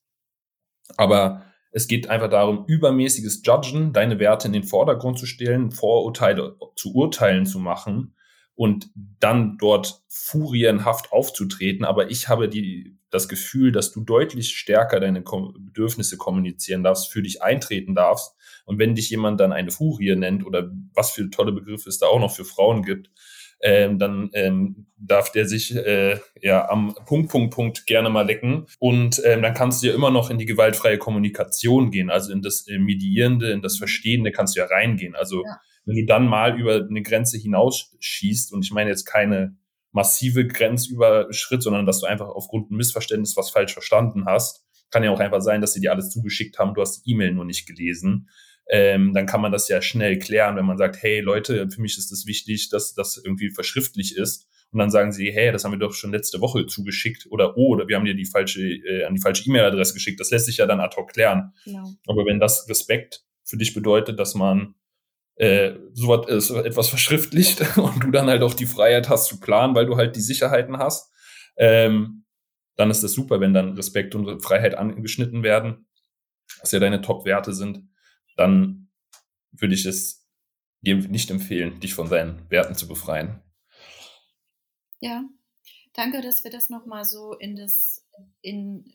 Aber 0.97 1.43
es 1.71 1.87
geht 1.87 2.09
einfach 2.09 2.29
darum, 2.29 2.65
übermäßiges 2.67 3.41
Judgen, 3.45 3.93
deine 3.93 4.19
Werte 4.19 4.47
in 4.47 4.53
den 4.53 4.63
Vordergrund 4.63 5.19
zu 5.19 5.25
stellen, 5.25 5.71
Vorurteile 5.71 6.55
zu 6.75 6.93
Urteilen 6.93 7.45
zu 7.45 7.59
machen 7.59 8.15
und 8.55 8.89
dann 8.95 9.57
dort 9.57 10.01
furienhaft 10.09 11.13
aufzutreten. 11.13 11.85
Aber 11.85 12.09
ich 12.09 12.27
habe 12.27 12.49
die, 12.49 12.97
das 13.09 13.29
Gefühl, 13.29 13.71
dass 13.71 13.91
du 13.91 14.01
deutlich 14.01 14.57
stärker 14.57 14.99
deine 14.99 15.21
Bedürfnisse 15.21 16.17
kommunizieren 16.17 16.83
darfst, 16.83 17.11
für 17.11 17.21
dich 17.21 17.41
eintreten 17.41 17.95
darfst. 17.95 18.35
Und 18.65 18.79
wenn 18.79 18.95
dich 18.95 19.09
jemand 19.11 19.39
dann 19.39 19.53
eine 19.53 19.71
Furie 19.71 20.15
nennt 20.15 20.45
oder 20.45 20.71
was 20.93 21.11
für 21.11 21.29
tolle 21.29 21.51
Begriffe 21.51 21.87
es 21.87 21.99
da 21.99 22.07
auch 22.07 22.19
noch 22.19 22.35
für 22.35 22.45
Frauen 22.45 22.83
gibt, 22.83 23.11
ähm, 23.61 23.99
dann 23.99 24.29
ähm, 24.33 24.87
darf 24.97 25.31
der 25.31 25.47
sich 25.47 25.75
äh, 25.75 26.19
ja 26.41 26.69
am 26.69 26.95
Punkt, 27.05 27.29
Punkt, 27.31 27.53
Punkt 27.53 27.85
gerne 27.85 28.09
mal 28.09 28.25
lecken. 28.25 28.65
Und 28.79 29.21
ähm, 29.25 29.41
dann 29.41 29.53
kannst 29.53 29.81
du 29.83 29.87
ja 29.87 29.93
immer 29.93 30.11
noch 30.11 30.29
in 30.29 30.37
die 30.37 30.45
gewaltfreie 30.45 30.97
Kommunikation 30.97 31.91
gehen, 31.91 32.09
also 32.09 32.31
in 32.31 32.41
das 32.41 32.67
äh, 32.67 32.77
Medierende, 32.77 33.51
in 33.51 33.61
das 33.61 33.77
Verstehende 33.77 34.31
kannst 34.31 34.55
du 34.55 34.61
ja 34.61 34.67
reingehen. 34.67 35.15
Also 35.15 35.43
ja 35.43 35.59
wenn 35.89 35.95
du 35.95 36.05
dann 36.05 36.27
mal 36.27 36.59
über 36.59 36.85
eine 36.87 37.01
Grenze 37.01 37.37
hinausschießt, 37.37 38.53
und 38.53 38.63
ich 38.63 38.71
meine 38.71 38.91
jetzt 38.91 39.05
keine 39.05 39.57
massive 39.91 40.45
Grenzüberschritt, 40.45 41.63
sondern 41.63 41.87
dass 41.87 41.99
du 42.01 42.05
einfach 42.05 42.27
aufgrund 42.27 42.69
ein 42.69 42.75
Missverständnis 42.75 43.35
was 43.35 43.49
falsch 43.49 43.73
verstanden 43.73 44.25
hast, 44.25 44.63
kann 44.91 45.03
ja 45.03 45.09
auch 45.09 45.19
einfach 45.19 45.41
sein, 45.41 45.61
dass 45.61 45.73
sie 45.73 45.81
dir 45.81 45.91
alles 45.91 46.11
zugeschickt 46.11 46.59
haben, 46.59 46.75
du 46.75 46.81
hast 46.81 47.01
die 47.01 47.11
E-Mail 47.11 47.33
nur 47.33 47.45
nicht 47.45 47.67
gelesen. 47.67 48.29
Ähm, 48.71 49.13
dann 49.13 49.25
kann 49.25 49.41
man 49.41 49.51
das 49.51 49.67
ja 49.67 49.81
schnell 49.81 50.19
klären, 50.19 50.55
wenn 50.55 50.65
man 50.65 50.77
sagt, 50.77 51.01
hey 51.01 51.21
Leute, 51.21 51.67
für 51.69 51.81
mich 51.81 51.97
ist 51.97 52.05
es 52.05 52.09
das 52.09 52.27
wichtig, 52.27 52.69
dass 52.69 52.93
das 52.93 53.17
irgendwie 53.17 53.49
verschriftlich 53.49 54.15
ist. 54.15 54.47
Und 54.71 54.77
dann 54.77 54.91
sagen 54.91 55.11
sie, 55.11 55.31
hey, 55.31 55.51
das 55.51 55.63
haben 55.63 55.71
wir 55.71 55.79
doch 55.79 55.93
schon 55.93 56.11
letzte 56.11 56.41
Woche 56.41 56.67
zugeschickt 56.67 57.25
oder 57.31 57.57
oh, 57.57 57.69
oder 57.69 57.87
wir 57.87 57.95
haben 57.95 58.05
dir 58.05 58.13
die 58.13 58.25
falsche, 58.25 58.61
äh, 58.61 59.05
an 59.05 59.15
die 59.15 59.21
falsche 59.21 59.49
E-Mail-Adresse 59.49 59.95
geschickt. 59.95 60.19
Das 60.19 60.29
lässt 60.29 60.45
sich 60.45 60.57
ja 60.57 60.67
dann 60.67 60.79
ad 60.79 60.95
hoc 60.95 61.11
klären. 61.11 61.53
Genau. 61.65 61.91
Aber 62.05 62.25
wenn 62.25 62.39
das 62.39 62.69
Respekt 62.69 63.23
für 63.43 63.57
dich 63.57 63.73
bedeutet, 63.73 64.19
dass 64.19 64.35
man 64.35 64.75
äh, 65.35 65.73
so 65.93 66.13
äh, 66.13 66.65
etwas 66.65 66.89
verschriftlicht 66.89 67.77
und 67.77 68.03
du 68.03 68.11
dann 68.11 68.27
halt 68.27 68.43
auch 68.43 68.53
die 68.53 68.67
Freiheit 68.67 69.09
hast 69.09 69.27
zu 69.27 69.39
planen, 69.39 69.73
weil 69.73 69.87
du 69.87 69.95
halt 69.95 70.15
die 70.15 70.21
Sicherheiten 70.21 70.77
hast, 70.77 71.11
ähm, 71.57 72.25
dann 72.75 72.91
ist 72.91 73.03
das 73.03 73.13
super, 73.13 73.41
wenn 73.41 73.53
dann 73.53 73.73
Respekt 73.73 74.13
und 74.13 74.41
Freiheit 74.43 74.77
angeschnitten 74.77 75.41
werden, 75.41 75.87
was 76.61 76.71
ja 76.71 76.79
deine 76.79 77.01
Top-Werte 77.01 77.53
sind, 77.53 77.83
dann 78.39 78.89
würde 79.51 79.73
ich 79.73 79.85
es 79.85 80.25
dir 80.79 80.95
nicht 80.95 81.29
empfehlen, 81.29 81.79
dich 81.81 81.93
von 81.93 82.09
deinen 82.09 82.49
Werten 82.49 82.73
zu 82.73 82.87
befreien. 82.87 83.41
Ja, 85.01 85.25
danke, 85.93 86.21
dass 86.21 86.45
wir 86.45 86.51
das 86.51 86.69
nochmal 86.69 87.03
so 87.03 87.33
in, 87.33 87.57
das, 87.57 88.07
in, 88.41 88.93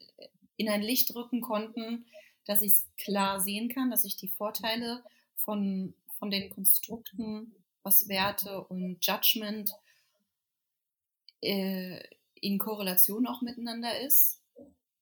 in 0.57 0.71
ein 0.71 0.81
Licht 0.81 1.15
rücken 1.15 1.43
konnten, 1.43 2.07
dass 2.47 2.63
ich 2.63 2.73
es 2.73 2.91
klar 2.97 3.39
sehen 3.39 3.69
kann, 3.69 3.91
dass 3.91 4.05
ich 4.05 4.17
die 4.17 4.29
Vorteile 4.29 5.05
von, 5.37 5.95
von 6.19 6.31
den 6.31 6.49
Konstrukten, 6.49 7.55
was 7.83 8.09
Werte 8.09 8.65
und 8.65 9.05
Judgment 9.05 9.71
äh, 11.43 12.01
in 12.35 12.59
Korrelation 12.59 13.27
auch 13.27 13.43
miteinander 13.43 14.01
ist, 14.01 14.43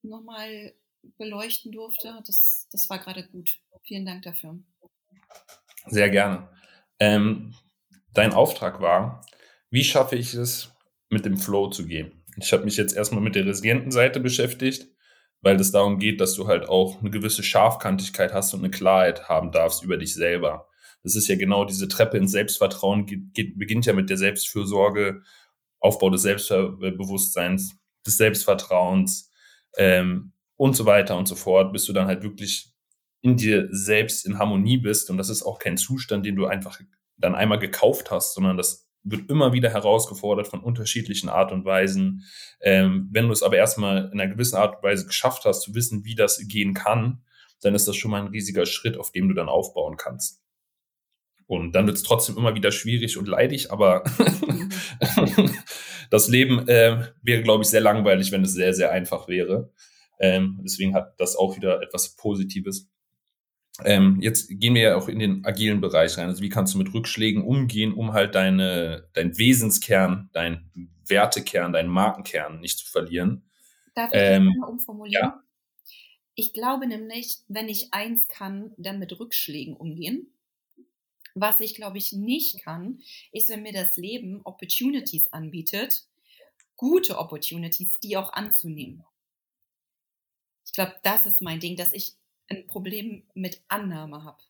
nochmal 0.03 0.75
beleuchten 1.19 1.73
durfte. 1.73 2.21
Das, 2.27 2.69
das 2.71 2.89
war 2.91 2.99
gerade 2.99 3.27
gut. 3.27 3.59
Vielen 3.85 4.07
Dank 4.07 4.23
dafür. 4.23 4.59
Sehr 5.87 6.11
gerne. 6.11 6.49
Ähm, 6.99 7.55
dein 8.13 8.33
Auftrag 8.33 8.81
war, 8.81 9.25
wie 9.71 9.85
schaffe 9.85 10.17
ich 10.17 10.35
es, 10.35 10.73
mit 11.11 11.25
dem 11.25 11.37
Flow 11.37 11.69
zu 11.69 11.87
gehen? 11.87 12.25
Ich 12.37 12.53
habe 12.53 12.65
mich 12.65 12.77
jetzt 12.77 12.97
erstmal 12.97 13.23
mit 13.23 13.35
der 13.35 13.47
resilienten 13.47 13.91
Seite 13.91 14.21
beschäftigt, 14.21 14.89
weil 15.41 15.57
es 15.57 15.73
darum 15.73 15.99
geht, 15.99 16.21
dass 16.21 16.35
du 16.35 16.47
halt 16.47 16.69
auch 16.69 17.01
eine 17.01 17.11
gewisse 17.11 17.43
Scharfkantigkeit 17.43 18.33
hast 18.33 18.55
und 18.55 18.61
eine 18.61 18.71
Klarheit 18.71 19.29
haben 19.29 19.51
darfst 19.51 19.83
über 19.83 19.97
dich 19.97 20.15
selber. 20.15 20.69
Das 21.03 21.17
ist 21.17 21.27
ja 21.29 21.37
genau 21.37 21.65
diese 21.65 21.89
Treppe 21.89 22.17
ins 22.17 22.31
Selbstvertrauen, 22.31 23.07
geht, 23.07 23.35
geht, 23.35 23.59
beginnt 23.59 23.87
ja 23.87 23.93
mit 23.93 24.09
der 24.09 24.17
Selbstfürsorge, 24.17 25.23
Aufbau 25.81 26.11
des 26.11 26.23
Selbstbewusstseins, 26.23 27.77
des 28.07 28.17
Selbstvertrauens 28.17 29.31
ähm, 29.77 30.33
und 30.63 30.77
so 30.77 30.87
weiter 30.87 31.17
und 31.17 31.27
so 31.27 31.35
fort, 31.35 31.73
bis 31.73 31.87
du 31.87 31.93
dann 31.93 32.07
halt 32.07 32.23
wirklich 32.23 32.73
in 33.21 33.37
dir 33.37 33.67
selbst 33.73 34.25
in 34.25 34.39
Harmonie 34.39 34.79
bist. 34.79 35.11
Und 35.11 35.17
das 35.17 35.29
ist 35.29 35.43
auch 35.43 35.59
kein 35.59 35.77
Zustand, 35.77 36.25
den 36.25 36.37
du 36.37 36.47
einfach 36.47 36.79
dann 37.17 37.35
einmal 37.35 37.59
gekauft 37.59 38.13
hast, 38.13 38.35
sondern 38.35 38.57
das 38.57 38.89
wird 39.03 39.29
immer 39.29 39.53
wieder 39.53 39.71
herausgefordert 39.71 40.47
von 40.47 40.61
unterschiedlichen 40.61 41.29
Art 41.29 41.51
und 41.51 41.65
Weisen. 41.65 42.23
Ähm, 42.61 43.09
wenn 43.11 43.27
du 43.27 43.33
es 43.33 43.43
aber 43.43 43.57
erstmal 43.57 44.05
in 44.13 44.21
einer 44.21 44.29
gewissen 44.29 44.55
Art 44.55 44.77
und 44.77 44.83
Weise 44.85 45.05
geschafft 45.05 45.45
hast, 45.47 45.63
zu 45.63 45.75
wissen, 45.75 46.05
wie 46.05 46.15
das 46.15 46.39
gehen 46.47 46.75
kann, 46.75 47.25
dann 47.63 47.75
ist 47.75 47.89
das 47.89 47.97
schon 47.97 48.13
mal 48.13 48.21
ein 48.21 48.29
riesiger 48.29 48.65
Schritt, 48.65 48.97
auf 48.97 49.11
dem 49.11 49.27
du 49.27 49.35
dann 49.35 49.49
aufbauen 49.49 49.97
kannst. 49.97 50.45
Und 51.47 51.73
dann 51.73 51.87
wird 51.87 51.97
es 51.97 52.05
trotzdem 52.05 52.37
immer 52.37 52.55
wieder 52.55 52.71
schwierig 52.71 53.19
und 53.19 53.27
leidig, 53.27 53.73
aber 53.73 54.05
das 56.11 56.29
Leben 56.29 56.69
äh, 56.69 57.09
wäre, 57.21 57.43
glaube 57.43 57.65
ich, 57.65 57.69
sehr 57.69 57.81
langweilig, 57.81 58.31
wenn 58.31 58.45
es 58.45 58.53
sehr, 58.53 58.75
sehr 58.75 58.93
einfach 58.93 59.27
wäre. 59.27 59.73
Ähm, 60.19 60.61
deswegen 60.63 60.95
hat 60.95 61.19
das 61.19 61.37
auch 61.37 61.57
wieder 61.57 61.83
etwas 61.83 62.17
Positives. 62.17 62.89
Ähm, 63.85 64.19
jetzt 64.21 64.49
gehen 64.49 64.75
wir 64.75 64.83
ja 64.83 64.97
auch 64.97 65.09
in 65.09 65.19
den 65.19 65.45
agilen 65.45 65.81
Bereich 65.81 66.19
rein. 66.19 66.29
Also 66.29 66.43
wie 66.43 66.51
kannst 66.51 66.75
du 66.75 66.79
mit 66.79 66.93
Rückschlägen 66.93 67.43
umgehen, 67.43 67.95
um 67.95 68.13
halt 68.13 68.35
deine, 68.35 69.09
dein 69.15 69.37
Wesenskern, 69.39 70.31
dein 70.33 70.71
Wertekern, 71.07 71.73
deinen 71.73 71.89
Markenkern 71.89 72.61
nicht 72.61 72.79
zu 72.79 72.87
verlieren? 72.87 73.49
Darf 73.95 74.13
ich 74.13 74.21
ähm, 74.21 74.47
das 74.47 74.57
mal 74.57 74.69
umformulieren? 74.69 75.25
Ja. 75.25 75.43
Ich 76.35 76.53
glaube 76.53 76.87
nämlich, 76.87 77.39
wenn 77.49 77.69
ich 77.69 77.93
eins 77.93 78.29
kann, 78.29 78.73
dann 78.77 78.99
mit 78.99 79.19
Rückschlägen 79.19 79.77
umgehen. 79.77 80.33
Was 81.35 81.61
ich, 81.61 81.75
glaube 81.75 81.99
ich, 81.99 82.13
nicht 82.13 82.63
kann, 82.63 83.01
ist, 83.33 83.49
wenn 83.49 83.63
mir 83.63 83.73
das 83.73 83.97
Leben 83.97 84.43
Opportunities 84.45 85.33
anbietet, 85.33 86.07
gute 86.77 87.19
Opportunities, 87.19 87.89
die 88.03 88.17
auch 88.17 88.33
anzunehmen. 88.33 89.05
Ich 90.73 90.77
glaube, 90.77 90.95
das 91.03 91.27
ist 91.27 91.43
mein 91.43 91.61
Ding, 91.61 91.77
dass 91.77 91.93
ich 91.93 92.15
ein 92.49 92.67
Problem 92.67 93.25
mit 93.35 93.61
Annahme 93.69 94.25
habe. 94.25 94.43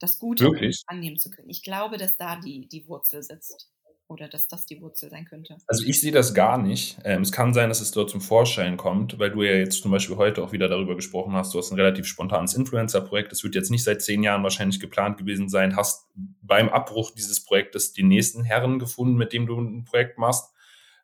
Das 0.00 0.18
Gute 0.18 0.44
Wirklich? 0.44 0.82
annehmen 0.88 1.16
zu 1.16 1.30
können. 1.30 1.48
Ich 1.48 1.62
glaube, 1.62 1.96
dass 1.96 2.16
da 2.16 2.34
die, 2.34 2.66
die 2.66 2.88
Wurzel 2.88 3.22
sitzt 3.22 3.70
oder 4.08 4.26
dass 4.26 4.48
das 4.48 4.66
die 4.66 4.80
Wurzel 4.80 5.10
sein 5.10 5.26
könnte? 5.26 5.56
Also 5.68 5.84
ich 5.86 6.00
sehe 6.00 6.10
das 6.10 6.34
gar 6.34 6.58
nicht. 6.58 6.98
Ähm, 7.04 7.22
es 7.22 7.30
kann 7.30 7.54
sein, 7.54 7.68
dass 7.68 7.80
es 7.80 7.92
dort 7.92 8.10
zum 8.10 8.20
Vorschein 8.20 8.76
kommt, 8.76 9.20
weil 9.20 9.30
du 9.30 9.44
ja 9.44 9.52
jetzt 9.52 9.80
zum 9.80 9.92
Beispiel 9.92 10.16
heute 10.16 10.42
auch 10.42 10.50
wieder 10.50 10.68
darüber 10.68 10.96
gesprochen 10.96 11.34
hast, 11.34 11.54
du 11.54 11.58
hast 11.58 11.70
ein 11.70 11.76
relativ 11.76 12.06
spontanes 12.06 12.54
Influencer-Projekt, 12.54 13.30
das 13.30 13.44
wird 13.44 13.54
jetzt 13.54 13.70
nicht 13.70 13.84
seit 13.84 14.02
zehn 14.02 14.24
Jahren 14.24 14.42
wahrscheinlich 14.42 14.80
geplant 14.80 15.18
gewesen 15.18 15.48
sein, 15.48 15.76
hast 15.76 16.10
beim 16.14 16.68
Abbruch 16.68 17.12
dieses 17.12 17.44
Projektes 17.44 17.92
die 17.92 18.02
nächsten 18.02 18.42
Herren 18.42 18.80
gefunden, 18.80 19.16
mit 19.16 19.32
dem 19.32 19.46
du 19.46 19.58
ein 19.60 19.84
Projekt 19.84 20.18
machst. 20.18 20.51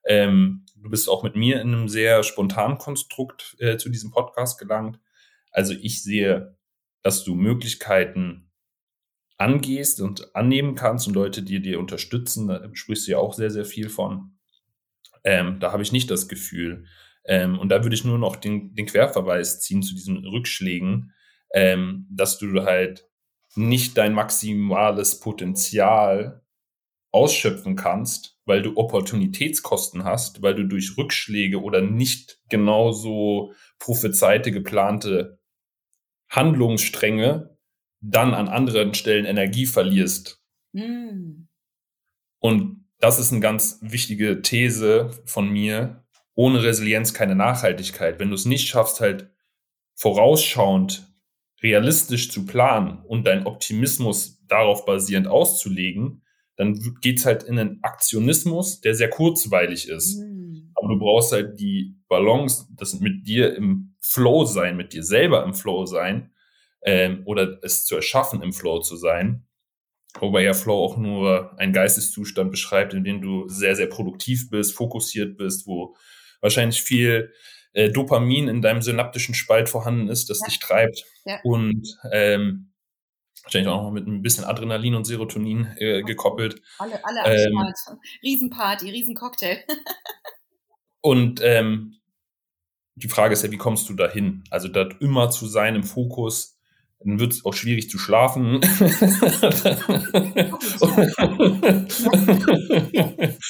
Ähm, 0.09 0.65
du 0.75 0.89
bist 0.89 1.09
auch 1.09 1.23
mit 1.23 1.37
mir 1.37 1.61
in 1.61 1.75
einem 1.75 1.89
sehr 1.89 2.23
spontanen 2.23 2.79
Konstrukt 2.79 3.55
äh, 3.59 3.77
zu 3.77 3.91
diesem 3.91 4.11
Podcast 4.11 4.59
gelangt. 4.59 4.99
Also 5.51 5.75
ich 5.75 6.03
sehe, 6.03 6.57
dass 7.03 7.25
du 7.25 7.35
Möglichkeiten 7.35 8.51
angehst 9.37 10.01
und 10.01 10.35
annehmen 10.35 10.75
kannst 10.75 11.07
und 11.07 11.15
Leute, 11.15 11.43
die 11.43 11.63
dir 11.63 11.79
unterstützen, 11.79 12.49
da 12.49 12.69
sprichst 12.73 13.07
du 13.07 13.13
ja 13.13 13.19
auch 13.19 13.35
sehr, 13.35 13.51
sehr 13.51 13.65
viel 13.65 13.89
von. 13.89 14.39
Ähm, 15.25 15.61
da 15.61 15.73
habe 15.73 15.83
ich 15.83 15.93
nicht 15.93 16.11
das 16.11 16.27
Gefühl. 16.27 16.87
Ähm, 17.25 17.59
und 17.59 17.69
da 17.69 17.85
würde 17.85 17.95
ich 17.95 18.05
nur 18.05 18.19
noch 18.19 18.37
den, 18.37 18.75
den 18.75 18.87
Querverweis 18.87 19.61
ziehen 19.61 19.83
zu 19.83 19.95
diesen 19.95 20.25
Rückschlägen, 20.27 21.13
ähm, 21.53 22.07
dass 22.11 22.39
du 22.39 22.63
halt 22.65 23.07
nicht 23.55 23.97
dein 23.99 24.15
maximales 24.15 25.21
Potenzial 25.21 26.43
ausschöpfen 27.13 27.77
kannst, 27.77 28.38
weil 28.49 28.63
du 28.63 28.77
Opportunitätskosten 28.77 30.05
hast, 30.05 30.43
weil 30.43 30.55
du 30.55 30.65
durch 30.65 30.97
Rückschläge 30.97 31.63
oder 31.63 31.83
nicht 31.83 32.41
genauso 32.49 33.53
prophezeite, 33.79 34.51
geplante 34.51 35.39
Handlungsstränge 36.31 37.57
dann 38.01 38.35
an 38.35 38.49
anderen 38.49 38.95
Stellen 38.95 39.27
Energie 39.27 39.67
verlierst. 39.67 40.43
Mm. 40.73 41.47
Und 42.41 42.87
das 42.99 43.19
ist 43.19 43.33
eine 43.33 43.41
ganz 43.41 43.79
wichtige 43.83 44.43
These 44.43 45.11
von 45.25 45.51
mir. 45.51 46.05
Ohne 46.35 46.63
Resilienz 46.63 47.13
keine 47.13 47.35
Nachhaltigkeit. 47.35 48.19
Wenn 48.19 48.29
du 48.29 48.35
es 48.35 48.45
nicht 48.45 48.69
schaffst, 48.69 49.01
halt 49.01 49.31
vorausschauend, 49.95 51.13
realistisch 51.63 52.31
zu 52.31 52.47
planen 52.47 53.05
und 53.05 53.27
deinen 53.27 53.47
Optimismus 53.47 54.45
darauf 54.47 54.87
basierend 54.87 55.27
auszulegen, 55.27 56.23
dann 56.59 56.79
geht's 57.01 57.25
halt 57.25 57.45
in 57.45 57.59
einen 57.59 57.79
Aktionismus, 57.83 58.81
der 58.81 58.95
sehr 58.95 59.09
kurzweilig 59.09 59.89
ist. 59.89 60.19
Mm. 60.19 60.73
Aber 60.75 60.89
du 60.89 60.99
brauchst 60.99 61.33
halt 61.33 61.59
die 61.61 61.97
Balance, 62.09 62.67
das 62.77 62.99
mit 62.99 63.27
dir 63.29 63.55
im 63.57 63.95
Flow 64.01 64.45
sein, 64.45 64.77
mit 64.77 64.93
dir 64.93 65.05
selber 65.05 65.45
im 65.45 65.55
Flow 65.55 65.87
sein, 65.87 66.33
ähm, 66.83 67.23
oder 67.27 67.59
es 67.63 67.85
zu 67.85 67.95
erschaffen, 67.95 68.43
im 68.43 68.53
Flow 68.53 68.81
zu 68.81 68.97
sein. 68.97 69.47
Wobei 70.19 70.43
ja 70.43 70.53
Flow 70.53 70.85
auch 70.85 70.97
nur 70.97 71.57
ein 71.61 71.73
Geisteszustand 71.73 72.51
beschreibt, 72.51 72.93
in 72.93 73.05
dem 73.05 73.21
du 73.21 73.49
sehr, 73.49 73.77
sehr 73.77 73.87
produktiv 73.87 74.51
bist, 74.51 74.75
fokussiert 74.75 75.37
bist, 75.37 75.67
wo 75.69 75.95
wahrscheinlich 76.41 76.83
viel 76.83 77.33
äh, 77.73 77.89
Dopamin 77.89 78.49
in 78.49 78.63
deinem 78.63 78.83
synaptischen 78.83 79.37
Spalt 79.37 79.69
vorhanden 79.69 80.09
ist, 80.09 80.29
das 80.29 80.41
ja. 80.41 80.47
dich 80.47 80.59
treibt. 80.59 81.05
Ja. 81.25 81.39
Und 81.45 81.87
ähm, 82.11 82.73
wahrscheinlich 83.49 83.73
auch 83.73 83.83
noch 83.83 83.91
mit 83.91 84.07
ein 84.07 84.23
bisschen 84.23 84.45
Adrenalin 84.45 84.95
und 84.95 85.05
Serotonin 85.05 85.69
äh, 85.79 86.03
gekoppelt. 86.03 86.61
Alle, 86.79 87.05
alle 87.05 87.21
ähm, 87.25 87.75
Riesenparty, 88.23 88.91
Riesencocktail. 88.91 89.65
und 91.01 91.41
ähm, 91.43 91.97
die 92.95 93.09
Frage 93.09 93.33
ist 93.33 93.43
ja, 93.43 93.51
wie 93.51 93.57
kommst 93.57 93.89
du 93.89 93.95
dahin? 93.95 94.45
Also 94.51 94.69
dort 94.69 95.01
immer 95.01 95.31
zu 95.31 95.47
sein 95.47 95.77
im 95.77 95.85
Fokus, 95.85 96.59
dann 97.01 97.21
wird 97.21 97.33
es 97.33 97.45
auch 97.45 97.55
schwierig 97.55 97.89
zu 97.89 97.97
schlafen. 97.97 98.57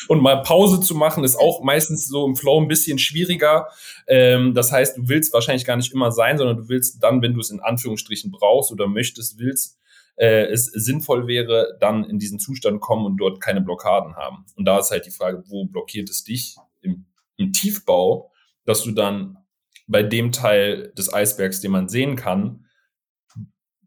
und 0.09 0.20
mal 0.20 0.42
Pause 0.42 0.82
zu 0.82 0.94
machen 0.94 1.24
ist 1.24 1.36
auch 1.36 1.62
meistens 1.62 2.07
so 2.07 2.26
im 2.26 2.36
Flow 2.36 2.61
ein 2.61 2.68
bisschen 2.68 2.99
schwieriger. 2.99 3.68
Ähm, 4.07 4.53
das 4.53 4.70
heißt, 4.70 4.99
du 4.99 5.09
willst 5.09 5.32
wahrscheinlich 5.32 5.64
gar 5.64 5.76
nicht 5.76 5.94
immer 5.94 6.12
sein, 6.12 6.36
sondern 6.36 6.59
du 6.59 6.68
willst 6.68 7.03
dann, 7.03 7.22
wenn 7.22 7.32
du 7.32 7.40
es 7.40 7.49
in 7.49 7.61
Anführungsstrichen 7.61 8.30
brauchst 8.30 8.70
oder 8.70 8.86
möchtest, 8.86 9.38
willst, 9.38 9.77
äh, 10.18 10.46
es 10.46 10.66
sinnvoll 10.66 11.26
wäre, 11.26 11.76
dann 11.80 12.04
in 12.04 12.18
diesen 12.18 12.38
Zustand 12.40 12.80
kommen 12.80 13.06
und 13.06 13.16
dort 13.18 13.40
keine 13.40 13.60
Blockaden 13.60 14.16
haben. 14.16 14.44
Und 14.56 14.64
da 14.64 14.78
ist 14.78 14.90
halt 14.90 15.06
die 15.06 15.10
Frage, 15.10 15.44
wo 15.46 15.64
blockiert 15.66 16.10
es 16.10 16.24
dich 16.24 16.56
im, 16.80 17.06
im 17.36 17.52
Tiefbau, 17.52 18.32
dass 18.64 18.82
du 18.82 18.90
dann 18.90 19.38
bei 19.86 20.02
dem 20.02 20.32
Teil 20.32 20.92
des 20.98 21.12
Eisbergs, 21.12 21.60
den 21.60 21.70
man 21.70 21.88
sehen 21.88 22.16
kann, 22.16 22.66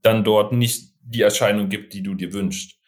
dann 0.01 0.23
dort 0.23 0.53
nicht 0.53 0.95
die 1.01 1.21
Erscheinung 1.21 1.69
gibt, 1.69 1.93
die 1.93 2.01
du 2.01 2.15
dir 2.15 2.33
wünschst. 2.33 2.79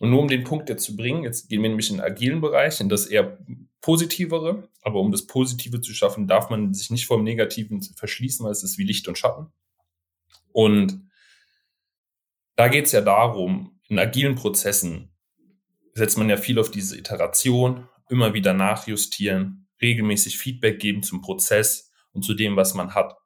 Und 0.00 0.10
nur 0.10 0.20
um 0.20 0.28
den 0.28 0.44
Punkt 0.44 0.68
jetzt 0.68 0.84
zu 0.84 0.96
bringen, 0.96 1.22
jetzt 1.22 1.48
gehen 1.48 1.62
wir 1.62 1.68
nämlich 1.68 1.90
in 1.90 1.96
den 1.96 2.04
agilen 2.04 2.40
Bereich, 2.40 2.80
in 2.80 2.88
das 2.88 3.06
eher 3.06 3.38
positivere, 3.80 4.68
aber 4.82 5.00
um 5.00 5.12
das 5.12 5.26
Positive 5.26 5.80
zu 5.80 5.94
schaffen, 5.94 6.26
darf 6.26 6.50
man 6.50 6.74
sich 6.74 6.90
nicht 6.90 7.06
vom 7.06 7.22
Negativen 7.22 7.82
verschließen, 7.82 8.44
weil 8.44 8.52
es 8.52 8.62
ist 8.62 8.78
wie 8.78 8.84
Licht 8.84 9.08
und 9.08 9.16
Schatten. 9.16 9.46
Und 10.52 11.09
da 12.60 12.68
geht 12.68 12.84
es 12.84 12.92
ja 12.92 13.00
darum, 13.00 13.80
in 13.88 13.98
agilen 13.98 14.34
Prozessen 14.34 15.08
setzt 15.94 16.18
man 16.18 16.28
ja 16.28 16.36
viel 16.36 16.58
auf 16.58 16.70
diese 16.70 16.94
Iteration, 16.94 17.88
immer 18.10 18.34
wieder 18.34 18.52
nachjustieren, 18.52 19.66
regelmäßig 19.80 20.36
Feedback 20.36 20.78
geben 20.78 21.02
zum 21.02 21.22
Prozess 21.22 21.90
und 22.12 22.22
zu 22.22 22.34
dem, 22.34 22.56
was 22.56 22.74
man 22.74 22.94
hat. 22.94 23.16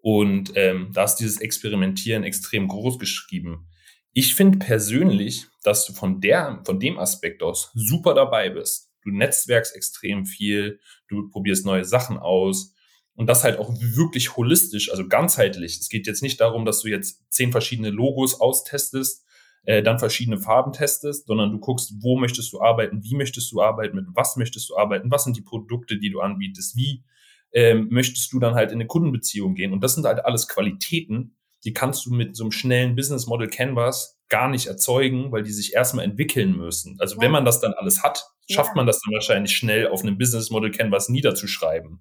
Und 0.00 0.52
ähm, 0.54 0.90
da 0.94 1.04
ist 1.04 1.16
dieses 1.16 1.38
Experimentieren 1.42 2.24
extrem 2.24 2.66
groß 2.66 2.98
geschrieben. 2.98 3.68
Ich 4.14 4.34
finde 4.34 4.56
persönlich, 4.56 5.48
dass 5.62 5.84
du 5.84 5.92
von 5.92 6.22
der, 6.22 6.62
von 6.64 6.80
dem 6.80 6.98
Aspekt 6.98 7.42
aus 7.42 7.72
super 7.74 8.14
dabei 8.14 8.48
bist. 8.48 8.90
Du 9.02 9.10
netzwerkst 9.10 9.76
extrem 9.76 10.24
viel, 10.24 10.80
du 11.08 11.28
probierst 11.28 11.66
neue 11.66 11.84
Sachen 11.84 12.16
aus 12.16 12.72
und 13.14 13.26
das 13.26 13.44
halt 13.44 13.58
auch 13.58 13.72
wirklich 13.78 14.36
holistisch, 14.36 14.90
also 14.90 15.06
ganzheitlich. 15.06 15.78
Es 15.78 15.88
geht 15.88 16.06
jetzt 16.06 16.22
nicht 16.22 16.40
darum, 16.40 16.64
dass 16.64 16.80
du 16.80 16.88
jetzt 16.88 17.22
zehn 17.30 17.52
verschiedene 17.52 17.90
Logos 17.90 18.40
austestest, 18.40 19.24
äh, 19.64 19.82
dann 19.82 19.98
verschiedene 19.98 20.38
Farben 20.38 20.72
testest, 20.72 21.26
sondern 21.26 21.52
du 21.52 21.58
guckst, 21.58 21.94
wo 22.00 22.18
möchtest 22.18 22.52
du 22.52 22.60
arbeiten, 22.60 23.02
wie 23.04 23.14
möchtest 23.14 23.52
du 23.52 23.62
arbeiten, 23.62 23.96
mit 23.96 24.06
was 24.14 24.36
möchtest 24.36 24.70
du 24.70 24.76
arbeiten, 24.76 25.10
was 25.10 25.24
sind 25.24 25.36
die 25.36 25.42
Produkte, 25.42 25.98
die 25.98 26.10
du 26.10 26.20
anbietest, 26.20 26.76
wie 26.76 27.04
ähm, 27.52 27.88
möchtest 27.90 28.32
du 28.32 28.40
dann 28.40 28.54
halt 28.54 28.72
in 28.72 28.78
eine 28.78 28.86
Kundenbeziehung 28.86 29.54
gehen. 29.54 29.72
Und 29.72 29.84
das 29.84 29.94
sind 29.94 30.06
halt 30.06 30.24
alles 30.24 30.48
Qualitäten, 30.48 31.36
die 31.64 31.72
kannst 31.72 32.06
du 32.06 32.10
mit 32.10 32.34
so 32.34 32.44
einem 32.44 32.52
schnellen 32.52 32.96
Business 32.96 33.26
Model 33.26 33.48
Canvas 33.48 34.18
gar 34.28 34.48
nicht 34.48 34.66
erzeugen, 34.66 35.30
weil 35.30 35.42
die 35.42 35.52
sich 35.52 35.74
erstmal 35.74 36.04
entwickeln 36.04 36.56
müssen. 36.56 36.96
Also 36.98 37.16
ja. 37.16 37.22
wenn 37.22 37.30
man 37.30 37.44
das 37.44 37.60
dann 37.60 37.74
alles 37.74 38.02
hat, 38.02 38.24
schafft 38.50 38.70
ja. 38.70 38.76
man 38.76 38.86
das 38.86 39.00
dann 39.00 39.14
wahrscheinlich 39.14 39.54
schnell 39.54 39.88
auf 39.88 40.02
einem 40.02 40.18
Business 40.18 40.50
Model 40.50 40.70
Canvas 40.70 41.08
niederzuschreiben. 41.08 42.00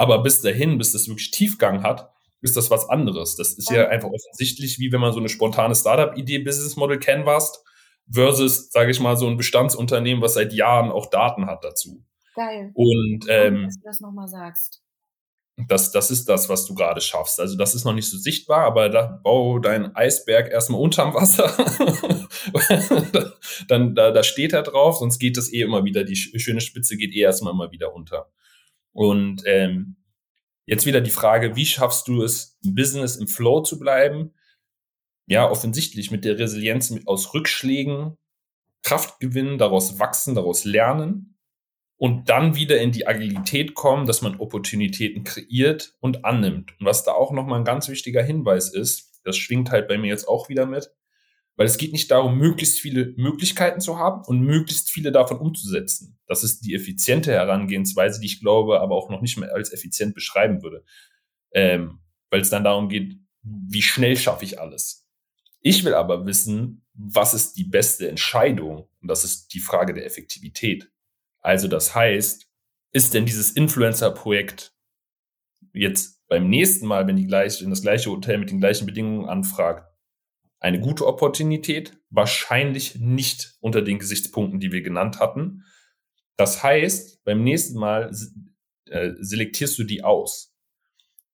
Aber 0.00 0.22
bis 0.22 0.40
dahin, 0.40 0.78
bis 0.78 0.92
das 0.92 1.08
wirklich 1.08 1.30
Tiefgang 1.30 1.82
hat, 1.82 2.10
ist 2.40 2.56
das 2.56 2.70
was 2.70 2.88
anderes. 2.88 3.36
Das 3.36 3.52
ist 3.52 3.70
ja, 3.70 3.86
einfach 3.88 4.08
offensichtlich, 4.08 4.78
wie 4.78 4.90
wenn 4.92 5.00
man 5.00 5.12
so 5.12 5.18
eine 5.18 5.28
spontane 5.28 5.74
Startup-Idee 5.74 6.38
Business 6.38 6.76
Model 6.76 6.98
canvast 6.98 7.62
versus, 8.10 8.70
sage 8.70 8.92
ich 8.92 8.98
mal, 8.98 9.18
so 9.18 9.28
ein 9.28 9.36
Bestandsunternehmen, 9.36 10.22
was 10.22 10.32
seit 10.32 10.54
Jahren 10.54 10.90
auch 10.90 11.10
Daten 11.10 11.44
hat 11.44 11.64
dazu. 11.64 12.02
Geil. 12.34 12.70
Und 12.72 13.26
ähm, 13.28 13.64
dass 13.64 13.76
du 13.76 13.82
das 13.84 14.00
nochmal 14.00 14.26
sagst. 14.26 14.82
Das, 15.68 15.92
das 15.92 16.10
ist 16.10 16.30
das, 16.30 16.48
was 16.48 16.64
du 16.64 16.74
gerade 16.74 17.02
schaffst. 17.02 17.38
Also 17.38 17.58
das 17.58 17.74
ist 17.74 17.84
noch 17.84 17.92
nicht 17.92 18.08
so 18.08 18.16
sichtbar, 18.16 18.64
aber 18.64 18.88
da 18.88 19.20
bau 19.22 19.58
deinen 19.58 19.94
Eisberg 19.94 20.50
erstmal 20.50 20.80
unterm 20.80 21.12
Wasser. 21.12 21.44
Dann 23.68 23.94
da, 23.94 24.12
da 24.12 24.22
steht 24.22 24.54
er 24.54 24.62
drauf, 24.62 24.96
sonst 24.96 25.18
geht 25.18 25.36
das 25.36 25.52
eh 25.52 25.60
immer 25.60 25.84
wieder, 25.84 26.04
die 26.04 26.16
schöne 26.16 26.62
Spitze 26.62 26.96
geht 26.96 27.14
eh 27.14 27.20
erstmal 27.20 27.52
immer 27.52 27.70
wieder 27.70 27.92
unter. 27.92 28.30
Und 28.92 29.42
ähm, 29.46 29.96
jetzt 30.66 30.86
wieder 30.86 31.00
die 31.00 31.10
Frage, 31.10 31.56
wie 31.56 31.66
schaffst 31.66 32.08
du 32.08 32.22
es, 32.22 32.58
im 32.64 32.74
Business 32.74 33.16
im 33.16 33.28
Flow 33.28 33.60
zu 33.60 33.78
bleiben? 33.78 34.34
Ja, 35.26 35.48
offensichtlich 35.48 36.10
mit 36.10 36.24
der 36.24 36.38
Resilienz 36.38 36.92
aus 37.06 37.34
Rückschlägen 37.34 38.16
Kraft 38.82 39.20
gewinnen, 39.20 39.58
daraus 39.58 39.98
wachsen, 39.98 40.34
daraus 40.34 40.64
lernen 40.64 41.36
und 41.96 42.30
dann 42.30 42.54
wieder 42.54 42.80
in 42.80 42.92
die 42.92 43.06
Agilität 43.06 43.74
kommen, 43.74 44.06
dass 44.06 44.22
man 44.22 44.40
Opportunitäten 44.40 45.22
kreiert 45.22 45.94
und 46.00 46.24
annimmt. 46.24 46.72
Und 46.80 46.86
was 46.86 47.04
da 47.04 47.12
auch 47.12 47.30
nochmal 47.30 47.58
ein 47.58 47.64
ganz 47.64 47.88
wichtiger 47.88 48.22
Hinweis 48.22 48.72
ist, 48.72 49.20
das 49.24 49.36
schwingt 49.36 49.70
halt 49.70 49.86
bei 49.86 49.98
mir 49.98 50.08
jetzt 50.08 50.26
auch 50.26 50.48
wieder 50.48 50.64
mit, 50.64 50.90
weil 51.60 51.66
es 51.66 51.76
geht 51.76 51.92
nicht 51.92 52.10
darum, 52.10 52.38
möglichst 52.38 52.80
viele 52.80 53.12
Möglichkeiten 53.18 53.82
zu 53.82 53.98
haben 53.98 54.22
und 54.24 54.40
möglichst 54.40 54.90
viele 54.90 55.12
davon 55.12 55.36
umzusetzen. 55.36 56.18
Das 56.24 56.42
ist 56.42 56.64
die 56.64 56.74
effiziente 56.74 57.32
Herangehensweise, 57.32 58.18
die 58.18 58.28
ich 58.28 58.40
glaube, 58.40 58.80
aber 58.80 58.94
auch 58.94 59.10
noch 59.10 59.20
nicht 59.20 59.36
mehr 59.36 59.52
als 59.52 59.70
effizient 59.70 60.14
beschreiben 60.14 60.62
würde. 60.62 60.86
Ähm, 61.52 62.00
weil 62.30 62.40
es 62.40 62.48
dann 62.48 62.64
darum 62.64 62.88
geht, 62.88 63.18
wie 63.42 63.82
schnell 63.82 64.16
schaffe 64.16 64.46
ich 64.46 64.58
alles. 64.58 65.06
Ich 65.60 65.84
will 65.84 65.92
aber 65.92 66.24
wissen, 66.24 66.86
was 66.94 67.34
ist 67.34 67.58
die 67.58 67.64
beste 67.64 68.08
Entscheidung? 68.08 68.88
Und 69.02 69.08
das 69.08 69.24
ist 69.24 69.52
die 69.52 69.60
Frage 69.60 69.92
der 69.92 70.06
Effektivität. 70.06 70.90
Also 71.40 71.68
das 71.68 71.94
heißt, 71.94 72.48
ist 72.92 73.12
denn 73.12 73.26
dieses 73.26 73.50
Influencer-Projekt 73.50 74.74
jetzt 75.74 76.26
beim 76.26 76.48
nächsten 76.48 76.86
Mal, 76.86 77.06
wenn 77.06 77.16
die 77.16 77.26
gleich 77.26 77.60
in 77.60 77.68
das 77.68 77.82
gleiche 77.82 78.08
Hotel 78.08 78.38
mit 78.38 78.50
den 78.50 78.60
gleichen 78.60 78.86
Bedingungen 78.86 79.28
anfragt, 79.28 79.89
eine 80.60 80.80
gute 80.80 81.06
Opportunität? 81.06 81.98
Wahrscheinlich 82.10 82.96
nicht 82.96 83.56
unter 83.60 83.82
den 83.82 83.98
Gesichtspunkten, 83.98 84.60
die 84.60 84.72
wir 84.72 84.82
genannt 84.82 85.18
hatten. 85.18 85.64
Das 86.36 86.62
heißt, 86.62 87.24
beim 87.24 87.42
nächsten 87.42 87.78
Mal 87.78 88.14
äh, 88.86 89.10
selektierst 89.18 89.78
du 89.78 89.84
die 89.84 90.04
aus. 90.04 90.54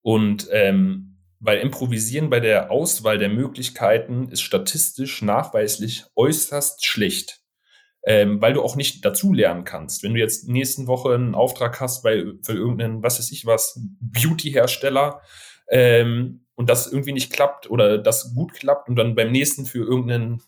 Und 0.01 0.47
ähm, 0.51 1.19
weil 1.39 1.59
Improvisieren 1.59 2.29
bei 2.29 2.39
der 2.39 2.71
Auswahl 2.71 3.19
der 3.19 3.29
Möglichkeiten 3.29 4.29
ist 4.29 4.41
statistisch 4.41 5.21
nachweislich 5.21 6.05
äußerst 6.15 6.83
schlecht 6.85 7.43
ähm, 8.07 8.41
weil 8.41 8.53
du 8.53 8.63
auch 8.63 8.77
nicht 8.77 9.03
dazulernen 9.03 9.65
kannst. 9.65 10.01
Wenn 10.01 10.13
du 10.13 10.19
jetzt 10.21 10.47
nächsten 10.47 10.87
Woche 10.87 11.13
einen 11.13 11.35
Auftrag 11.35 11.81
hast 11.81 12.03
bei 12.03 12.23
für 12.41 12.53
irgendeinen, 12.53 13.03
was 13.03 13.19
weiß 13.19 13.33
ich 13.33 13.45
was, 13.45 13.77
Beauty-Hersteller 13.99 15.21
ähm, 15.69 16.46
und 16.57 16.69
das 16.69 16.91
irgendwie 16.91 17.13
nicht 17.13 17.31
klappt 17.31 17.69
oder 17.69 17.97
das 17.97 18.33
gut 18.33 18.51
klappt 18.53 18.89
und 18.89 18.95
dann 18.95 19.15
beim 19.15 19.31
nächsten 19.31 19.65
für 19.65 19.85
irgendeinen 19.85 20.41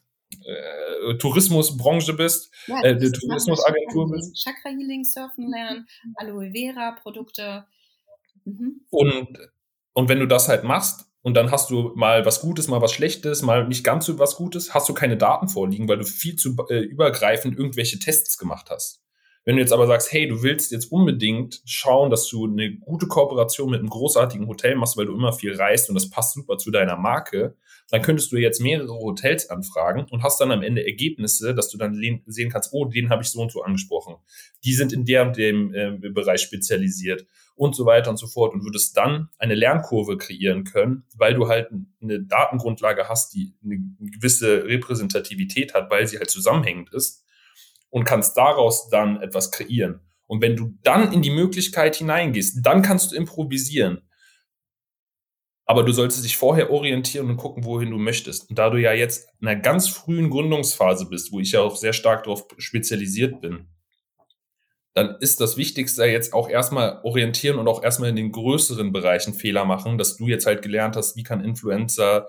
äh, 0.43 1.18
Tourismusbranche 1.18 2.14
bist, 2.14 2.51
ja, 2.68 2.82
äh, 2.82 2.97
Tourismusagentur 2.97 4.12
bist. 4.12 4.36
Chakra 4.36 4.70
Healing, 4.70 5.05
Surfen 5.05 5.49
lernen, 5.49 5.88
Aloe 6.16 6.51
Vera 6.51 6.97
Produkte. 7.01 7.66
Mhm. 8.43 8.82
Und, 8.89 9.38
und 9.93 10.10
wenn 10.10 10.20
du 10.20 10.28
das 10.28 10.49
halt 10.49 10.64
machst, 10.64 11.05
und 11.22 11.34
dann 11.36 11.51
hast 11.51 11.70
du 11.70 11.91
mal 11.95 12.26
was 12.26 12.41
Gutes, 12.41 12.70
mal 12.70 12.82
was 12.82 12.93
Schlechtes, 12.93 13.41
mal 13.41 13.68
nicht 13.68 13.84
ganz 13.84 14.05
so 14.05 14.18
was 14.20 14.38
Gutes, 14.38 14.74
hast 14.74 14.88
du 14.88 14.93
keine 14.93 15.18
Daten 15.18 15.49
vorliegen, 15.49 15.88
weil 15.89 15.97
du 15.97 16.05
viel 16.05 16.38
zu 16.38 16.55
äh, 16.70 16.80
übergreifend 16.80 17.57
irgendwelche 17.57 17.99
Tests 17.99 18.38
gemacht 18.38 18.70
hast. 18.70 19.01
Wenn 19.50 19.56
du 19.56 19.64
jetzt 19.64 19.74
aber 19.74 19.88
sagst, 19.88 20.12
hey, 20.12 20.28
du 20.28 20.43
willst 20.43 20.72
jetzt 20.72 20.91
unbedingt 20.91 21.64
schauen, 21.66 22.12
dass 22.12 22.28
du 22.28 22.45
eine 22.45 22.72
gute 22.76 23.08
Kooperation 23.08 23.72
mit 23.72 23.80
einem 23.80 23.89
großartigen 23.89 24.45
Hotel 24.45 24.76
machst, 24.76 24.95
weil 24.95 25.08
du 25.08 25.16
immer 25.16 25.34
viel 25.34 25.56
reist 25.56 25.89
und 25.89 25.95
das 25.95 26.08
passt 26.08 26.36
super 26.36 26.60
zu 26.60 26.70
deiner 26.70 26.97
Marke, 26.97 27.56
dann 27.89 28.04
könntest 28.04 28.32
du 28.32 28.38
jetzt 28.38 28.62
mehrere 28.62 28.93
Hotels 28.93 29.50
anfragen 29.50 30.06
und 30.12 30.22
hast 30.22 30.39
dann 30.39 30.52
am 30.52 30.62
Ende 30.62 30.86
Ergebnisse, 30.86 31.56
dass 31.56 31.68
du 31.70 31.80
dann 31.80 32.00
sehen 32.28 32.52
kannst, 32.52 32.74
oh, 32.74 32.86
den 32.86 33.10
habe 33.10 33.24
ich 33.24 33.32
so 33.32 33.41
und 33.41 33.52
so 33.52 33.64
angesprochen. 33.64 34.18
Die 34.64 34.74
sind 34.74 34.93
in 34.93 35.04
der 35.06 35.26
und 35.26 35.36
dem 35.36 35.74
äh, 35.74 35.97
Bereich 36.10 36.41
spezialisiert 36.41 37.26
und 37.56 37.76
so 37.76 37.88
weiter 37.88 38.12
und 38.12 38.18
so 38.18 38.28
fort 38.28 38.54
und 38.54 38.64
würdest 38.64 38.95
dann 38.97 39.30
eine 39.39 39.56
Lernkurve 39.56 40.18
kreieren 40.18 40.64
können, 40.64 41.06
weil 41.16 41.34
du 41.34 41.47
halt 41.47 41.70
eine 42.04 42.22
Datengrundlage 42.22 43.10
hast, 43.10 43.34
die 43.34 43.56
eine 43.64 43.80
gewisse 44.00 44.66
Repräsentativität 44.66 45.74
hat, 45.74 45.89
weil 45.89 46.06
sie 46.06 46.20
halt 46.20 46.30
zusammenhängend 46.30 46.93
ist 46.93 47.26
und 47.89 48.03
kannst 48.03 48.37
daraus 48.37 48.89
dann 48.89 49.21
etwas 49.21 49.51
kreieren. 49.51 50.01
Und 50.27 50.41
wenn 50.41 50.55
du 50.55 50.77
dann 50.83 51.11
in 51.11 51.21
die 51.21 51.31
Möglichkeit 51.31 51.95
hineingehst, 51.95 52.59
dann 52.63 52.81
kannst 52.81 53.11
du 53.11 53.15
improvisieren. 53.15 54.01
Aber 55.65 55.83
du 55.83 55.91
solltest 55.91 56.23
dich 56.23 56.37
vorher 56.37 56.71
orientieren 56.71 57.29
und 57.29 57.37
gucken, 57.37 57.63
wohin 57.63 57.91
du 57.91 57.97
möchtest. 57.97 58.49
Und 58.49 58.57
da 58.57 58.69
du 58.69 58.77
ja 58.77 58.93
jetzt 58.93 59.27
in 59.39 59.47
einer 59.47 59.59
ganz 59.59 59.87
frühen 59.87 60.29
Gründungsphase 60.29 61.07
bist, 61.07 61.31
wo 61.31 61.39
ich 61.39 61.51
ja 61.51 61.61
auch 61.61 61.75
sehr 61.75 61.93
stark 61.93 62.23
darauf 62.23 62.45
spezialisiert 62.57 63.41
bin, 63.41 63.67
dann 64.93 65.15
ist 65.19 65.39
das 65.41 65.57
Wichtigste 65.57 66.05
jetzt 66.05 66.33
auch 66.33 66.49
erstmal 66.49 66.99
orientieren 67.03 67.59
und 67.59 67.67
auch 67.67 67.83
erstmal 67.83 68.09
in 68.09 68.15
den 68.15 68.31
größeren 68.31 68.91
Bereichen 68.91 69.33
Fehler 69.33 69.65
machen, 69.65 69.97
dass 69.97 70.17
du 70.17 70.27
jetzt 70.27 70.45
halt 70.45 70.61
gelernt 70.61 70.95
hast, 70.95 71.15
wie 71.15 71.23
kann 71.23 71.43
Influencer 71.43 72.27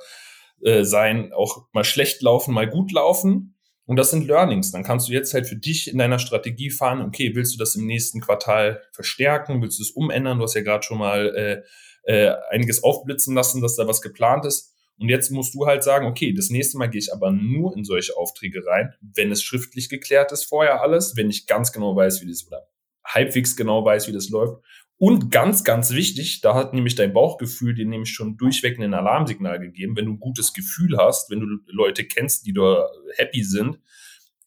äh, 0.62 0.84
sein, 0.84 1.32
auch 1.32 1.66
mal 1.72 1.84
schlecht 1.84 2.22
laufen, 2.22 2.54
mal 2.54 2.68
gut 2.68 2.92
laufen 2.92 3.56
und 3.90 3.96
das 3.96 4.12
sind 4.12 4.28
Learnings. 4.28 4.70
Dann 4.70 4.84
kannst 4.84 5.08
du 5.08 5.12
jetzt 5.12 5.34
halt 5.34 5.48
für 5.48 5.56
dich 5.56 5.90
in 5.90 5.98
deiner 5.98 6.20
Strategie 6.20 6.70
fahren, 6.70 7.02
okay, 7.02 7.32
willst 7.34 7.54
du 7.54 7.58
das 7.58 7.74
im 7.74 7.86
nächsten 7.86 8.20
Quartal 8.20 8.82
verstärken? 8.92 9.60
Willst 9.62 9.80
du 9.80 9.82
es 9.82 9.90
umändern? 9.90 10.38
Du 10.38 10.44
hast 10.44 10.54
ja 10.54 10.60
gerade 10.60 10.84
schon 10.84 10.98
mal 10.98 11.64
äh, 12.06 12.28
äh, 12.28 12.36
einiges 12.50 12.84
aufblitzen 12.84 13.34
lassen, 13.34 13.60
dass 13.60 13.74
da 13.74 13.88
was 13.88 14.00
geplant 14.00 14.46
ist. 14.46 14.76
Und 15.00 15.08
jetzt 15.08 15.32
musst 15.32 15.54
du 15.54 15.66
halt 15.66 15.82
sagen, 15.82 16.06
okay, 16.06 16.32
das 16.32 16.50
nächste 16.50 16.78
Mal 16.78 16.86
gehe 16.86 17.00
ich 17.00 17.12
aber 17.12 17.32
nur 17.32 17.76
in 17.76 17.82
solche 17.82 18.16
Aufträge 18.16 18.64
rein, 18.64 18.94
wenn 19.00 19.32
es 19.32 19.42
schriftlich 19.42 19.88
geklärt 19.88 20.30
ist 20.30 20.44
vorher 20.44 20.82
alles, 20.82 21.16
wenn 21.16 21.28
ich 21.28 21.48
ganz 21.48 21.72
genau 21.72 21.96
weiß, 21.96 22.22
wie 22.22 22.28
das 22.28 22.46
oder 22.46 22.68
halbwegs 23.04 23.56
genau 23.56 23.84
weiß, 23.84 24.06
wie 24.06 24.12
das 24.12 24.28
läuft. 24.28 24.62
Und 25.02 25.30
ganz, 25.30 25.64
ganz 25.64 25.92
wichtig, 25.92 26.42
da 26.42 26.54
hat 26.54 26.74
nämlich 26.74 26.94
dein 26.94 27.14
Bauchgefühl 27.14 27.74
dir 27.74 27.86
nämlich 27.86 28.10
schon 28.10 28.36
durchweg 28.36 28.78
ein 28.78 28.92
Alarmsignal 28.92 29.58
gegeben. 29.58 29.96
Wenn 29.96 30.04
du 30.04 30.12
ein 30.12 30.20
gutes 30.20 30.52
Gefühl 30.52 30.98
hast, 30.98 31.30
wenn 31.30 31.40
du 31.40 31.46
Leute 31.68 32.04
kennst, 32.04 32.44
die 32.44 32.52
da 32.52 32.86
happy 33.16 33.42
sind 33.42 33.80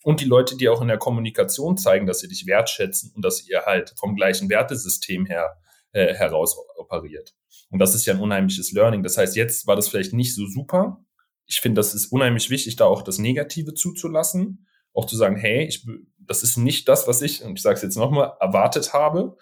und 0.03 0.21
die 0.21 0.25
Leute, 0.25 0.55
die 0.55 0.69
auch 0.69 0.83
in 0.83 0.89
der 0.89 0.99
Kommunikation 0.99 1.75
zeigen, 1.75 2.05
dass 2.05 2.19
sie 2.19 2.27
dich 2.27 2.45
wertschätzen 2.45 3.11
und 3.15 3.25
dass 3.25 3.49
ihr 3.49 3.63
halt 3.65 3.95
vom 3.97 4.15
gleichen 4.15 4.47
Wertesystem 4.47 5.25
her 5.25 5.55
äh, 5.91 6.13
heraus 6.13 6.55
operiert. 6.77 7.33
Und 7.71 7.79
das 7.79 7.95
ist 7.95 8.05
ja 8.05 8.13
ein 8.13 8.19
unheimliches 8.19 8.73
Learning. 8.73 9.01
Das 9.01 9.17
heißt, 9.17 9.35
jetzt 9.35 9.65
war 9.65 9.75
das 9.75 9.87
vielleicht 9.87 10.13
nicht 10.13 10.35
so 10.35 10.45
super. 10.45 11.03
Ich 11.47 11.61
finde, 11.61 11.79
das 11.79 11.95
ist 11.95 12.11
unheimlich 12.11 12.51
wichtig, 12.51 12.75
da 12.75 12.85
auch 12.85 13.01
das 13.01 13.17
Negative 13.17 13.73
zuzulassen. 13.73 14.67
Auch 14.93 15.07
zu 15.07 15.15
sagen, 15.15 15.35
hey, 15.35 15.65
ich, 15.65 15.83
das 16.19 16.43
ist 16.43 16.57
nicht 16.57 16.87
das, 16.87 17.07
was 17.07 17.23
ich, 17.23 17.43
und 17.43 17.55
ich 17.57 17.63
sage 17.63 17.77
es 17.77 17.81
jetzt 17.81 17.97
nochmal, 17.97 18.33
erwartet 18.39 18.93
habe 18.93 19.35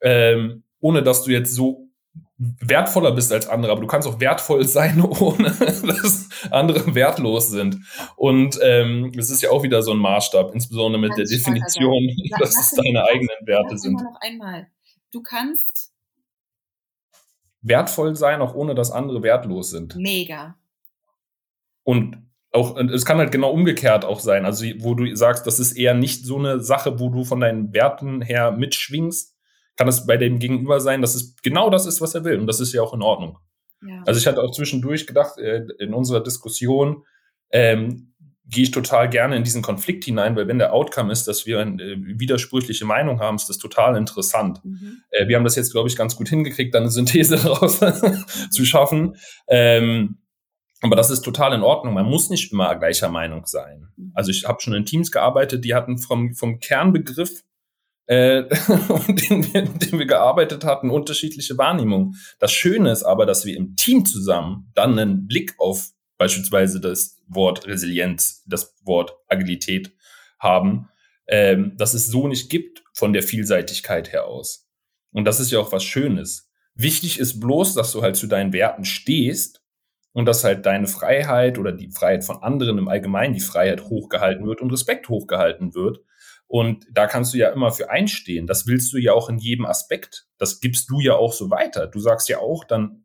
ähm, 0.00 0.62
ohne 0.80 1.02
dass 1.02 1.24
du 1.24 1.30
jetzt 1.30 1.54
so 1.54 1.86
wertvoller 2.38 3.12
bist 3.12 3.32
als 3.32 3.48
andere, 3.48 3.72
aber 3.72 3.80
du 3.80 3.86
kannst 3.86 4.06
auch 4.06 4.20
wertvoll 4.20 4.64
sein, 4.68 5.00
ohne 5.00 5.50
dass 5.50 6.28
andere 6.50 6.94
wertlos 6.94 7.50
sind. 7.50 7.78
Und 8.16 8.58
ähm, 8.62 9.12
es 9.16 9.30
ist 9.30 9.42
ja 9.42 9.50
auch 9.50 9.62
wieder 9.62 9.82
so 9.82 9.92
ein 9.92 9.98
Maßstab, 9.98 10.54
insbesondere 10.54 11.00
mit 11.00 11.16
Ganz 11.16 11.30
der 11.30 11.38
Definition, 11.38 12.08
also, 12.08 12.36
dass 12.38 12.60
es 12.60 12.70
deine 12.72 13.04
eigenen 13.04 13.46
Werte 13.46 13.78
sind. 13.78 13.94
Noch 13.94 14.20
einmal. 14.20 14.66
Du 15.12 15.22
kannst 15.22 15.92
wertvoll 17.62 18.16
sein, 18.16 18.42
auch 18.42 18.54
ohne 18.54 18.74
dass 18.74 18.90
andere 18.90 19.22
wertlos 19.22 19.70
sind. 19.70 19.96
Mega. 19.96 20.56
Und 21.84 22.18
auch, 22.52 22.76
es 22.76 23.04
kann 23.04 23.18
halt 23.18 23.32
genau 23.32 23.50
umgekehrt 23.50 24.04
auch 24.04 24.20
sein. 24.20 24.44
Also, 24.44 24.64
wo 24.78 24.94
du 24.94 25.14
sagst, 25.14 25.46
das 25.46 25.58
ist 25.58 25.72
eher 25.72 25.94
nicht 25.94 26.24
so 26.24 26.38
eine 26.38 26.60
Sache, 26.60 26.98
wo 27.00 27.08
du 27.10 27.24
von 27.24 27.40
deinen 27.40 27.72
Werten 27.72 28.22
her 28.22 28.52
mitschwingst, 28.52 29.35
kann 29.76 29.88
es 29.88 30.06
bei 30.06 30.16
dem 30.16 30.38
Gegenüber 30.38 30.80
sein, 30.80 31.00
dass 31.00 31.14
es 31.14 31.36
genau 31.42 31.70
das 31.70 31.86
ist, 31.86 32.00
was 32.00 32.14
er 32.14 32.24
will. 32.24 32.38
Und 32.38 32.46
das 32.46 32.60
ist 32.60 32.72
ja 32.72 32.82
auch 32.82 32.94
in 32.94 33.02
Ordnung. 33.02 33.38
Ja. 33.86 34.02
Also, 34.06 34.18
ich 34.18 34.26
hatte 34.26 34.42
auch 34.42 34.52
zwischendurch 34.52 35.06
gedacht, 35.06 35.38
äh, 35.38 35.66
in 35.78 35.92
unserer 35.94 36.22
Diskussion, 36.22 37.04
ähm, 37.50 38.14
gehe 38.48 38.62
ich 38.62 38.70
total 38.70 39.08
gerne 39.08 39.36
in 39.36 39.42
diesen 39.42 39.62
Konflikt 39.62 40.04
hinein, 40.04 40.36
weil 40.36 40.46
wenn 40.46 40.58
der 40.58 40.72
Outcome 40.72 41.12
ist, 41.12 41.26
dass 41.26 41.46
wir 41.46 41.60
eine 41.60 41.82
äh, 41.82 41.96
widersprüchliche 41.98 42.84
Meinung 42.84 43.20
haben, 43.20 43.36
ist 43.36 43.48
das 43.48 43.58
total 43.58 43.96
interessant. 43.96 44.64
Mhm. 44.64 45.02
Äh, 45.10 45.26
wir 45.26 45.36
haben 45.36 45.44
das 45.44 45.56
jetzt, 45.56 45.72
glaube 45.72 45.88
ich, 45.88 45.96
ganz 45.96 46.16
gut 46.16 46.28
hingekriegt, 46.28 46.74
da 46.74 46.78
eine 46.78 46.90
Synthese 46.90 47.36
daraus 47.42 47.80
zu 48.50 48.64
schaffen. 48.64 49.16
Ähm, 49.48 50.18
aber 50.82 50.94
das 50.94 51.10
ist 51.10 51.22
total 51.22 51.54
in 51.54 51.62
Ordnung. 51.62 51.94
Man 51.94 52.06
muss 52.06 52.30
nicht 52.30 52.52
immer 52.52 52.76
gleicher 52.76 53.08
Meinung 53.08 53.46
sein. 53.46 53.88
Mhm. 53.96 54.12
Also 54.14 54.30
ich 54.30 54.46
habe 54.46 54.60
schon 54.60 54.74
in 54.74 54.84
Teams 54.84 55.10
gearbeitet, 55.10 55.64
die 55.64 55.74
hatten 55.74 55.98
vom, 55.98 56.34
vom 56.34 56.60
Kernbegriff, 56.60 57.42
äh, 58.06 58.44
den, 59.08 59.52
wir, 59.52 59.62
den 59.62 59.98
wir 59.98 60.06
gearbeitet 60.06 60.64
hatten, 60.64 60.90
unterschiedliche 60.90 61.58
Wahrnehmungen. 61.58 62.16
Das 62.38 62.52
Schöne 62.52 62.90
ist 62.90 63.02
aber, 63.02 63.26
dass 63.26 63.44
wir 63.44 63.56
im 63.56 63.76
Team 63.76 64.04
zusammen 64.04 64.70
dann 64.74 64.98
einen 64.98 65.26
Blick 65.26 65.54
auf 65.58 65.90
beispielsweise 66.18 66.80
das 66.80 67.20
Wort 67.28 67.66
Resilienz, 67.66 68.42
das 68.46 68.74
Wort 68.84 69.14
Agilität 69.28 69.92
haben, 70.38 70.88
ähm, 71.26 71.76
dass 71.76 71.94
es 71.94 72.06
so 72.06 72.28
nicht 72.28 72.50
gibt 72.50 72.82
von 72.94 73.12
der 73.12 73.22
Vielseitigkeit 73.22 74.12
her 74.12 74.26
aus. 74.26 74.68
Und 75.12 75.24
das 75.24 75.40
ist 75.40 75.50
ja 75.50 75.58
auch 75.58 75.72
was 75.72 75.84
Schönes. 75.84 76.50
Wichtig 76.74 77.18
ist 77.18 77.40
bloß, 77.40 77.74
dass 77.74 77.92
du 77.92 78.02
halt 78.02 78.16
zu 78.16 78.26
deinen 78.26 78.52
Werten 78.52 78.84
stehst 78.84 79.62
und 80.12 80.26
dass 80.26 80.44
halt 80.44 80.66
deine 80.66 80.86
Freiheit 80.86 81.58
oder 81.58 81.72
die 81.72 81.90
Freiheit 81.90 82.24
von 82.24 82.42
anderen 82.42 82.78
im 82.78 82.88
Allgemeinen, 82.88 83.34
die 83.34 83.40
Freiheit 83.40 83.84
hochgehalten 83.84 84.46
wird 84.46 84.60
und 84.60 84.70
Respekt 84.70 85.08
hochgehalten 85.08 85.74
wird. 85.74 86.00
Und 86.48 86.86
da 86.90 87.06
kannst 87.06 87.34
du 87.34 87.38
ja 87.38 87.50
immer 87.50 87.72
für 87.72 87.90
einstehen. 87.90 88.46
Das 88.46 88.66
willst 88.66 88.92
du 88.92 88.98
ja 88.98 89.12
auch 89.12 89.28
in 89.28 89.38
jedem 89.38 89.66
Aspekt. 89.66 90.26
Das 90.38 90.60
gibst 90.60 90.90
du 90.90 91.00
ja 91.00 91.14
auch 91.14 91.32
so 91.32 91.50
weiter. 91.50 91.86
Du 91.86 91.98
sagst 91.98 92.28
ja 92.28 92.38
auch 92.38 92.64
dann, 92.64 93.04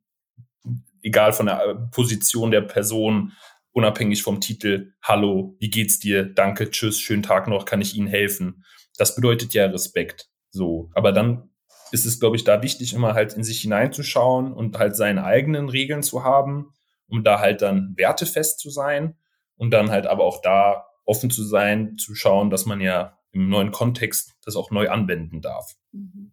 egal 1.01 1.33
von 1.33 1.47
der 1.47 1.89
Position 1.91 2.51
der 2.51 2.61
Person, 2.61 3.33
unabhängig 3.71 4.21
vom 4.21 4.41
Titel, 4.41 4.93
hallo, 5.01 5.55
wie 5.59 5.69
geht's 5.69 5.99
dir? 5.99 6.25
Danke, 6.25 6.69
tschüss, 6.69 6.99
schönen 6.99 7.23
Tag 7.23 7.47
noch, 7.47 7.65
kann 7.65 7.81
ich 7.81 7.95
Ihnen 7.95 8.07
helfen? 8.07 8.63
Das 8.97 9.15
bedeutet 9.15 9.53
ja 9.53 9.65
Respekt. 9.65 10.29
So. 10.51 10.91
Aber 10.93 11.11
dann 11.11 11.49
ist 11.91 12.05
es, 12.05 12.19
glaube 12.19 12.35
ich, 12.35 12.43
da 12.43 12.61
wichtig, 12.61 12.93
immer 12.93 13.13
halt 13.13 13.33
in 13.33 13.43
sich 13.43 13.61
hineinzuschauen 13.61 14.53
und 14.53 14.77
halt 14.77 14.95
seine 14.95 15.23
eigenen 15.23 15.69
Regeln 15.69 16.03
zu 16.03 16.23
haben, 16.23 16.73
um 17.07 17.23
da 17.23 17.39
halt 17.39 17.61
dann 17.61 17.93
wertefest 17.97 18.59
zu 18.59 18.69
sein 18.69 19.15
und 19.55 19.71
dann 19.71 19.91
halt 19.91 20.07
aber 20.07 20.23
auch 20.23 20.41
da 20.41 20.85
offen 21.05 21.29
zu 21.29 21.43
sein, 21.43 21.97
zu 21.97 22.15
schauen, 22.15 22.49
dass 22.49 22.65
man 22.65 22.79
ja 22.79 23.17
im 23.31 23.49
neuen 23.49 23.71
Kontext 23.71 24.33
das 24.43 24.55
auch 24.55 24.71
neu 24.71 24.89
anwenden 24.89 25.41
darf. 25.41 25.75
Mhm. 25.91 26.31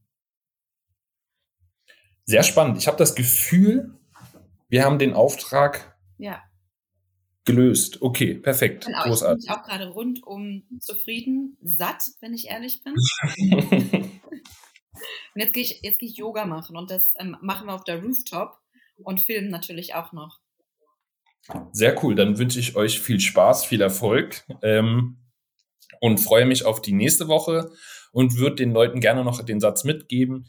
Sehr 2.25 2.43
spannend. 2.43 2.77
Ich 2.77 2.87
habe 2.87 2.99
das 2.99 3.15
Gefühl, 3.15 3.99
wir 4.69 4.85
haben 4.85 4.99
den 4.99 5.15
Auftrag 5.15 5.97
ja. 6.19 6.43
gelöst. 7.45 8.03
Okay, 8.03 8.35
perfekt. 8.35 8.85
Genau, 8.85 9.05
Großartig. 9.05 9.45
Ich 9.45 9.51
bin 9.51 9.57
auch 9.57 9.65
gerade 9.65 9.89
rundum 9.89 10.65
zufrieden, 10.81 11.57
satt, 11.63 12.05
wenn 12.21 12.35
ich 12.35 12.49
ehrlich 12.49 12.83
bin. 12.85 12.93
und 13.41 14.21
jetzt 15.37 15.55
gehe 15.55 15.63
ich, 15.63 15.81
jetzt 15.83 16.01
geh 16.01 16.07
ich 16.07 16.17
Yoga 16.17 16.45
machen 16.45 16.77
und 16.77 16.91
das 16.91 17.15
ähm, 17.19 17.37
machen 17.41 17.67
wir 17.67 17.75
auf 17.75 17.85
der 17.85 18.03
Rooftop 18.03 18.59
und 18.99 19.21
filmen 19.21 19.49
natürlich 19.49 19.95
auch 19.95 20.13
noch. 20.13 20.41
Sehr 21.73 22.03
cool. 22.05 22.15
Dann 22.15 22.37
wünsche 22.37 22.61
ich 22.61 22.77
euch 22.77 23.01
viel 23.01 23.21
Spaß, 23.21 23.65
viel 23.65 23.81
Erfolg 23.81 24.45
ähm, 24.61 25.17
und 26.01 26.19
freue 26.19 26.47
mich 26.47 26.65
auf 26.65 26.83
die 26.83 26.93
nächste 26.93 27.29
Woche 27.29 27.71
und 28.13 28.37
würde 28.37 28.57
den 28.57 28.73
Leuten 28.73 29.01
gerne 29.01 29.25
noch 29.25 29.43
den 29.43 29.61
Satz 29.61 29.85
mitgeben 29.85 30.47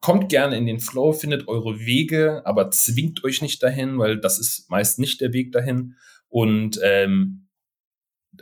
kommt 0.00 0.28
gerne 0.28 0.56
in 0.56 0.66
den 0.66 0.80
Flow, 0.80 1.12
findet 1.12 1.48
eure 1.48 1.80
Wege, 1.80 2.42
aber 2.44 2.70
zwingt 2.70 3.24
euch 3.24 3.42
nicht 3.42 3.62
dahin, 3.62 3.98
weil 3.98 4.18
das 4.18 4.38
ist 4.38 4.70
meist 4.70 4.98
nicht 4.98 5.20
der 5.20 5.32
Weg 5.32 5.52
dahin. 5.52 5.96
Und 6.28 6.78
ähm, 6.82 7.48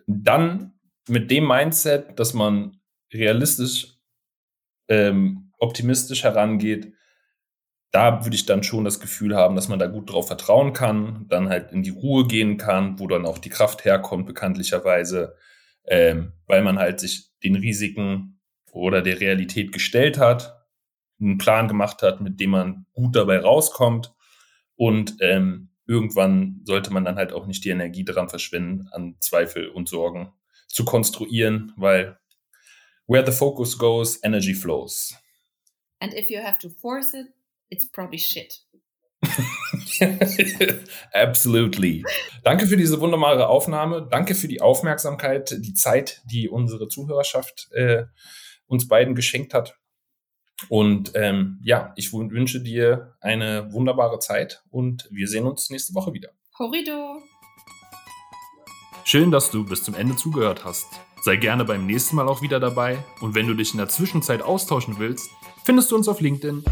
dann 0.06 0.74
mit 1.08 1.30
dem 1.30 1.46
Mindset, 1.46 2.18
dass 2.18 2.34
man 2.34 2.80
realistisch, 3.12 3.98
ähm, 4.88 5.52
optimistisch 5.58 6.24
herangeht, 6.24 6.92
da 7.92 8.24
würde 8.24 8.36
ich 8.36 8.44
dann 8.44 8.62
schon 8.62 8.84
das 8.84 9.00
Gefühl 9.00 9.34
haben, 9.34 9.56
dass 9.56 9.68
man 9.68 9.78
da 9.78 9.86
gut 9.86 10.12
drauf 10.12 10.26
vertrauen 10.26 10.74
kann, 10.74 11.26
dann 11.28 11.48
halt 11.48 11.72
in 11.72 11.82
die 11.82 11.90
Ruhe 11.90 12.26
gehen 12.26 12.58
kann, 12.58 12.98
wo 12.98 13.06
dann 13.06 13.24
auch 13.24 13.38
die 13.38 13.48
Kraft 13.48 13.84
herkommt, 13.84 14.26
bekanntlicherweise, 14.26 15.36
ähm, 15.88 16.32
weil 16.46 16.62
man 16.62 16.78
halt 16.78 17.00
sich 17.00 17.30
den 17.42 17.56
Risiken 17.56 18.40
oder 18.72 19.02
der 19.02 19.20
Realität 19.20 19.72
gestellt 19.72 20.18
hat 20.18 20.56
einen 21.20 21.38
Plan 21.38 21.68
gemacht 21.68 22.02
hat, 22.02 22.20
mit 22.20 22.40
dem 22.40 22.50
man 22.50 22.86
gut 22.92 23.16
dabei 23.16 23.38
rauskommt. 23.38 24.14
Und 24.76 25.16
ähm, 25.20 25.70
irgendwann 25.86 26.60
sollte 26.64 26.92
man 26.92 27.04
dann 27.04 27.16
halt 27.16 27.32
auch 27.32 27.46
nicht 27.46 27.64
die 27.64 27.70
Energie 27.70 28.04
daran 28.04 28.28
verschwenden, 28.28 28.88
an 28.92 29.16
Zweifel 29.20 29.68
und 29.68 29.88
Sorgen 29.88 30.32
zu 30.68 30.84
konstruieren, 30.84 31.72
weil 31.76 32.18
where 33.06 33.24
the 33.24 33.36
focus 33.36 33.78
goes, 33.78 34.22
energy 34.22 34.54
flows. 34.54 35.14
And 36.00 36.12
if 36.12 36.28
you 36.28 36.40
have 36.40 36.58
to 36.58 36.68
force 36.68 37.14
it, 37.14 37.28
it's 37.70 37.90
probably 37.90 38.18
shit. 38.18 38.62
Absolutely. 41.12 42.04
Danke 42.42 42.66
für 42.66 42.76
diese 42.76 43.00
wunderbare 43.00 43.48
Aufnahme. 43.48 44.06
Danke 44.10 44.34
für 44.34 44.48
die 44.48 44.60
Aufmerksamkeit, 44.60 45.56
die 45.58 45.74
Zeit, 45.74 46.22
die 46.26 46.48
unsere 46.48 46.88
Zuhörerschaft 46.88 47.68
äh, 47.72 48.04
uns 48.66 48.88
beiden 48.88 49.14
geschenkt 49.14 49.54
hat. 49.54 49.78
Und 50.68 51.12
ähm, 51.14 51.60
ja, 51.62 51.92
ich 51.96 52.12
wünsche 52.12 52.62
dir 52.62 53.14
eine 53.20 53.72
wunderbare 53.72 54.18
Zeit 54.18 54.62
und 54.70 55.06
wir 55.10 55.28
sehen 55.28 55.46
uns 55.46 55.68
nächste 55.70 55.94
Woche 55.94 56.12
wieder. 56.14 56.30
Horrido! 56.58 57.22
Schön, 59.04 59.30
dass 59.30 59.50
du 59.50 59.64
bis 59.64 59.84
zum 59.84 59.94
Ende 59.94 60.16
zugehört 60.16 60.64
hast. 60.64 60.86
Sei 61.20 61.36
gerne 61.36 61.64
beim 61.64 61.86
nächsten 61.86 62.16
Mal 62.16 62.28
auch 62.28 62.42
wieder 62.42 62.58
dabei 62.58 62.98
und 63.20 63.34
wenn 63.34 63.46
du 63.46 63.54
dich 63.54 63.72
in 63.72 63.78
der 63.78 63.88
Zwischenzeit 63.88 64.42
austauschen 64.42 64.98
willst, 64.98 65.30
findest 65.64 65.90
du 65.90 65.96
uns 65.96 66.08
auf 66.08 66.20
LinkedIn. 66.20 66.64